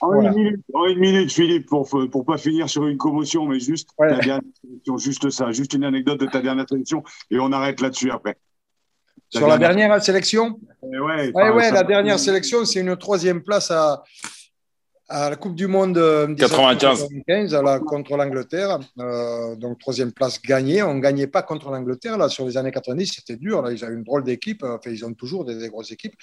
en, 0.00 0.20
une 0.22 0.34
minute, 0.34 0.60
en, 0.72 0.86
une 0.86 0.98
minute, 0.98 1.32
Philippe, 1.32 1.66
pour 1.66 1.88
ne 1.94 2.06
pas 2.22 2.38
finir 2.38 2.68
sur 2.68 2.86
une 2.86 2.96
commotion, 2.96 3.46
mais 3.46 3.58
juste 3.60 3.90
ta 3.98 4.06
dernière 4.16 4.40
sélection, 4.62 4.98
juste 4.98 5.30
ça, 5.30 5.50
juste 5.52 5.72
une 5.74 5.84
anecdote 5.84 6.20
de 6.20 6.26
ta 6.26 6.40
dernière 6.40 6.66
sélection, 6.68 7.02
et 7.30 7.38
on 7.38 7.52
arrête 7.52 7.80
là-dessus 7.80 8.10
après. 8.10 8.36
Sur 9.28 9.46
la 9.46 9.58
dernière 9.58 10.02
sélection? 10.02 10.58
Eh 10.82 10.98
Ouais, 10.98 11.30
Ouais, 11.30 11.32
enfin, 11.34 11.52
ouais, 11.54 11.64
ça- 11.68 11.74
la 11.74 11.82
dernière 11.84 12.18
sélection, 12.18 12.64
c'est 12.64 12.80
une 12.80 12.96
troisième 12.96 13.42
place 13.42 13.70
à, 13.70 14.02
à 15.08 15.30
la 15.30 15.36
Coupe 15.36 15.54
du 15.54 15.66
Monde 15.68 15.98
euh, 15.98 16.34
95. 16.34 17.08
1995, 17.10 17.54
à 17.54 17.62
la- 17.62 17.78
contre 17.78 18.16
l'Angleterre. 18.16 18.78
Euh, 18.98 19.54
donc, 19.56 19.78
troisième 19.78 20.10
place 20.12 20.40
gagnée. 20.42 20.82
On 20.82 20.94
ne 20.94 21.00
gagnait 21.00 21.26
pas 21.28 21.42
contre 21.42 21.70
l'Angleterre. 21.70 22.16
Là, 22.18 22.28
sur 22.28 22.44
les 22.44 22.56
années 22.56 22.72
90, 22.72 23.12
c'était 23.16 23.36
dur. 23.36 23.62
Là, 23.62 23.70
ils 23.72 23.84
avaient 23.84 23.94
une 23.94 24.02
drôle 24.04 24.24
d'équipe. 24.24 24.64
Enfin, 24.64 24.90
ils 24.90 25.04
ont 25.04 25.12
toujours 25.14 25.44
des, 25.44 25.56
des 25.56 25.68
grosses 25.68 25.92
équipes. 25.92 26.14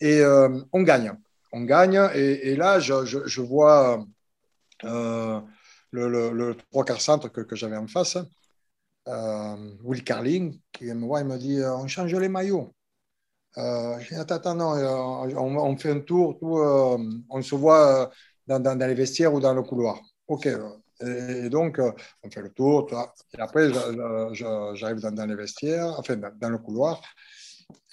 Et 0.00 0.20
euh, 0.20 0.60
on 0.72 0.82
gagne. 0.82 1.12
On 1.52 1.62
gagne. 1.62 2.10
Et, 2.14 2.50
et 2.50 2.56
là, 2.56 2.78
je, 2.80 3.40
vois 3.40 4.04
euh, 4.84 5.40
le, 5.90 6.56
trois 6.70 6.84
quarts 6.84 7.00
centre 7.00 7.28
que, 7.28 7.56
j'avais 7.56 7.76
en 7.76 7.86
face, 7.86 8.18
euh, 9.08 9.74
Will 9.82 10.04
Carling, 10.04 10.60
qui 10.72 10.84
me 10.84 11.06
voit, 11.06 11.20
il 11.20 11.26
me 11.26 11.38
dit 11.38 11.60
On 11.64 11.86
change 11.86 12.14
les 12.14 12.28
maillots. 12.28 12.74
Dis, 13.56 14.14
attends, 14.14 14.36
attends, 14.36 14.54
non, 14.54 14.74
on, 15.36 15.76
fait 15.76 15.90
un 15.90 16.00
tour, 16.00 16.38
on 16.42 17.42
se 17.42 17.54
voit 17.54 18.10
dans, 18.46 18.78
les 18.78 18.94
vestiaires 18.94 19.34
ou 19.34 19.40
dans 19.40 19.54
le 19.54 19.62
couloir. 19.62 20.00
OK. 20.28 20.46
Et, 21.00 21.44
et 21.44 21.48
donc, 21.48 21.80
on 22.22 22.30
fait 22.30 22.42
le 22.42 22.50
tour. 22.50 22.88
Et 23.36 23.40
après, 23.40 23.72
j'arrive 24.32 25.00
dans, 25.00 25.26
les 25.26 25.34
vestiaires, 25.34 25.98
enfin, 25.98 26.16
dans 26.16 26.50
le 26.50 26.58
couloir. 26.58 27.02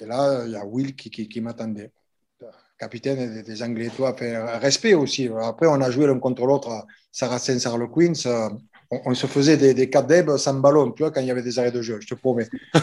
Et 0.02 0.06
là, 0.06 0.44
il 0.46 0.52
y 0.52 0.56
a 0.56 0.66
Will 0.66 0.96
qui, 0.96 1.10
qui, 1.10 1.28
qui 1.28 1.42
m'attendait. 1.42 1.92
Capitaine 2.78 3.42
des, 3.42 3.64
Anglais, 3.64 3.90
toi, 3.96 4.14
fait 4.16 4.38
respect 4.58 4.94
aussi. 4.94 5.30
Après, 5.42 5.68
on 5.68 5.80
a 5.82 5.90
joué 5.90 6.08
l'un 6.08 6.20
contre 6.20 6.46
l'autre 6.46 6.86
Saracens, 7.12 7.66
Harlequins. 7.66 8.14
euh, 8.26 8.50
On, 8.92 9.02
on 9.12 9.16
se 9.16 9.28
faisait 9.28 9.58
des, 9.58 9.74
des 9.74 9.90
cadèbres 9.90 10.38
sans 10.38 10.56
ballon, 10.56 10.92
tu 10.92 11.02
vois, 11.04 11.12
quand 11.12 11.22
il 11.22 11.28
y 11.28 11.32
avait 11.32 11.42
des 11.42 11.58
arrêts 11.58 11.72
de 11.72 11.82
jeu, 11.82 11.98
je 12.02 12.08
te 12.08 12.16
promets. 12.16 12.48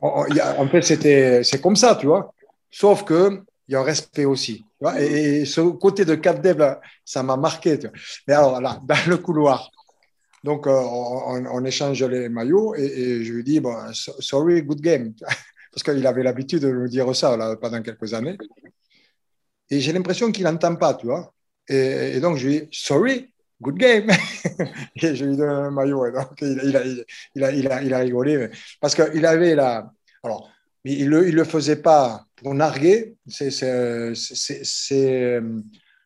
En 0.00 0.68
fait, 0.68 0.82
c'était, 0.82 1.42
c'est 1.42 1.60
comme 1.60 1.76
ça, 1.76 1.96
tu 1.96 2.06
vois. 2.06 2.32
Sauf 2.70 3.04
que 3.04 3.42
il 3.68 3.72
y 3.72 3.74
a 3.74 3.80
un 3.80 3.84
respect 3.84 4.24
aussi. 4.24 4.58
tu 4.58 4.64
vois. 4.82 5.00
Et, 5.00 5.40
et 5.40 5.44
ce 5.46 5.60
côté 5.60 6.04
de 6.04 6.14
Cap 6.14 6.40
Deb, 6.40 6.62
ça 7.04 7.22
m'a 7.22 7.36
marqué. 7.36 7.78
tu 7.78 7.86
vois. 7.88 7.96
Mais 8.28 8.34
alors 8.34 8.60
là, 8.60 8.78
dans 8.84 8.94
le 9.08 9.16
couloir, 9.16 9.70
donc 10.44 10.66
euh, 10.66 10.72
on, 10.72 11.64
échange 11.64 12.02
les 12.04 12.28
maillots 12.28 12.74
et, 12.74 13.24
je 13.24 13.32
lui 13.32 13.44
dis 13.44 13.60
bon, 13.60 13.74
so- 13.92 14.20
sorry, 14.20 14.62
good 14.62 14.80
game, 14.80 15.12
parce 15.72 15.82
qu'il 15.82 16.06
avait 16.06 16.22
l'habitude 16.22 16.62
de 16.62 16.72
me 16.72 16.88
dire 16.88 17.14
ça 17.14 17.56
pendant 17.60 17.82
quelques 17.82 18.14
années. 18.14 18.38
Et 19.70 19.80
j'ai 19.80 19.92
l'impression 19.92 20.30
qu'il 20.30 20.44
n'entend 20.44 20.76
pas, 20.76 20.94
tu 20.94 21.06
vois. 21.06 21.32
Et, 21.68 22.20
donc 22.20 22.36
je 22.36 22.46
lui 22.46 22.60
dis 22.60 22.68
sorry, 22.72 23.32
good 23.60 23.76
game. 23.76 24.08
et 25.02 25.16
je 25.16 25.24
lui 25.24 25.36
donne 25.36 25.48
un 25.48 25.70
maillot. 25.70 26.06
Et 26.06 26.12
donc 26.12 26.40
il, 26.40 26.76
a, 26.76 26.84
il, 27.34 27.44
a, 27.44 27.52
il, 27.52 27.72
a, 27.72 27.82
il 27.82 27.94
a 27.94 27.98
rigolé 27.98 28.36
mais- 28.38 28.50
parce 28.80 28.94
qu'il 28.94 29.26
avait 29.26 29.54
la. 29.54 29.90
Alors, 30.22 30.50
il 30.84 31.10
ne 31.10 31.20
le, 31.20 31.30
le 31.30 31.44
faisait 31.44 31.82
pas 31.82 32.24
pour 32.36 32.54
narguer. 32.54 33.16
C'est 33.26 33.50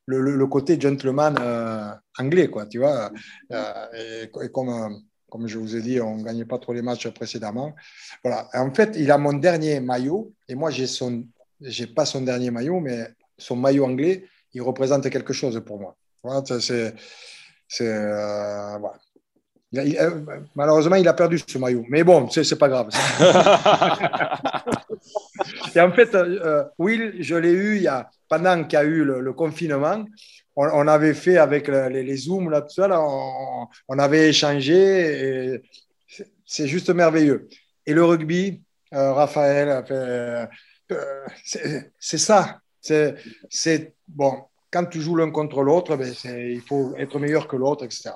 le, 0.07 0.20
le- 0.20 0.36
le 0.36 0.46
côté 0.46 0.80
gentleman 0.80 1.34
euh, 1.40 1.90
anglais, 2.18 2.48
quoi, 2.48 2.66
tu 2.66 2.78
vois. 2.78 3.11
Euh, 3.53 3.86
et, 3.96 4.22
et 4.44 4.48
comme, 4.51 5.01
comme 5.30 5.46
je 5.46 5.59
vous 5.59 5.76
ai 5.76 5.82
dit, 5.82 6.01
on 6.01 6.16
ne 6.16 6.24
gagnait 6.24 6.44
pas 6.44 6.59
trop 6.59 6.72
les 6.72 6.82
matchs 6.82 7.09
précédemment. 7.11 7.74
Voilà. 8.24 8.48
En 8.55 8.72
fait, 8.74 8.94
il 8.96 9.11
a 9.11 9.18
mon 9.18 9.32
dernier 9.34 9.80
maillot 9.80 10.32
et 10.48 10.55
moi, 10.55 10.70
j'ai 10.70 10.86
son, 10.86 11.24
j'ai 11.61 11.86
pas 11.86 12.05
son 12.07 12.22
dernier 12.22 12.51
maillot, 12.51 12.80
mais 12.80 13.09
son 13.38 13.57
maillot 13.57 13.84
anglais, 13.84 14.24
il 14.53 14.62
représente 14.62 15.09
quelque 15.11 15.32
chose 15.32 15.61
pour 15.64 15.78
moi. 15.80 15.96
Voilà, 16.24 16.42
c'est, 16.61 16.94
c'est, 17.68 17.86
euh, 17.86 18.76
voilà. 18.78 18.98
Il 19.72 19.78
a- 19.78 19.84
il- 19.84 20.24
malheureusement, 20.57 20.96
il 20.96 21.07
a 21.07 21.14
perdu 21.14 21.38
ce 21.38 21.57
maillot. 21.59 21.84
Mais 21.88 22.03
bon, 22.03 22.28
c'est 22.28 22.42
c'est 22.42 22.59
pas 22.59 22.68
grave. 22.68 22.88
Et 25.74 25.80
en 25.80 25.92
fait, 25.92 26.14
euh, 26.14 26.64
Will, 26.78 27.14
je 27.20 27.34
l'ai 27.36 27.53
eu 27.53 27.76
il 27.76 27.82
y 27.82 27.88
a, 27.88 28.11
pendant 28.30 28.62
qu'il 28.64 28.78
y 28.78 28.82
a 28.82 28.84
eu 28.84 29.04
le, 29.04 29.32
confinement. 29.34 30.04
On, 30.56 30.86
avait 30.88 31.14
fait 31.14 31.36
avec 31.36 31.68
le- 31.68 31.88
les, 31.88 32.16
Zooms, 32.16 32.48
là, 32.48 32.62
tout 32.62 32.74
ça, 32.74 32.88
on, 33.88 33.98
avait 33.98 34.28
échangé. 34.28 35.60
c'est- 36.46 36.66
juste 36.66 36.90
merveilleux. 36.90 37.48
Et 37.86 37.92
le 37.92 38.04
rugby, 38.04 38.62
euh, 38.94 39.12
Raphaël, 39.12 39.84
euh, 39.90 40.46
c'est 41.98 42.18
ça. 42.18 42.60
C'est 42.80 43.94
bon. 44.08 44.44
Quand 44.70 44.86
tu 44.86 45.00
joues 45.00 45.16
l'un 45.16 45.30
contre 45.30 45.62
l'autre, 45.62 45.96
ben, 45.96 46.12
il 46.24 46.60
faut 46.60 46.94
être 46.96 47.18
meilleur 47.18 47.48
que 47.48 47.56
l'autre, 47.56 47.84
etc. 47.84 48.10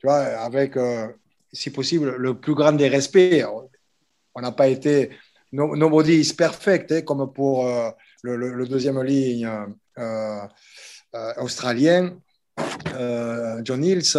Tu 0.00 0.06
vois, 0.08 0.18
avec, 0.48 0.76
euh, 0.76 1.06
si 1.52 1.70
possible, 1.70 2.16
le 2.16 2.34
plus 2.34 2.54
grand 2.54 2.72
des 2.72 2.88
respects. 2.88 3.44
On 4.34 4.40
n'a 4.40 4.50
pas 4.52 4.66
été 4.68 5.10
no- 5.52 5.76
nobody 5.76 6.14
is 6.20 6.34
perfect, 6.34 6.90
hein, 6.90 7.02
comme 7.02 7.32
pour 7.32 7.68
le, 8.22 8.66
deuxième 8.66 9.02
ligne 9.02 9.50
euh, 9.98 10.40
euh, 11.14 11.32
australien. 11.38 12.16
Euh, 12.94 13.60
John 13.64 13.84
Hills, 13.84 14.16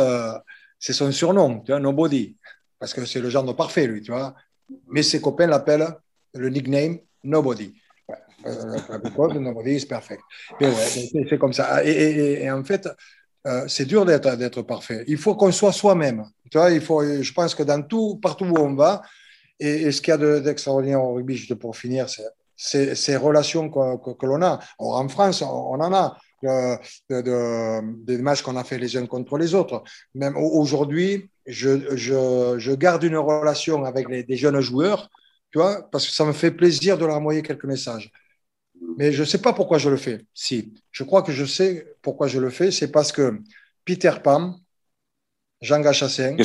c'est 0.79 0.93
son 0.93 1.11
surnom, 1.11 1.61
tu 1.61 1.71
vois, 1.71 1.79
nobody, 1.79 2.35
parce 2.79 2.93
que 2.93 3.05
c'est 3.05 3.19
le 3.19 3.29
genre 3.29 3.43
de 3.43 3.53
parfait, 3.53 3.87
lui, 3.87 4.01
tu 4.01 4.11
vois. 4.11 4.35
Mais 4.87 5.03
ses 5.03 5.21
copains 5.21 5.47
l'appellent 5.47 5.87
le 6.33 6.49
nickname 6.49 6.97
nobody. 7.23 7.73
Ouais. 8.07 8.17
Euh, 8.47 9.39
nobody 9.39 9.75
is 9.75 9.85
perfect. 9.85 10.21
Mais 10.59 10.67
ouais, 10.67 11.25
c'est- 11.29 11.37
comme 11.37 11.53
ça. 11.53 11.83
Et, 11.85 12.49
en 12.49 12.63
fait, 12.63 12.89
c'est 13.67 13.85
dur 13.85 14.05
d'être 14.05 14.61
parfait. 14.63 15.03
Il 15.07 15.17
faut 15.17 15.35
qu'on 15.35 15.51
soit 15.51 15.73
soi-même. 15.73 16.25
Je 16.51 17.33
pense 17.33 17.55
que 17.55 17.63
dans 17.63 17.81
tout, 17.81 18.19
partout 18.21 18.45
où 18.45 18.57
on 18.57 18.73
va, 18.73 19.01
et, 19.59 19.91
ce 19.91 20.01
qu'il 20.01 20.11
y 20.11 20.15
a 20.15 20.17
de- 20.17 20.39
d'extraordinaire 20.39 21.01
au 21.03 21.13
rugby, 21.13 21.35
juste 21.35 21.55
pour 21.55 21.77
finir, 21.77 22.09
c'est 22.09 22.25
ces 22.95 23.17
relations 23.17 23.69
que, 23.69 23.97
que- 24.03 24.15
que 24.19 24.25
l'on 24.25 24.41
a. 24.41 24.59
Or, 24.79 24.95
en 25.03 25.09
France, 25.09 25.41
on, 25.41 25.47
on 25.73 25.79
en 25.87 25.93
a 25.93 26.17
euh, 26.45 26.75
de- 27.09 27.21
de- 27.21 28.05
des 28.05 28.17
matchs 28.17 28.41
qu'on 28.41 28.57
a 28.57 28.63
fait 28.63 28.77
les 28.77 28.95
uns 28.97 29.05
contre 29.05 29.37
les 29.37 29.53
autres. 29.53 29.83
Même 30.15 30.35
au- 30.37 30.59
aujourd'hui, 30.61 31.29
je, 31.45 31.95
je- 31.95 32.55
je 32.57 32.71
garde 32.73 33.03
une 33.03 33.17
relation 33.17 33.83
avec 33.85 34.09
les, 34.09 34.23
des 34.23 34.37
jeunes 34.37 34.59
joueurs, 34.61 35.09
tu 35.51 35.57
vois, 35.59 35.73
parce 35.91 36.05
que 36.07 36.13
ça 36.13 36.25
me 36.25 36.33
fait 36.33 36.51
plaisir 36.51 36.97
de 36.97 37.05
leur 37.05 37.17
envoyer 37.17 37.41
quelques 37.43 37.65
messages. 37.65 38.11
Mais 38.97 39.11
je 39.11 39.21
ne 39.21 39.25
sais 39.25 39.41
pas 39.41 39.53
pourquoi 39.53 39.77
je 39.77 39.89
le 39.89 39.97
fais. 39.97 40.25
Si, 40.33 40.73
je 40.91 41.03
crois 41.03 41.21
que 41.21 41.31
je 41.31 41.45
sais 41.45 41.95
pourquoi 42.01 42.27
je 42.27 42.39
le 42.39 42.49
fais. 42.49 42.71
C'est 42.71 42.91
parce 42.91 43.11
que 43.11 43.39
Peter 43.85 44.13
Pam, 44.23 44.55
Jean 45.61 45.79
Gachassin, 45.79 46.35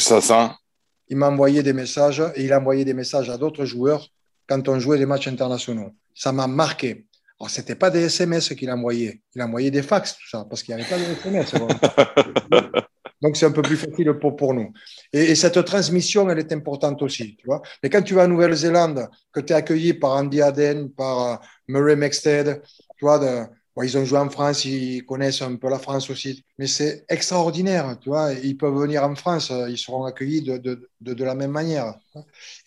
il 1.09 1.17
m'a 1.17 1.29
envoyé 1.31 1.63
des 1.63 1.73
messages 1.73 2.23
et 2.37 2.45
il 2.45 2.53
a 2.53 2.61
envoyé 2.61 2.85
des 2.85 2.95
messages 2.95 3.31
à 3.31 3.37
d'autres 3.39 3.65
joueurs 3.65 4.09
quand 4.49 4.69
on 4.69 4.79
jouait 4.79 4.99
des 4.99 5.07
matchs 5.07 5.27
internationaux. 5.29 5.91
Ça 6.19 6.33
m'a 6.33 6.47
marqué. 6.49 7.07
Alors, 7.39 7.49
ce 7.51 7.61
n'était 7.61 7.77
pas 7.77 7.91
des 7.91 8.01
SMS 8.07 8.49
qu'il 8.55 8.71
envoyait. 8.71 9.21
Il 9.37 9.43
envoyait 9.43 9.71
des 9.71 9.83
fax, 9.83 10.15
tout 10.15 10.29
ça, 10.29 10.45
parce 10.51 10.63
qu'il 10.65 10.75
n'y 10.75 10.81
avait 10.83 10.91
pas 10.91 10.99
de 10.99 11.05
SMS. 11.05 11.55
Donc, 13.23 13.37
c'est 13.37 13.47
un 13.47 13.53
peu 13.53 13.63
plus 13.63 13.77
facile 13.77 14.13
pour, 14.21 14.35
pour 14.37 14.55
nous. 14.55 14.73
Et, 15.13 15.31
et 15.31 15.35
cette 15.35 15.65
transmission, 15.65 16.29
elle 16.31 16.39
est 16.39 16.53
importante 16.53 17.01
aussi. 17.03 17.37
Tu 17.37 17.47
vois 17.47 17.63
Mais 17.83 17.91
quand 17.91 18.03
tu 18.03 18.15
vas 18.15 18.25
en 18.25 18.29
Nouvelle-Zélande, 18.29 19.09
que 19.33 19.41
tu 19.41 19.53
es 19.53 19.57
accueilli 19.57 19.95
par 19.95 20.13
Andy 20.13 20.41
Aden, 20.43 20.91
par 20.91 21.27
euh, 21.27 21.37
Murray 21.69 21.97
Mexted, 21.97 22.63
tu 22.97 23.05
vois, 23.05 23.19
de- 23.19 23.45
bon, 23.77 23.83
ils 23.83 23.97
ont 23.99 24.05
joué 24.05 24.19
en 24.19 24.31
France, 24.31 24.65
ils 24.65 25.05
connaissent 25.05 25.43
un 25.43 25.55
peu 25.57 25.69
la 25.69 25.79
France 25.81 26.11
aussi. 26.11 26.45
Mais 26.59 26.67
c'est 26.69 27.05
extraordinaire, 27.09 27.97
tu 28.01 28.09
vois. 28.09 28.33
Ils 28.35 28.57
peuvent 28.57 28.75
venir 28.77 29.03
en 29.05 29.15
France, 29.17 29.51
euh, 29.53 29.69
ils 29.69 29.79
seront 29.79 30.05
accueillis 30.05 30.43
de, 30.43 30.57
de, 30.59 30.89
de, 31.01 31.25
la 31.25 31.35
même 31.35 31.53
manière. 31.53 31.95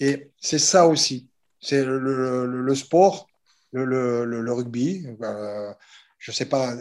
Et 0.01 0.31
c'est 0.39 0.59
ça 0.59 0.85
aussi. 0.87 1.29
C'est 1.61 1.83
le- 1.85 2.45
le 2.45 2.75
sport, 2.75 3.27
le, 3.71 4.53
rugby. 4.53 5.05
euh, 5.21 5.73
je 6.17 6.31
ne 6.31 6.35
sais 6.35 6.45
pas 6.45 6.75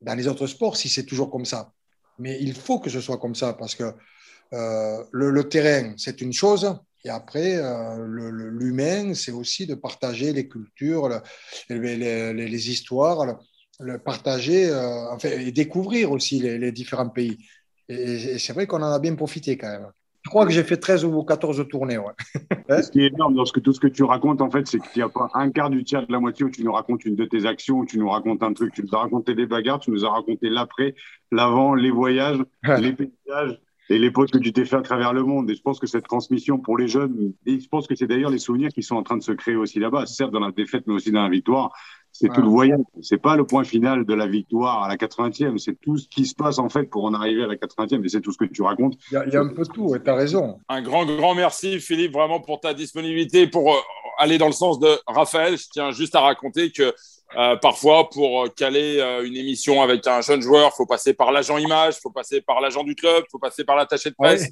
dans 0.00 0.14
les 0.14 0.28
autres 0.28 0.46
sports 0.46 0.76
si 0.76 0.88
c'est 0.88 1.04
toujours 1.04 1.30
comme 1.30 1.44
ça. 1.44 1.72
Mais 2.18 2.38
il 2.40 2.54
faut 2.54 2.78
que 2.78 2.90
ce 2.90 3.00
soit 3.00 3.18
comme 3.18 3.34
ça 3.34 3.54
parce 3.54 3.74
que 3.74 3.92
euh, 4.52 5.04
le, 5.12 5.48
terrain, 5.48 5.94
c'est 5.96 6.20
une 6.20 6.32
chose. 6.32 6.78
Et 7.04 7.10
après, 7.10 7.56
euh, 7.56 8.06
l'humain, 8.50 9.14
c'est 9.14 9.32
aussi 9.32 9.66
de 9.66 9.74
partager 9.74 10.32
les 10.32 10.48
cultures, 10.48 11.08
le- 11.68 12.32
les, 12.32 12.70
histoires, 12.70 13.38
le, 13.80 13.98
partager 13.98 14.72
enfin, 15.10 15.30
et 15.30 15.52
découvrir 15.52 16.12
aussi 16.12 16.40
les, 16.40 16.72
différents 16.72 17.10
pays. 17.10 17.38
Et 17.88 18.38
c'est 18.38 18.54
vrai 18.54 18.66
qu'on 18.66 18.82
en 18.82 18.92
a 18.92 18.98
bien 18.98 19.14
profité 19.14 19.58
quand 19.58 19.68
même. 19.68 19.90
Je 20.24 20.30
crois 20.30 20.46
que 20.46 20.52
j'ai 20.52 20.64
fait 20.64 20.78
13 20.78 21.04
ou 21.04 21.22
14 21.22 21.68
tournées. 21.68 21.98
Ouais. 21.98 22.14
Ce 22.82 22.90
qui 22.90 23.02
est 23.02 23.08
énorme 23.08 23.34
dans 23.34 23.44
ce 23.44 23.52
que, 23.52 23.60
tout 23.60 23.74
ce 23.74 23.80
que 23.80 23.86
tu 23.86 24.04
racontes, 24.04 24.40
en 24.40 24.50
fait, 24.50 24.66
c'est 24.66 24.78
qu'il 24.78 24.96
n'y 24.96 25.02
a 25.02 25.08
pas 25.08 25.28
un 25.34 25.50
quart 25.50 25.68
du 25.68 25.84
tiers 25.84 26.06
de 26.06 26.12
la 26.12 26.18
moitié 26.18 26.46
où 26.46 26.50
tu 26.50 26.64
nous 26.64 26.72
racontes 26.72 27.04
une 27.04 27.14
de 27.14 27.26
tes 27.26 27.44
actions, 27.44 27.80
où 27.80 27.86
tu 27.86 27.98
nous 27.98 28.08
racontes 28.08 28.42
un 28.42 28.54
truc. 28.54 28.72
Tu 28.72 28.82
nous 28.82 28.94
as 28.94 29.00
raconté 29.00 29.34
des 29.34 29.46
bagarres, 29.46 29.80
tu 29.80 29.90
nous 29.90 30.04
as 30.04 30.10
raconté 30.10 30.48
l'après, 30.48 30.94
l'avant, 31.30 31.74
les 31.74 31.90
voyages, 31.90 32.38
les 32.62 32.92
paysages 32.92 33.60
et 33.90 33.98
les 33.98 34.10
potes 34.10 34.30
que 34.30 34.38
tu 34.38 34.52
t'es 34.54 34.64
fait 34.64 34.76
à 34.76 34.82
travers 34.82 35.12
le 35.12 35.22
monde. 35.22 35.50
Et 35.50 35.54
je 35.54 35.62
pense 35.62 35.78
que 35.78 35.86
cette 35.86 36.04
transmission 36.04 36.58
pour 36.58 36.78
les 36.78 36.88
jeunes, 36.88 37.34
et 37.44 37.60
je 37.60 37.68
pense 37.68 37.86
que 37.86 37.94
c'est 37.94 38.06
d'ailleurs 38.06 38.30
les 38.30 38.38
souvenirs 38.38 38.70
qui 38.70 38.82
sont 38.82 38.96
en 38.96 39.02
train 39.02 39.18
de 39.18 39.22
se 39.22 39.32
créer 39.32 39.56
aussi 39.56 39.78
là-bas, 39.78 40.06
certes 40.06 40.32
dans 40.32 40.40
la 40.40 40.52
défaite, 40.52 40.84
mais 40.86 40.94
aussi 40.94 41.12
dans 41.12 41.22
la 41.22 41.28
victoire. 41.28 41.72
C'est 42.16 42.28
tout 42.32 42.42
le 42.42 42.48
voyage. 42.48 42.78
C'est 43.02 43.18
pas 43.18 43.34
le 43.34 43.44
point 43.44 43.64
final 43.64 44.04
de 44.04 44.14
la 44.14 44.28
victoire 44.28 44.84
à 44.84 44.88
la 44.88 44.94
80e. 44.94 45.58
C'est 45.58 45.74
tout 45.80 45.98
ce 45.98 46.06
qui 46.06 46.26
se 46.26 46.34
passe 46.36 46.60
en 46.60 46.68
fait 46.68 46.84
pour 46.84 47.04
en 47.04 47.12
arriver 47.12 47.42
à 47.42 47.48
la 47.48 47.56
80e. 47.56 48.04
Et 48.04 48.08
c'est 48.08 48.20
tout 48.20 48.30
ce 48.30 48.38
que 48.38 48.44
tu 48.44 48.62
racontes. 48.62 48.94
Il 49.10 49.32
y, 49.32 49.36
a, 49.36 49.40
un 49.40 49.48
peu 49.48 49.64
tout. 49.66 49.96
Et 49.96 50.00
tu 50.00 50.08
as 50.08 50.14
raison. 50.14 50.60
Un 50.68 50.80
grand, 50.80 51.06
grand 51.06 51.34
merci, 51.34 51.80
Philippe, 51.80 52.12
vraiment 52.12 52.38
pour 52.38 52.60
ta 52.60 52.72
disponibilité 52.72 53.48
pour 53.48 53.74
euh, 53.74 53.78
aller 54.18 54.38
dans 54.38 54.46
le 54.46 54.52
sens 54.52 54.78
de 54.78 54.96
Raphaël. 55.08 55.58
Je 55.58 55.64
tiens 55.72 55.90
juste 55.90 56.14
à 56.14 56.20
raconter 56.20 56.70
que 56.70 56.94
euh, 57.36 57.56
parfois, 57.56 58.08
pour 58.08 58.46
caler 58.54 59.00
euh, 59.00 59.26
une 59.26 59.36
émission 59.36 59.82
avec 59.82 60.06
un 60.06 60.20
jeune 60.20 60.40
joueur, 60.40 60.70
il 60.72 60.76
faut 60.76 60.86
passer 60.86 61.14
par 61.14 61.32
l'agent 61.32 61.58
image, 61.58 61.96
il 61.96 62.00
faut 62.00 62.12
passer 62.12 62.40
par 62.40 62.60
l'agent 62.60 62.84
du 62.84 62.94
club, 62.94 63.24
il 63.26 63.30
faut 63.32 63.40
passer 63.40 63.64
par 63.64 63.74
l'attaché 63.74 64.10
de 64.10 64.14
presse. 64.14 64.48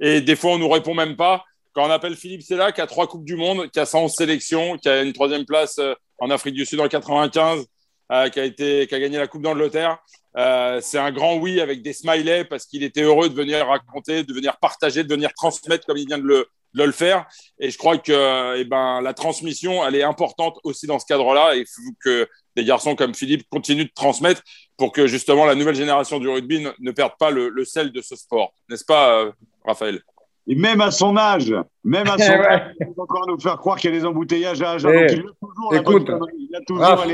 Et 0.00 0.20
des 0.20 0.34
fois, 0.34 0.50
on 0.50 0.58
nous 0.58 0.68
répond 0.68 0.94
même 0.94 1.14
pas. 1.14 1.44
Quand 1.74 1.86
on 1.86 1.90
appelle 1.90 2.16
Philippe 2.16 2.42
Sella, 2.42 2.72
qui 2.72 2.80
a 2.80 2.88
trois 2.88 3.06
Coupes 3.06 3.24
du 3.24 3.36
Monde, 3.36 3.70
qui 3.70 3.78
a 3.78 3.86
111 3.86 4.12
sélections, 4.12 4.76
qui 4.78 4.88
a 4.88 5.02
une 5.02 5.12
troisième 5.12 5.44
place 5.44 5.78
en 6.24 6.30
Afrique 6.30 6.54
du 6.54 6.64
Sud 6.64 6.80
en 6.80 6.88
95, 6.88 7.66
euh, 8.12 8.28
qui, 8.30 8.40
a 8.40 8.48
qui 8.50 8.94
a 8.94 9.00
gagné 9.00 9.18
la 9.18 9.26
Coupe 9.26 9.42
d'Angleterre. 9.42 9.98
Euh, 10.36 10.80
c'est 10.80 10.98
un 10.98 11.12
grand 11.12 11.36
oui 11.36 11.60
avec 11.60 11.82
des 11.82 11.92
smileys 11.92 12.44
parce 12.44 12.66
qu'il 12.66 12.82
était 12.82 13.02
heureux 13.02 13.28
de 13.28 13.34
venir 13.34 13.66
raconter, 13.66 14.24
de 14.24 14.32
venir 14.32 14.56
partager, 14.56 15.04
de 15.04 15.14
venir 15.14 15.32
transmettre 15.34 15.86
comme 15.86 15.98
il 15.98 16.06
vient 16.06 16.18
de 16.18 16.48
le, 16.72 16.92
faire. 16.92 17.26
Et 17.60 17.70
je 17.70 17.78
crois 17.78 17.98
que 17.98 18.56
eh 18.56 18.64
ben, 18.64 19.00
la 19.00 19.14
transmission, 19.14 19.86
elle 19.86 19.94
est 19.94 20.02
importante 20.02 20.58
aussi 20.64 20.86
dans 20.86 20.98
ce 20.98 21.06
cadre-là. 21.06 21.54
Et 21.54 21.60
il 21.60 21.66
faut 21.66 21.92
que 22.02 22.26
des 22.56 22.64
garçons 22.64 22.96
comme 22.96 23.14
Philippe 23.14 23.46
continuent 23.48 23.84
de 23.84 23.94
transmettre 23.94 24.42
pour 24.76 24.92
que 24.92 25.06
justement 25.06 25.44
la 25.44 25.54
nouvelle 25.54 25.76
génération 25.76 26.18
du 26.18 26.28
rugby 26.28 26.66
ne, 26.80 26.90
perde 26.90 27.12
pas 27.18 27.30
le, 27.30 27.64
sel 27.64 27.92
de 27.92 28.00
ce 28.00 28.16
sport. 28.16 28.54
N'est-ce 28.68 28.84
pas, 28.84 29.20
euh, 29.20 29.32
Raphaël? 29.64 30.00
Et 30.46 30.54
même 30.54 30.80
à 30.80 30.90
son 30.90 31.16
âge, 31.16 31.54
même 31.82 32.06
à 32.08 32.18
son 32.18 32.32
âge, 32.32 32.74
il 32.80 32.86
va 32.96 33.02
encore 33.02 33.26
nous 33.28 33.38
faire 33.38 33.56
croire 33.56 33.76
qu'il 33.78 33.92
y 33.92 33.96
a 33.96 33.98
des 33.98 34.04
embouteillages 34.04 34.62
à 34.62 34.72
Agen. 34.72 34.90
Eh, 34.92 35.06
toujours 35.16 35.74
écoute, 35.74 36.10
il 36.38 36.54
a 36.54 36.60
toujours 36.60 36.82
Raph, 36.82 37.06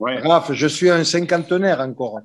ouais. 0.00 0.18
Raph, 0.20 0.52
je 0.52 0.66
suis 0.66 0.90
un 0.90 1.04
cinquantenaire 1.04 1.80
encore. 1.80 2.20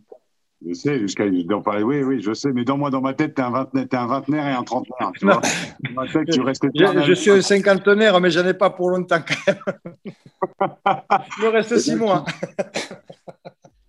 Je 0.67 0.73
sais, 0.73 0.99
jusqu'à. 0.99 1.23
Oui, 1.23 2.03
oui, 2.03 2.21
je 2.21 2.33
sais. 2.33 2.51
Mais 2.51 2.65
dans 2.65 2.77
moi, 2.77 2.89
dans 2.89 2.99
ma 2.99 3.13
tête, 3.13 3.35
t'es 3.35 3.41
un, 3.41 3.53
un 3.53 4.07
vingtenaire 4.07 4.47
et 4.47 4.51
un 4.51 4.63
trentenaire. 4.63 5.11
Tu 5.17 5.25
vois 5.25 5.39
dans 5.79 6.01
ma 6.01 6.07
tête, 6.07 6.29
tu 6.29 6.41
restes 6.41 6.67
je, 6.75 7.03
je 7.05 7.13
suis 7.13 7.31
un 7.31 7.41
cinquantenaire, 7.41 8.19
mais 8.19 8.29
j'en 8.29 8.45
ai 8.45 8.53
pas 8.53 8.69
pour 8.69 8.89
longtemps 8.89 9.21
quand 9.25 9.53
même. 9.53 10.13
Il 11.37 11.45
me 11.45 11.49
reste 11.49 11.77
six 11.77 11.95
mois. 11.95 12.25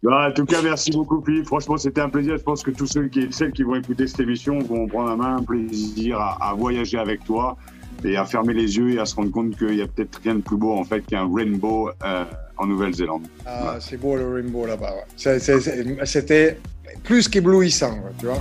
Bah, 0.02 0.28
en 0.30 0.32
tout 0.32 0.46
cas, 0.46 0.62
merci 0.62 0.90
beaucoup, 0.90 1.22
Philippe. 1.22 1.46
Franchement, 1.46 1.76
c'était 1.76 2.00
un 2.00 2.08
plaisir. 2.08 2.36
Je 2.38 2.42
pense 2.42 2.62
que 2.62 2.70
tous 2.70 2.86
ceux 2.86 3.08
qui, 3.08 3.28
celles 3.32 3.52
qui 3.52 3.62
vont 3.62 3.74
écouter 3.74 4.06
cette 4.06 4.20
émission 4.20 4.58
vont 4.60 4.86
prendre 4.86 5.10
la 5.10 5.16
main, 5.16 5.36
un 5.36 5.42
plaisir 5.42 6.18
à, 6.18 6.54
voyager 6.56 6.98
avec 6.98 7.22
toi 7.24 7.56
et 8.02 8.16
à 8.16 8.24
fermer 8.24 8.54
les 8.54 8.78
yeux 8.78 8.94
et 8.94 8.98
à 8.98 9.04
se 9.04 9.14
rendre 9.14 9.30
compte 9.30 9.58
qu'il 9.58 9.74
y 9.74 9.82
a 9.82 9.86
peut-être 9.86 10.20
rien 10.22 10.36
de 10.36 10.40
plus 10.40 10.56
beau 10.56 10.72
en 10.72 10.84
fait 10.84 11.02
qu'un 11.02 11.28
rainbow 11.30 11.90
euh, 12.02 12.24
en 12.56 12.66
Nouvelle-Zélande. 12.66 13.26
Ah, 13.44 13.76
c'est 13.78 13.98
beau 13.98 14.16
le 14.16 14.26
rainbow 14.32 14.64
là-bas. 14.64 15.04
C'était 15.16 16.56
plus 17.04 17.28
qu'éblouissant, 17.28 17.98
tu 18.18 18.26
vois. 18.26 18.40